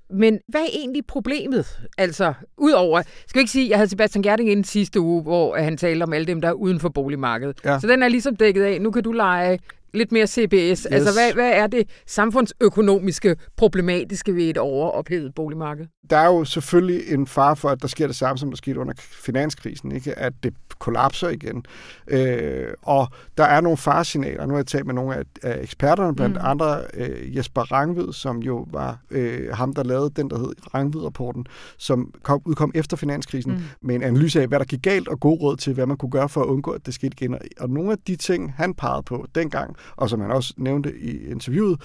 Men 0.09 0.39
hvad 0.47 0.61
er 0.61 0.69
egentlig 0.73 1.05
problemet? 1.05 1.79
Altså, 1.97 2.33
udover, 2.57 3.01
skal 3.01 3.39
vi 3.39 3.41
ikke 3.41 3.51
sige, 3.51 3.69
jeg 3.69 3.77
havde 3.77 3.89
Sebastian 3.89 4.23
Gerding 4.23 4.49
inden 4.49 4.63
sidste 4.63 4.99
uge, 4.99 5.21
hvor 5.21 5.57
han 5.57 5.77
talte 5.77 6.03
om 6.03 6.13
alle 6.13 6.27
dem, 6.27 6.41
der 6.41 6.47
er 6.47 6.53
uden 6.53 6.79
for 6.79 6.89
boligmarkedet. 6.89 7.57
Ja. 7.65 7.79
Så 7.79 7.87
den 7.87 8.03
er 8.03 8.07
ligesom 8.07 8.35
dækket 8.35 8.63
af. 8.63 8.81
Nu 8.81 8.91
kan 8.91 9.03
du 9.03 9.11
lege 9.11 9.59
lidt 9.97 10.11
mere 10.11 10.27
CBS. 10.27 10.53
Yes. 10.53 10.85
Altså, 10.85 11.13
hvad, 11.13 11.33
hvad 11.33 11.51
er 11.53 11.67
det 11.67 11.89
samfundsøkonomiske 12.07 13.35
problematiske 13.57 14.35
ved 14.35 14.43
et 14.43 14.57
overophedet 14.57 15.35
boligmarked? 15.35 15.85
der 16.09 16.17
er 16.17 16.25
jo 16.25 16.43
selvfølgelig 16.45 17.13
en 17.13 17.27
far 17.27 17.53
for, 17.53 17.69
at 17.69 17.81
der 17.81 17.87
sker 17.87 18.07
det 18.07 18.15
samme, 18.15 18.37
som 18.37 18.49
der 18.49 18.57
skete 18.57 18.79
under 18.79 18.93
finanskrisen, 18.97 19.91
ikke? 19.91 20.19
at 20.19 20.33
det 20.43 20.53
kollapser 20.79 21.29
igen. 21.29 21.65
Øh, 22.07 22.67
og 22.81 23.07
der 23.37 23.43
er 23.43 23.61
nogle 23.61 23.77
faresignaler. 23.77 24.45
Nu 24.45 24.51
har 24.53 24.57
jeg 24.59 24.67
talt 24.67 24.85
med 24.85 24.93
nogle 24.93 25.15
af, 25.15 25.23
af 25.43 25.63
eksperterne, 25.63 26.15
blandt 26.15 26.35
mm. 26.35 26.41
andre 26.43 26.81
øh, 26.93 27.37
Jesper 27.37 27.61
Rangvid, 27.61 28.13
som 28.13 28.37
jo 28.37 28.67
var 28.71 28.99
øh, 29.11 29.53
ham, 29.53 29.73
der 29.73 29.83
lavede 29.83 30.09
den, 30.15 30.29
der 30.29 30.37
hed 30.39 30.53
Rangvid-rapporten, 30.73 31.45
som 31.77 32.13
kom, 32.23 32.41
udkom 32.45 32.71
efter 32.75 32.97
finanskrisen, 32.97 33.51
mm. 33.51 33.59
med 33.81 33.95
en 33.95 34.03
analyse 34.03 34.41
af, 34.41 34.47
hvad 34.47 34.59
der 34.59 34.65
gik 34.65 34.81
galt, 34.81 35.07
og 35.07 35.19
god 35.19 35.41
råd 35.41 35.57
til, 35.57 35.73
hvad 35.73 35.85
man 35.85 35.97
kunne 35.97 36.11
gøre 36.11 36.29
for 36.29 36.41
at 36.41 36.47
undgå, 36.47 36.71
at 36.71 36.85
det 36.85 36.93
skete 36.93 37.15
igen. 37.21 37.33
Og- 37.33 37.39
Og 37.59 37.69
nogle 37.69 37.91
af 37.91 37.97
de 38.07 38.15
ting, 38.15 38.53
han 38.57 38.73
pegede 38.73 39.03
på 39.03 39.25
dengang, 39.35 39.75
og 39.95 40.09
som 40.09 40.21
han 40.21 40.31
også 40.31 40.53
nævnte 40.57 40.93
i 40.99 41.31
interviewet, 41.31 41.81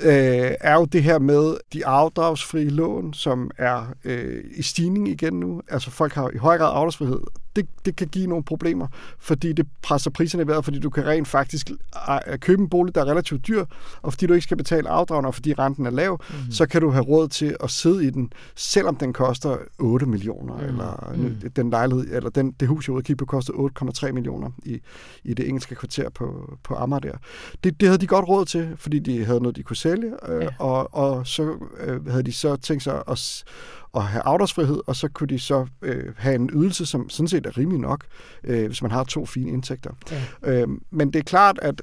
øh, 0.00 0.50
er 0.60 0.74
jo 0.74 0.84
det 0.84 1.02
her 1.02 1.18
med 1.18 1.56
de 1.72 1.86
afdragsfrie 1.86 2.70
lån, 2.70 3.14
som 3.14 3.50
er 3.58 3.86
øh, 4.04 4.44
i 4.56 4.62
stigning 4.62 5.08
igen 5.08 5.32
nu. 5.40 5.62
Altså 5.68 5.90
folk 5.90 6.12
har 6.12 6.30
i 6.34 6.36
høj 6.36 6.58
grad 6.58 6.68
afdragsfrihed. 6.68 7.20
Det, 7.56 7.66
det 7.84 7.96
kan 7.96 8.08
give 8.08 8.26
nogle 8.26 8.44
problemer, 8.44 8.86
fordi 9.18 9.52
det 9.52 9.66
presser 9.82 10.10
priserne 10.10 10.42
i 10.42 10.46
vejret, 10.46 10.64
fordi 10.64 10.78
du 10.78 10.90
kan 10.90 11.06
rent 11.06 11.28
faktisk 11.28 11.70
købe 12.40 12.62
en 12.62 12.68
bolig, 12.68 12.94
der 12.94 13.00
er 13.00 13.04
relativt 13.04 13.46
dyr, 13.46 13.64
og 14.02 14.12
fordi 14.12 14.26
du 14.26 14.32
ikke 14.32 14.44
skal 14.44 14.56
betale 14.56 14.88
afdragene, 14.88 15.28
og 15.28 15.34
fordi 15.34 15.54
renten 15.54 15.86
er 15.86 15.90
lav, 15.90 16.20
mm. 16.30 16.52
så 16.52 16.66
kan 16.66 16.80
du 16.80 16.90
have 16.90 17.04
råd 17.04 17.28
til 17.28 17.56
at 17.60 17.70
sidde 17.70 18.06
i 18.06 18.10
den, 18.10 18.32
selvom 18.56 18.96
den 18.96 19.12
koster 19.12 19.56
8 19.78 20.06
millioner, 20.06 20.56
mm. 20.56 20.64
eller 20.64 21.14
mm. 21.16 21.50
den 21.56 21.70
lejlighed, 21.70 22.14
eller 22.16 22.30
den, 22.30 22.50
det 22.60 22.68
hus, 22.68 22.88
jeg 22.88 22.94
ude 22.94 23.16
på, 23.16 23.26
koster 23.26 23.52
8,3 24.06 24.12
millioner 24.12 24.50
i, 24.62 24.80
i 25.24 25.34
det 25.34 25.48
engelske 25.48 25.74
kvarter 25.74 26.10
på, 26.10 26.56
på 26.64 26.74
Amager 26.74 27.00
der. 27.00 27.16
Det, 27.64 27.80
det 27.80 27.88
havde 27.88 27.98
de 27.98 28.06
godt 28.06 28.28
råd 28.28 28.44
til, 28.44 28.72
fordi 28.76 28.98
de 28.98 29.24
havde 29.24 29.40
noget, 29.40 29.56
de 29.56 29.62
kunne 29.62 29.76
sælge, 29.76 30.12
øh, 30.28 30.42
ja. 30.42 30.48
og, 30.58 30.94
og 30.94 31.26
så 31.26 31.56
øh, 31.80 32.06
havde 32.06 32.22
de 32.22 32.32
så 32.32 32.56
tænkt 32.56 32.82
sig 32.82 33.02
at, 33.08 33.44
at 33.96 34.02
have 34.02 34.22
afdragsfrihed, 34.22 34.80
og 34.86 34.96
så 34.96 35.08
kunne 35.08 35.26
de 35.26 35.38
så 35.38 35.66
øh, 35.82 36.12
have 36.16 36.34
en 36.34 36.50
ydelse, 36.52 36.86
som 36.86 37.08
sådan 37.08 37.28
set 37.28 37.46
er 37.46 37.58
rimelig 37.58 37.80
nok, 37.80 38.04
øh, 38.44 38.66
hvis 38.66 38.82
man 38.82 38.90
har 38.90 39.04
to 39.04 39.26
fine 39.26 39.50
indtægter. 39.50 39.90
Ja. 40.10 40.22
Øh, 40.42 40.68
men 40.90 41.12
det 41.12 41.18
er 41.18 41.24
klart, 41.24 41.58
at 41.62 41.82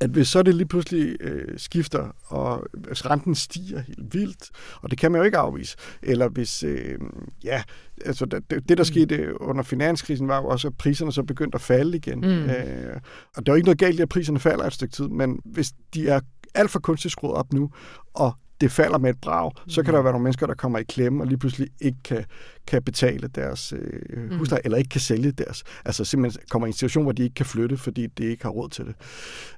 at 0.00 0.10
hvis 0.10 0.28
så 0.28 0.42
det 0.42 0.54
lige 0.54 0.68
pludselig 0.68 1.16
øh, 1.20 1.58
skifter, 1.58 2.16
og 2.26 2.66
altså, 2.88 3.08
renten 3.10 3.34
stiger 3.34 3.80
helt 3.80 4.14
vildt, 4.14 4.50
og 4.82 4.90
det 4.90 4.98
kan 4.98 5.12
man 5.12 5.18
jo 5.18 5.24
ikke 5.24 5.38
afvise, 5.38 5.76
eller 6.02 6.28
hvis, 6.28 6.62
øh, 6.62 6.98
ja, 7.44 7.62
altså 8.04 8.24
det, 8.24 8.68
det 8.68 8.78
der 8.78 8.84
skete 8.84 9.40
under 9.40 9.62
finanskrisen 9.62 10.28
var 10.28 10.36
jo 10.36 10.46
også, 10.46 10.68
at 10.68 10.76
priserne 10.78 11.12
så 11.12 11.22
begyndte 11.22 11.56
at 11.56 11.60
falde 11.60 11.96
igen. 11.96 12.20
Mm. 12.20 12.50
Øh, 12.50 13.00
og 13.36 13.46
der 13.46 13.52
er 13.52 13.54
jo 13.54 13.56
ikke 13.56 13.66
noget 13.66 13.78
galt 13.78 13.98
i, 13.98 14.02
at 14.02 14.08
priserne 14.08 14.38
falder 14.38 14.64
et 14.64 14.72
stykke 14.72 14.92
tid, 14.92 15.08
men 15.08 15.40
hvis 15.44 15.72
de 15.94 16.08
er 16.08 16.20
alt 16.54 16.70
for 16.70 16.80
kunstigt 16.80 17.12
skruet 17.12 17.34
op 17.34 17.52
nu, 17.52 17.70
og 18.14 18.32
det 18.60 18.72
falder 18.72 18.98
med 18.98 19.10
et 19.10 19.20
brag, 19.20 19.52
så 19.68 19.82
kan 19.82 19.94
der 19.94 20.02
være 20.02 20.12
nogle 20.12 20.22
mennesker, 20.22 20.46
der 20.46 20.54
kommer 20.54 20.78
i 20.78 20.82
klemme 20.82 21.22
og 21.22 21.26
lige 21.26 21.38
pludselig 21.38 21.68
ikke 21.80 21.98
kan, 22.04 22.24
kan 22.66 22.82
betale 22.82 23.28
deres 23.34 23.72
øh, 24.12 24.38
husleje, 24.38 24.60
eller 24.64 24.78
ikke 24.78 24.88
kan 24.88 25.00
sælge 25.00 25.32
deres. 25.32 25.62
Altså 25.84 26.04
simpelthen 26.04 26.42
kommer 26.50 26.66
i 26.66 26.68
en 26.68 26.72
situation, 26.72 27.02
hvor 27.02 27.12
de 27.12 27.22
ikke 27.22 27.34
kan 27.34 27.46
flytte, 27.46 27.76
fordi 27.76 28.06
de 28.06 28.24
ikke 28.24 28.42
har 28.42 28.50
råd 28.50 28.68
til 28.68 28.84
det. 28.84 28.94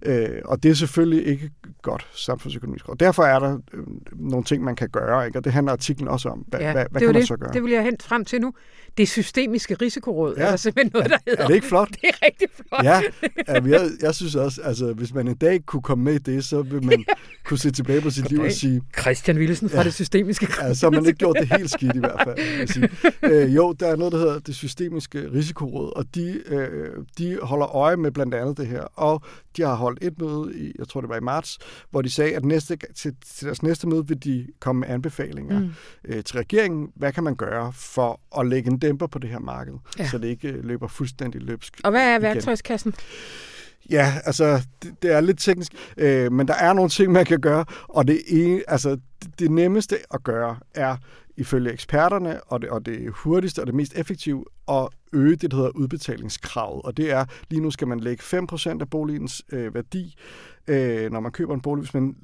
Øh, 0.07 0.41
og 0.45 0.63
det 0.63 0.71
er 0.71 0.75
selvfølgelig 0.75 1.27
ikke 1.27 1.51
godt 1.83 2.07
samfundsøkonomisk. 2.15 2.89
Og 2.89 3.01
derfor 3.01 3.23
er 3.23 3.39
der 3.39 3.59
øh, 3.73 3.83
nogle 4.13 4.45
ting, 4.45 4.65
man 4.65 4.77
kan 4.77 4.89
gøre, 4.89 5.27
ikke? 5.27 5.39
og 5.39 5.45
det 5.45 5.53
handler 5.53 5.73
artiklen 5.73 6.09
også 6.09 6.29
om. 6.29 6.39
Hvad, 6.39 6.61
ja, 6.61 6.73
hvad, 6.73 6.85
hvad 6.91 7.01
kan 7.01 7.09
man 7.09 7.15
det. 7.15 7.29
så 7.29 7.37
gøre? 7.37 7.53
Det 7.53 7.63
vil 7.63 7.73
jeg 7.73 7.83
hen 7.83 7.97
frem 8.01 8.25
til 8.25 8.41
nu. 8.41 8.53
Det 8.99 9.09
systemiske 9.09 9.75
risikoråd 9.75 10.35
ja. 10.37 10.43
Er 10.43 10.49
der 10.51 10.57
simpelthen 10.57 10.91
noget, 10.95 11.11
der 11.11 11.19
hedder. 11.27 11.43
Er 11.43 11.47
det 11.47 11.55
ikke 11.55 11.67
flot? 11.67 11.89
Det 12.03 12.09
er 12.09 12.27
rigtig 12.27 12.49
flot. 12.57 12.85
Ja, 12.85 13.03
jeg, 13.49 13.91
jeg 14.03 14.15
synes 14.15 14.35
også, 14.35 14.63
altså 14.63 14.93
hvis 14.93 15.15
man 15.15 15.29
en 15.29 15.35
dag 15.35 15.67
kunne 15.67 15.83
komme 15.83 16.05
med 16.05 16.15
i 16.15 16.19
det, 16.19 16.45
så 16.45 16.63
vil 16.63 16.85
man 16.85 17.05
kunne 17.47 17.59
se 17.59 17.71
tilbage 17.71 18.01
på 18.01 18.11
sit 18.11 18.31
liv 18.31 18.39
og 18.39 18.43
Goddag. 18.43 18.57
sige, 18.57 18.83
Christian 19.01 19.37
Willesen 19.39 19.69
fra 19.69 19.79
ja. 19.79 19.85
det 19.85 19.95
systemiske 19.95 20.47
Ja, 20.61 20.75
så 20.75 20.87
har 20.87 20.91
man 20.91 21.07
ikke 21.07 21.19
gjort 21.19 21.37
det 21.41 21.53
helt 21.53 21.71
skidt 21.71 21.97
i 21.97 21.99
hvert 21.99 22.21
fald. 22.25 22.59
vil 22.59 22.69
sige. 22.69 22.89
øh, 23.31 23.55
jo, 23.55 23.73
der 23.73 23.87
er 23.87 23.97
noget, 23.97 24.13
der 24.13 24.19
hedder 24.19 24.39
det 24.39 24.55
systemiske 24.55 25.33
risikoråd, 25.33 25.93
og 25.97 26.15
de, 26.15 26.43
øh, 26.47 26.91
de 27.19 27.39
holder 27.43 27.77
øje 27.77 27.97
med 27.97 28.11
blandt 28.11 28.35
andet 28.35 28.57
det 28.57 28.67
her. 28.67 28.83
Og 28.83 29.23
de 29.57 29.63
har 29.63 29.75
holdt 29.75 29.99
et 30.03 30.21
møde, 30.21 30.59
i, 30.59 30.73
jeg 30.79 30.89
tror 30.89 31.01
det 31.01 31.11
var 31.11 31.17
i 31.17 31.21
marts, 31.21 31.59
hvor 31.91 32.03
de 32.03 32.11
sagde, 32.11 32.37
at 32.37 32.45
næste, 32.45 32.79
til, 32.95 33.15
til 33.37 33.47
deres 33.47 33.63
næste 33.63 33.89
møde 33.89 34.09
vil 34.09 34.25
de 34.25 34.47
komme 34.61 34.81
med 34.81 34.89
anbefalinger 34.89 35.61
mm. 35.61 35.71
øh, 36.05 36.25
til 36.25 36.37
regeringen. 36.37 36.89
Hvad 36.95 37.13
kan 37.13 37.25
man 37.25 37.35
gøre 37.37 37.73
for 37.73 38.21
at 38.39 38.47
lægge 38.47 38.71
en 38.71 38.79
dæmper 38.79 39.07
på 39.07 39.19
det 39.19 39.31
her 39.31 39.39
marked, 39.39 39.75
Ja. 39.99 40.09
så 40.09 40.19
det 40.19 40.29
ikke 40.29 40.49
øh, 40.49 40.65
løber 40.65 40.89
fuldstændig 40.89 41.43
løbsk? 41.43 41.81
Og 41.85 41.91
hvad 41.91 42.15
er 42.15 42.19
værktøjskassen? 42.19 42.95
Ja, 43.91 44.15
altså, 44.25 44.63
det, 44.83 44.95
det 45.03 45.13
er 45.13 45.21
lidt 45.21 45.39
teknisk, 45.39 45.73
øh, 45.97 46.33
men 46.33 46.49
der 46.49 46.55
er 46.55 46.73
nogle 46.73 46.91
ting, 46.91 47.13
man 47.13 47.25
kan 47.25 47.41
gøre, 47.41 47.65
og 47.89 48.09
det, 48.09 48.21
ene, 48.27 48.63
altså, 48.69 48.91
det, 48.91 49.39
det 49.39 49.51
nemmeste 49.51 49.99
at 50.15 50.23
gøre 50.23 50.57
er, 50.75 50.97
ifølge 51.37 51.73
eksperterne, 51.73 52.45
og 52.45 52.63
det, 52.63 52.71
og 52.71 52.87
det 52.87 53.11
hurtigste 53.11 53.61
og 53.61 53.67
det 53.67 53.75
mest 53.75 53.93
effektive, 53.97 54.45
at 54.69 54.89
øge 55.13 55.37
det, 55.37 55.51
der 55.51 55.57
hedder 55.57 55.71
udbetalingskravet. 55.71 56.83
Og 56.83 56.97
det 56.97 57.11
er, 57.11 57.25
lige 57.51 57.61
nu 57.61 57.71
skal 57.71 57.89
man 57.89 58.01
lægge 58.01 58.23
5% 58.23 58.81
af 58.81 58.91
boligens 58.91 59.43
øh, 59.53 59.75
værdi, 59.75 60.15
øh, 60.67 61.13
når 61.13 61.21
man 61.21 61.33
køber 61.33 61.55
en 61.55 61.61
bolig. 61.61 61.83
Hvis, 61.83 61.95
man, 61.95 62.17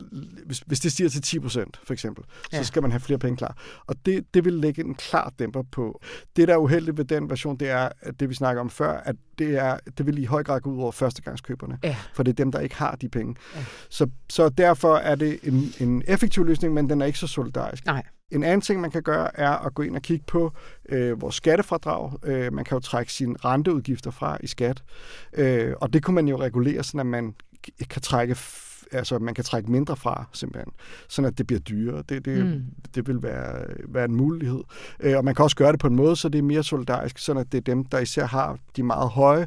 hvis, 0.47 0.59
hvis 0.59 0.81
det 0.81 0.93
stiger 0.93 1.09
til 1.09 1.39
10% 1.39 1.65
for 1.85 1.93
eksempel, 1.93 2.25
ja. 2.53 2.59
Så 2.59 2.65
skal 2.65 2.83
man 2.83 2.91
have 2.91 3.01
flere 3.01 3.19
penge 3.19 3.37
klar. 3.37 3.57
Og 3.87 3.97
det, 4.07 4.35
det 4.35 4.45
vil 4.45 4.53
lægge 4.53 4.85
en 4.85 4.95
klar 4.95 5.33
dæmper 5.39 5.63
på. 5.63 6.01
Det, 6.37 6.49
der 6.49 6.55
er 6.55 6.59
uheldigt 6.59 6.99
ved 6.99 7.05
den 7.05 7.31
version, 7.31 7.57
det 7.57 7.69
er, 7.69 7.89
at 8.01 8.21
det 8.21 8.29
vi 8.29 8.35
snakker 8.35 8.61
om 8.61 8.71
før, 8.71 8.93
at 8.93 9.17
det, 9.39 9.57
er, 9.57 9.79
det 9.99 10.07
vil 10.07 10.19
i 10.19 10.25
høj 10.25 10.45
grad 10.45 10.61
gå 10.61 10.71
ud 10.71 10.83
over 10.83 10.93
førstegangskøberne. 10.93 11.79
Ja. 11.85 11.97
For 12.15 12.23
det 12.23 12.31
er 12.31 12.35
dem, 12.35 12.53
der 12.53 12.61
ikke 12.61 12.77
har 12.77 12.97
de 12.97 13.09
penge. 13.09 13.35
Ja. 13.55 13.65
Så, 13.91 14.07
så 14.31 14.49
derfor 14.49 14.97
er 14.97 15.15
det 15.15 15.39
en, 15.43 15.73
en 15.81 16.03
effektiv 16.07 16.45
løsning, 16.45 16.75
men 16.75 16.91
den 16.91 17.03
er 17.03 17.07
ikke 17.07 17.19
så 17.19 17.27
solidarisk. 17.27 17.87
Nej. 17.87 18.03
En 18.31 18.43
anden 18.43 18.61
ting, 18.61 18.81
man 18.81 18.91
kan 18.91 19.03
gøre, 19.03 19.41
er 19.41 19.51
at 19.51 19.75
gå 19.75 19.83
ind 19.83 19.97
og 19.97 20.03
kigge 20.03 20.25
på 20.27 20.53
øh, 20.89 21.21
vores 21.21 21.35
skattefradrag. 21.35 22.13
Øh, 22.25 22.53
man 22.53 22.65
kan 22.65 22.77
jo 22.77 22.81
trække 22.81 23.13
sine 23.13 23.37
renteudgifter 23.45 24.11
fra 24.11 24.39
i 24.41 24.47
skat. 24.47 24.83
Øh, 25.33 25.75
og 25.81 25.93
det 25.93 26.05
kunne 26.05 26.15
man 26.15 26.29
jo 26.29 26.41
regulere, 26.41 26.85
sådan 26.85 27.01
at 27.01 27.07
man 27.07 27.35
kan 27.91 28.03
trække 28.03 28.35
altså 28.93 29.19
man 29.19 29.35
kan 29.35 29.45
trække 29.45 29.71
mindre 29.71 29.97
fra, 29.97 30.25
simpelthen, 30.33 30.73
sådan 31.09 31.29
at 31.29 31.39
det 31.39 31.47
bliver 31.47 31.61
dyrere. 31.61 32.03
Det, 32.09 32.25
det, 32.25 32.45
Mm. 32.47 32.63
det 32.95 33.09
vil 33.09 33.23
være, 33.23 33.65
være 33.89 34.05
en 34.05 34.15
mulighed. 34.15 34.61
Øh, 35.01 35.17
og 35.17 35.25
man 35.25 35.35
kan 35.35 35.43
også 35.43 35.57
gøre 35.57 35.73
det 35.73 35.81
på 35.81 35.87
en 35.87 35.97
måde, 35.97 36.17
så 36.17 36.29
det 36.29 36.39
er 36.39 36.43
mere 36.43 36.63
solidarisk, 36.63 37.19
sådan 37.19 37.41
at 37.41 37.53
det 37.53 37.59
er 37.59 37.63
dem, 37.63 37.85
der 37.85 37.99
især 37.99 38.27
har 38.27 38.59
de 38.77 38.83
meget 38.83 39.09
høje 39.11 39.47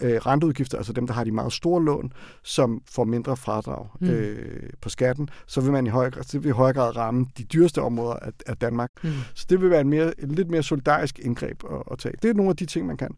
øh, 0.00 0.16
renteudgifter, 0.16 0.78
altså 0.78 0.92
dem, 0.92 1.06
der 1.06 1.14
har 1.14 1.24
de 1.24 1.32
meget 1.32 1.52
store 1.52 1.82
lån, 1.84 2.12
som 2.42 2.82
får 2.90 3.04
mindre 3.04 3.36
fradrag 3.36 3.86
Mm. 4.00 4.08
øh, 4.08 4.70
på 4.80 4.88
skatten. 4.88 5.28
Så 5.46 5.60
vil 5.60 5.72
man 5.72 5.86
i 5.86 5.90
høj, 5.90 6.10
grad, 6.10 6.22
det 6.22 6.42
vil 6.42 6.48
i 6.48 6.52
høj 6.52 6.72
grad 6.72 6.96
ramme 6.96 7.26
de 7.38 7.44
dyreste 7.44 7.82
områder 7.82 8.14
af, 8.14 8.30
af 8.46 8.56
Danmark. 8.56 8.90
Mm. 9.02 9.10
Så 9.34 9.46
det 9.50 9.60
vil 9.60 9.70
være 9.70 9.80
en, 9.80 9.88
mere, 9.88 10.20
en 10.20 10.30
lidt 10.34 10.50
mere 10.50 10.62
solidarisk 10.62 11.18
indgreb 11.18 11.62
at, 11.70 11.82
at 11.90 11.98
tage. 11.98 12.14
Det 12.22 12.30
er 12.30 12.34
nogle 12.34 12.50
af 12.50 12.56
de 12.56 12.66
ting, 12.66 12.86
man 12.86 12.96
kan. 12.96 13.08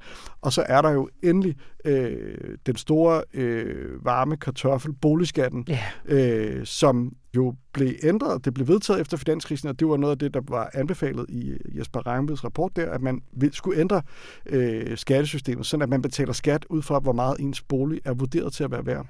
Og 0.40 0.52
så 0.52 0.64
er 0.68 0.82
der 0.82 0.90
jo 0.90 1.08
endelig 1.22 1.56
øh, 1.84 2.38
den 2.66 2.76
store 2.76 3.22
øh, 3.34 4.04
varme 4.04 4.36
kartoffel, 4.36 4.92
boligskatten, 4.92 5.63
Ja. 5.68 5.80
øh, 6.04 6.66
som 6.66 7.16
jo 7.36 7.54
blev 7.72 7.94
ændret. 8.02 8.44
Det 8.44 8.54
blev 8.54 8.68
vedtaget 8.68 9.00
efter 9.00 9.16
finanskrisen, 9.16 9.68
og 9.68 9.80
det 9.80 9.88
var 9.88 9.96
noget 9.96 10.10
af 10.10 10.18
det, 10.18 10.34
der 10.34 10.40
var 10.48 10.70
anbefalet 10.74 11.26
i 11.28 11.56
Jesper 11.78 12.06
Rangvids 12.06 12.44
rapport 12.44 12.76
der, 12.76 12.90
at 12.90 13.02
man 13.02 13.22
skulle 13.52 13.80
ændre 13.80 14.02
øh, 14.46 14.96
skattesystemet, 14.98 15.66
sådan 15.66 15.82
at 15.82 15.88
man 15.88 16.02
betaler 16.02 16.32
skat 16.32 16.66
ud 16.70 16.82
fra, 16.82 16.98
hvor 16.98 17.12
meget 17.12 17.36
ens 17.40 17.62
bolig 17.62 18.00
er 18.04 18.14
vurderet 18.14 18.52
til 18.52 18.64
at 18.64 18.70
være 18.70 18.86
værd. 18.86 19.06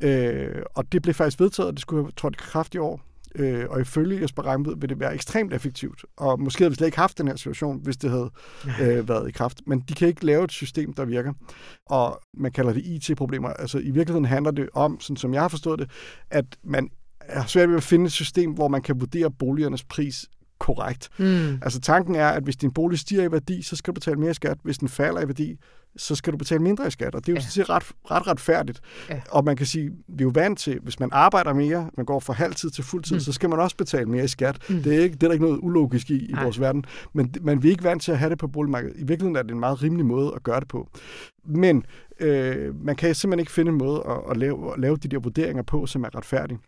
Øh, 0.00 0.62
og 0.74 0.92
det 0.92 1.02
blev 1.02 1.14
faktisk 1.14 1.40
vedtaget, 1.40 1.68
og 1.68 1.72
det 1.72 1.80
skulle 1.80 2.02
have 2.02 2.12
trådt 2.16 2.34
i 2.34 2.38
kraft 2.40 2.74
i 2.74 2.78
år. 2.78 3.00
Øh, 3.34 3.64
og 3.70 3.80
ifølge 3.80 4.22
Jesper 4.22 4.42
Rangvid 4.42 4.74
vil 4.76 4.88
det 4.88 5.00
være 5.00 5.14
ekstremt 5.14 5.52
effektivt. 5.52 6.04
Og 6.16 6.40
måske 6.40 6.58
havde 6.58 6.70
vi 6.70 6.74
slet 6.74 6.86
ikke 6.86 6.98
haft 6.98 7.18
den 7.18 7.28
her 7.28 7.36
situation, 7.36 7.80
hvis 7.82 7.96
det 7.96 8.10
havde 8.10 8.30
øh, 8.80 9.08
været 9.08 9.28
i 9.28 9.32
kraft. 9.32 9.60
Men 9.66 9.80
de 9.80 9.94
kan 9.94 10.08
ikke 10.08 10.26
lave 10.26 10.44
et 10.44 10.52
system, 10.52 10.92
der 10.92 11.04
virker. 11.04 11.32
Og 11.86 12.20
man 12.34 12.52
kalder 12.52 12.72
det 12.72 12.82
IT-problemer. 12.84 13.48
Altså 13.48 13.78
i 13.78 13.90
virkeligheden 13.90 14.24
handler 14.24 14.50
det 14.50 14.68
om, 14.72 15.00
sådan 15.00 15.16
som 15.16 15.34
jeg 15.34 15.42
har 15.42 15.48
forstået 15.48 15.78
det, 15.78 15.90
at 16.30 16.44
man 16.64 16.90
er 17.20 17.44
svært 17.46 17.68
ved 17.68 17.76
at 17.76 17.82
finde 17.82 18.04
et 18.04 18.12
system, 18.12 18.52
hvor 18.52 18.68
man 18.68 18.82
kan 18.82 19.00
vurdere 19.00 19.30
boligernes 19.30 19.84
pris 19.84 20.26
korrekt. 20.64 21.08
Mm. 21.18 21.58
Altså 21.62 21.80
tanken 21.80 22.14
er, 22.14 22.28
at 22.28 22.42
hvis 22.42 22.56
din 22.56 22.70
bolig 22.72 22.98
stiger 22.98 23.22
i 23.22 23.32
værdi, 23.32 23.62
så 23.62 23.76
skal 23.76 23.90
du 23.90 23.94
betale 23.94 24.16
mere 24.16 24.30
i 24.30 24.34
skat. 24.34 24.58
Hvis 24.62 24.78
den 24.78 24.88
falder 24.88 25.20
i 25.22 25.26
værdi, 25.28 25.56
så 25.96 26.14
skal 26.14 26.32
du 26.32 26.38
betale 26.38 26.62
mindre 26.62 26.86
i 26.86 26.90
skat. 26.90 27.14
Og 27.14 27.26
det 27.26 27.28
er 27.28 27.32
jo 27.32 27.36
Ja. 27.36 27.40
sådan 27.40 27.50
set 27.50 27.70
ret, 27.70 27.82
ret 28.10 28.26
retfærdigt. 28.26 28.80
Ja. 29.10 29.20
Og 29.30 29.44
man 29.44 29.56
kan 29.56 29.66
sige, 29.66 29.90
vi 29.90 30.14
er 30.18 30.22
jo 30.22 30.30
vant 30.34 30.58
til, 30.58 30.78
hvis 30.82 31.00
man 31.00 31.08
arbejder 31.12 31.52
mere, 31.52 31.90
man 31.96 32.06
går 32.06 32.20
fra 32.20 32.32
halvtid 32.32 32.70
til 32.70 32.84
fuldtid, 32.84 33.16
Mm. 33.16 33.20
så 33.20 33.32
skal 33.32 33.50
man 33.50 33.58
også 33.60 33.76
betale 33.76 34.06
mere 34.06 34.24
i 34.24 34.28
skat. 34.28 34.56
Mm. 34.68 34.82
Det, 34.82 34.94
er 34.96 35.00
ikke, 35.02 35.14
det 35.14 35.22
er 35.22 35.26
der 35.28 35.32
ikke 35.32 35.44
noget 35.44 35.58
ulogisk 35.62 36.10
i 36.10 36.14
i 36.16 36.34
vores 36.42 36.60
verden. 36.60 36.84
Men, 37.12 37.34
men 37.42 37.62
vi 37.62 37.68
er 37.68 37.70
ikke 37.72 37.84
vant 37.84 38.02
til 38.02 38.12
at 38.12 38.18
have 38.18 38.30
det 38.30 38.38
på 38.38 38.48
boligmarkedet. 38.48 38.96
I 38.96 39.04
virkeligheden 39.04 39.36
er 39.36 39.42
det 39.42 39.50
en 39.50 39.60
meget 39.60 39.82
rimelig 39.82 40.06
måde 40.06 40.32
at 40.36 40.42
gøre 40.42 40.60
det 40.60 40.68
på. 40.68 40.88
Men 41.46 41.84
øh, 42.20 42.84
man 42.84 42.96
kan 42.96 43.14
simpelthen 43.14 43.40
ikke 43.40 43.52
finde 43.52 43.70
en 43.72 43.78
måde 43.78 44.02
at, 44.08 44.30
at, 44.30 44.36
lave, 44.36 44.72
at 44.72 44.80
lave 44.80 44.96
de 44.96 45.08
der 45.08 45.18
vurderinger 45.18 45.62
på, 45.62 45.86
som 45.86 46.04
er 46.04 46.16
retfærdige. 46.16 46.58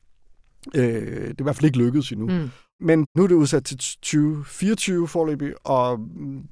Øh, 0.74 0.82
det 0.84 1.28
er 1.28 1.34
i 1.38 1.42
hvert 1.42 1.56
fald 1.56 1.64
ikke 1.64 1.78
lykkedes 1.78 2.12
endnu. 2.12 2.26
Mm. 2.26 2.50
Men 2.80 3.06
nu 3.16 3.22
er 3.22 3.26
det 3.26 3.34
udsat 3.34 3.64
til 3.64 3.76
2024 3.78 5.08
forløbig, 5.08 5.52
og 5.64 6.00
mm, 6.00 6.42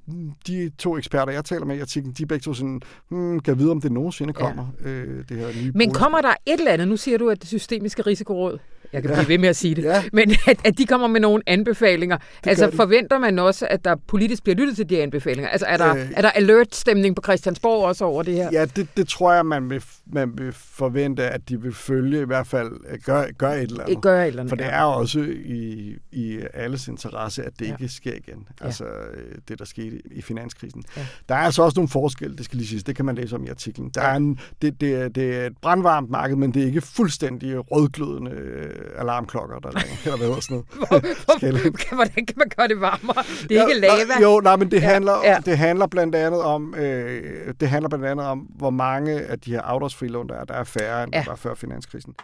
de 0.47 0.71
to 0.79 0.99
eksperter, 0.99 1.33
jeg 1.33 1.45
taler 1.45 1.65
med 1.67 1.77
i 1.77 1.81
artiklen, 1.81 2.13
de 2.19 2.23
er 2.23 2.27
begge 2.27 2.43
to 2.43 2.55
sådan, 2.55 2.81
hmm, 3.09 3.41
kan 3.41 3.59
vide, 3.59 3.71
om 3.71 3.81
det 3.81 3.93
nogensinde 3.93 4.35
Ja. 4.39 4.47
kommer, 4.47 4.67
øh, 4.85 5.25
det 5.29 5.37
her 5.37 5.63
nye 5.63 5.73
Men 5.75 5.93
kommer 5.93 6.21
der 6.21 6.35
et 6.47 6.59
eller 6.59 6.73
andet, 6.73 6.89
nu 6.89 6.97
siger 6.97 7.19
du, 7.19 7.29
at 7.31 7.41
det 7.41 7.49
systemiske 7.49 8.03
risikoråd, 8.03 8.59
jeg 8.95 9.03
kan 9.03 9.13
blive 9.15 9.29
ved 9.29 9.39
med 9.39 9.49
at 9.49 9.57
sige 9.57 9.75
det, 9.75 9.83
Ja. 9.85 10.03
men 10.13 10.31
at, 10.47 10.57
at 10.65 10.79
de 10.79 10.87
kommer 10.87 11.07
med 11.07 11.21
nogle 11.21 11.43
anbefalinger. 11.47 12.19
altså 12.47 12.65
gør 12.65 12.71
de. 12.71 12.77
forventer 12.77 13.19
man 13.19 13.39
også, 13.39 13.67
at 13.71 13.85
der 13.85 13.97
politisk 14.09 14.43
bliver 14.43 14.57
lyttet 14.57 14.77
til 14.77 14.89
de 14.91 15.03
anbefalinger? 15.03 15.49
Altså 15.49 15.67
er 15.67 15.77
der, 15.77 15.95
Øh. 15.97 16.11
er 16.17 16.23
der 16.23 16.31
alert-stemning 16.31 17.17
på 17.17 17.23
Christiansborg 17.25 17.85
også 17.85 18.05
over 18.05 18.23
det 18.23 18.35
her? 18.35 18.49
Ja, 18.53 18.65
det, 18.65 18.89
det 18.97 19.09
tror 19.09 19.33
jeg, 19.35 19.47
man 19.47 19.71
vil, 19.71 19.83
man 20.07 20.33
vil 20.39 20.53
forvente, 20.53 21.23
at 21.25 21.49
de 21.49 21.61
vil 21.63 21.73
følge, 21.75 22.21
i 22.23 22.25
hvert 22.25 22.47
fald 22.47 22.71
øh, 22.91 22.99
gøre 23.07 23.33
gør 23.33 23.51
et 23.51 23.63
eller 23.63 23.81
andet. 23.81 23.91
Ikke 23.91 24.01
gør 24.03 24.23
et 24.23 24.27
eller 24.27 24.41
andet. 24.41 24.51
For 24.51 24.57
det 24.57 24.65
ja. 24.65 24.71
er 24.71 24.83
jo 24.83 24.89
også 24.93 25.21
i, 25.45 25.97
i 26.13 26.39
alles 26.55 26.89
interesse, 26.89 27.43
at 27.43 27.53
det 27.59 27.65
Ja. 27.65 27.71
ja. 27.71 27.75
ikke 27.81 27.89
sker 27.95 28.13
igen. 28.15 28.47
Ja. 28.61 28.67
Altså 28.67 28.85
øh, 28.85 29.35
det, 29.49 29.59
der 29.59 29.65
skete 29.65 30.01
i 30.11 30.23
finanskrisen. 30.23 30.83
Ja. 30.97 31.07
Der 31.29 31.35
er 31.35 31.39
altså 31.39 31.63
også 31.63 31.75
nogle 31.77 31.89
forskelle, 31.89 32.37
det 32.37 32.45
skal 32.45 32.57
lige 32.57 32.69
siges. 32.69 32.85
Det 32.85 32.97
kan 32.97 33.05
man 33.05 33.15
læse 33.15 33.37
om 33.37 33.45
i 33.45 33.49
artiklen. 33.49 33.91
Der 33.95 34.01
er 34.03 34.17
en, 34.17 34.39
det, 34.63 34.81
det, 34.81 34.95
er, 34.95 35.09
det 35.09 35.37
er 35.37 35.47
et 35.47 35.53
brandvarmt 35.63 36.11
marked, 36.11 36.37
men 36.37 36.55
det 36.55 36.63
er 36.63 36.67
ikke 36.67 36.81
fuldstændig 36.81 37.71
rødglødende 37.73 38.31
øh, 38.31 38.69
alarmklokker, 38.99 39.59
der 39.59 39.69
ringer. 39.69 39.97
Eller 40.05 40.17
hvad 40.17 40.27
hedder 40.27 40.41
sådan 40.41 40.63
noget. 40.91 41.85
Hvordan 41.99 42.27
kan 42.27 42.35
man 42.37 42.49
gøre 42.57 42.69
det 42.69 42.81
varmere? 42.81 43.23
Det 43.49 43.59
er 43.59 43.67
ikke 43.69 43.81
lava. 43.81 44.05
Nej, 44.09 44.23
jo, 44.23 44.41
nej, 44.41 44.57
men 44.57 44.71
det, 44.71 44.81
Ja, 44.83 44.87
handler, 44.93 45.13
ja. 45.25 45.31
ja. 45.33 45.39
det 45.45 45.59
handler 45.59 45.87
blandt 45.87 46.15
andet 46.15 46.43
om, 46.43 46.75
øh, 46.75 47.55
det 47.61 47.69
handler 47.69 47.89
blandt 47.89 48.07
andet 48.07 48.27
om, 48.27 48.39
hvor 48.39 48.71
mange 48.71 49.13
af 49.21 49.41
de 49.41 49.51
her 49.51 49.61
afdragsfrilån, 49.63 50.29
der 50.29 50.35
er, 50.35 50.45
der 50.45 50.55
er 50.55 50.65
færre, 50.65 51.03
end 51.05 51.13
Ja. 51.13 51.19
ja. 51.19 51.25
der 51.25 51.31
var 51.31 51.37
før 51.37 51.55
finanskrisen. 51.55 52.15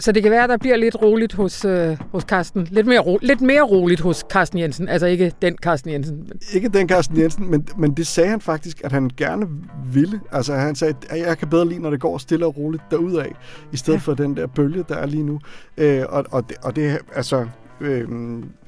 Så 0.00 0.12
det 0.12 0.22
kan 0.22 0.32
være, 0.32 0.42
at 0.44 0.50
der 0.50 0.56
bliver 0.56 0.76
lidt 0.76 1.02
roligt 1.02 1.32
hos, 1.32 1.64
øh, 1.64 1.96
hos 2.12 2.22
Carsten. 2.22 2.68
Lidt 2.70 2.86
mere, 2.86 2.98
ro, 3.00 3.18
lidt 3.22 3.40
mere 3.40 3.62
roligt 3.62 4.00
hos 4.00 4.24
Carsten 4.30 4.58
Jensen. 4.58 4.88
Altså 4.88 5.06
ikke 5.06 5.32
den 5.42 5.56
Carsten 5.62 5.90
Jensen. 5.92 6.16
men- 6.16 6.40
Ikke 6.54 6.68
den 6.68 6.88
Carsten 6.88 7.20
Jensen, 7.20 7.50
men, 7.50 7.66
men 7.78 7.92
det 7.94 8.06
sagde 8.06 8.30
han 8.30 8.40
faktisk, 8.40 8.80
at 8.84 8.92
han 8.92 9.10
gerne 9.16 9.46
ville. 9.92 10.20
Altså 10.32 10.54
han 10.54 10.74
sagde, 10.74 10.94
at 11.10 11.18
jeg 11.20 11.38
kan 11.38 11.48
bedre 11.48 11.68
lide, 11.68 11.80
når 11.82 11.90
det 11.90 12.00
går 12.00 12.18
stille 12.18 12.46
og 12.46 12.56
roligt 12.56 12.82
derudad, 12.90 13.24
i 13.72 13.76
stedet 13.76 13.96
Ja. 13.96 14.00
ja. 14.00 14.04
for 14.04 14.14
den 14.14 14.36
der 14.36 14.46
bølge, 14.46 14.84
der 14.88 14.94
er 14.96 15.06
lige 15.06 15.22
nu. 15.24 15.40
Øh, 15.78 16.02
og, 16.08 16.24
og, 16.30 16.48
det, 16.48 16.56
og 16.62 16.76
det, 16.76 16.98
altså, 17.14 17.46
Øh, 17.80 18.08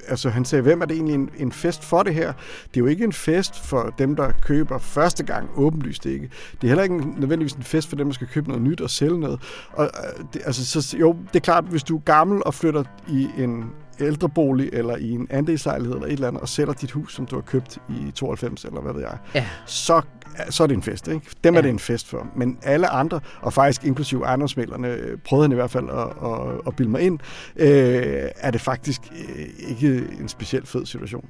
altså 0.07 0.29
han 0.29 0.45
sagde, 0.45 0.61
hvem 0.61 0.81
er 0.81 0.85
det 0.85 0.95
egentlig 0.95 1.13
en, 1.15 1.29
en 1.37 1.51
fest 1.51 1.83
for 1.83 2.03
det 2.03 2.13
her? 2.13 2.33
Det 2.67 2.77
er 2.77 2.81
jo 2.81 2.85
ikke 2.85 3.03
en 3.03 3.13
fest 3.13 3.59
for 3.59 3.93
dem, 3.97 4.15
der 4.15 4.31
køber 4.41 4.77
første 4.77 5.23
gang, 5.23 5.49
åbenlyst 5.55 6.05
ikke. 6.05 6.29
Det 6.53 6.63
er 6.63 6.67
heller 6.67 6.83
ikke 6.83 6.95
en- 6.95 7.15
nødvendigvis 7.17 7.53
en 7.53 7.63
fest 7.63 7.89
for 7.89 7.95
dem, 7.95 8.07
der 8.07 8.13
skal 8.13 8.27
købe 8.27 8.47
noget 8.47 8.63
nyt 8.63 8.81
og 8.81 8.89
sælge 8.89 9.19
noget. 9.19 9.39
Og, 9.71 9.85
øh, 9.85 10.25
det, 10.33 10.41
altså, 10.45 10.81
så, 10.81 10.97
jo, 10.97 11.15
det 11.27 11.35
er 11.35 11.39
klart, 11.43 11.63
hvis 11.63 11.83
du 11.83 11.95
er 11.97 12.01
gammel 12.01 12.41
og 12.45 12.53
flytter 12.53 12.83
i 13.07 13.27
en 13.37 13.65
ældrebolig 13.99 14.69
eller 14.73 14.95
i 14.97 15.09
en 15.11 15.27
andelslejlighed 15.29 15.93
eller 15.95 16.07
et 16.07 16.13
eller 16.13 16.27
andet, 16.27 16.41
og 16.41 16.49
sælger 16.49 16.73
dit 16.73 16.91
hus, 16.91 17.15
som 17.15 17.25
du 17.25 17.35
har 17.35 17.41
købt 17.41 17.77
i 17.89 18.11
92 18.11 18.65
eller 18.65 18.81
hvad 18.81 18.93
ved 18.93 19.01
jeg, 19.01 19.17
Ja. 19.35 19.45
så, 19.65 20.01
så 20.49 20.63
er 20.63 20.67
det 20.67 20.75
en 20.75 20.83
fest. 20.83 21.07
Ikke? 21.07 21.27
Dem 21.43 21.53
Ja. 21.53 21.57
er 21.57 21.61
det 21.61 21.69
en 21.69 21.79
fest 21.79 22.07
for. 22.09 22.27
Men 22.35 22.57
alle 22.63 22.87
andre, 22.89 23.19
og 23.41 23.53
faktisk 23.53 23.83
inklusive 23.85 24.25
ejendomsmælerne, 24.25 24.87
øh, 24.87 25.17
prøvede 25.17 25.43
han 25.43 25.51
i 25.51 25.55
hvert 25.55 25.71
fald 25.71 25.89
at, 25.89 26.29
at, 26.31 26.61
at 26.67 26.75
bilde 26.75 26.91
mig 26.91 27.01
ind, 27.01 27.19
øh, 27.55 28.29
er 28.35 28.51
det 28.51 28.61
faktisk 28.61 29.01
øh, 29.11 29.45
ikke 29.69 29.97
en 30.19 30.27
specielt 30.27 30.67
fed 30.67 30.85
situation. 30.85 31.29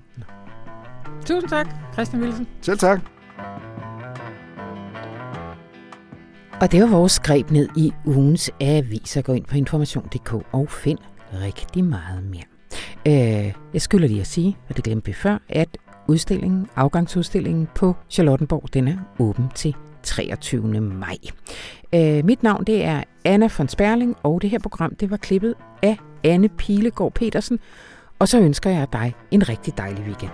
Tusind 1.26 1.50
tak, 1.50 1.68
Christian 1.94 2.22
Wilson. 2.24 2.48
Selv 2.62 2.78
tak. 2.78 3.00
Og 6.62 6.72
det 6.72 6.82
var 6.82 6.88
vores 6.88 7.20
greb 7.20 7.52
ned 7.52 7.70
i 7.78 7.94
ugens 8.06 8.52
aviser. 8.62 9.22
Gå 9.22 9.34
ind 9.34 9.46
på 9.46 9.58
information.dk 9.58 10.34
og 10.52 10.70
find 10.70 11.00
rigtig 11.34 11.84
meget 11.84 12.24
mere. 12.24 12.44
Øh, 13.08 13.54
jeg 13.74 13.82
skylder 13.82 14.08
lige 14.08 14.22
at 14.22 14.28
sige, 14.28 14.58
og 14.70 14.76
det 14.76 14.84
glemte 14.84 15.06
vi 15.06 15.14
før, 15.14 15.38
at 15.50 15.78
udstillingen, 16.08 16.68
afgangsudstillingen 16.76 17.68
på 17.76 17.96
Charlottenborg, 18.10 18.74
den 18.74 18.88
er 18.88 18.98
åben 19.20 19.46
til 19.56 19.76
23. 20.04 20.82
maj. 20.82 21.18
Øh, 21.96 22.26
mit 22.26 22.44
navn 22.44 22.64
det 22.64 22.84
er 22.84 23.04
Anna 23.26 23.50
von 23.58 23.68
Sperling, 23.68 24.16
og 24.24 24.42
det 24.42 24.50
her 24.50 24.60
program 24.60 24.96
det 24.96 25.12
var 25.12 25.18
klippet 25.18 25.56
af 25.82 25.98
Anne 26.24 26.50
Pilegaard 26.50 27.14
Petersen. 27.14 27.60
Og 28.20 28.28
så 28.28 28.40
ønsker 28.40 28.70
jeg 28.70 28.88
dig 28.94 29.14
en 29.32 29.50
rigtig 29.50 29.78
dejlig 29.78 30.04
weekend. 30.06 30.32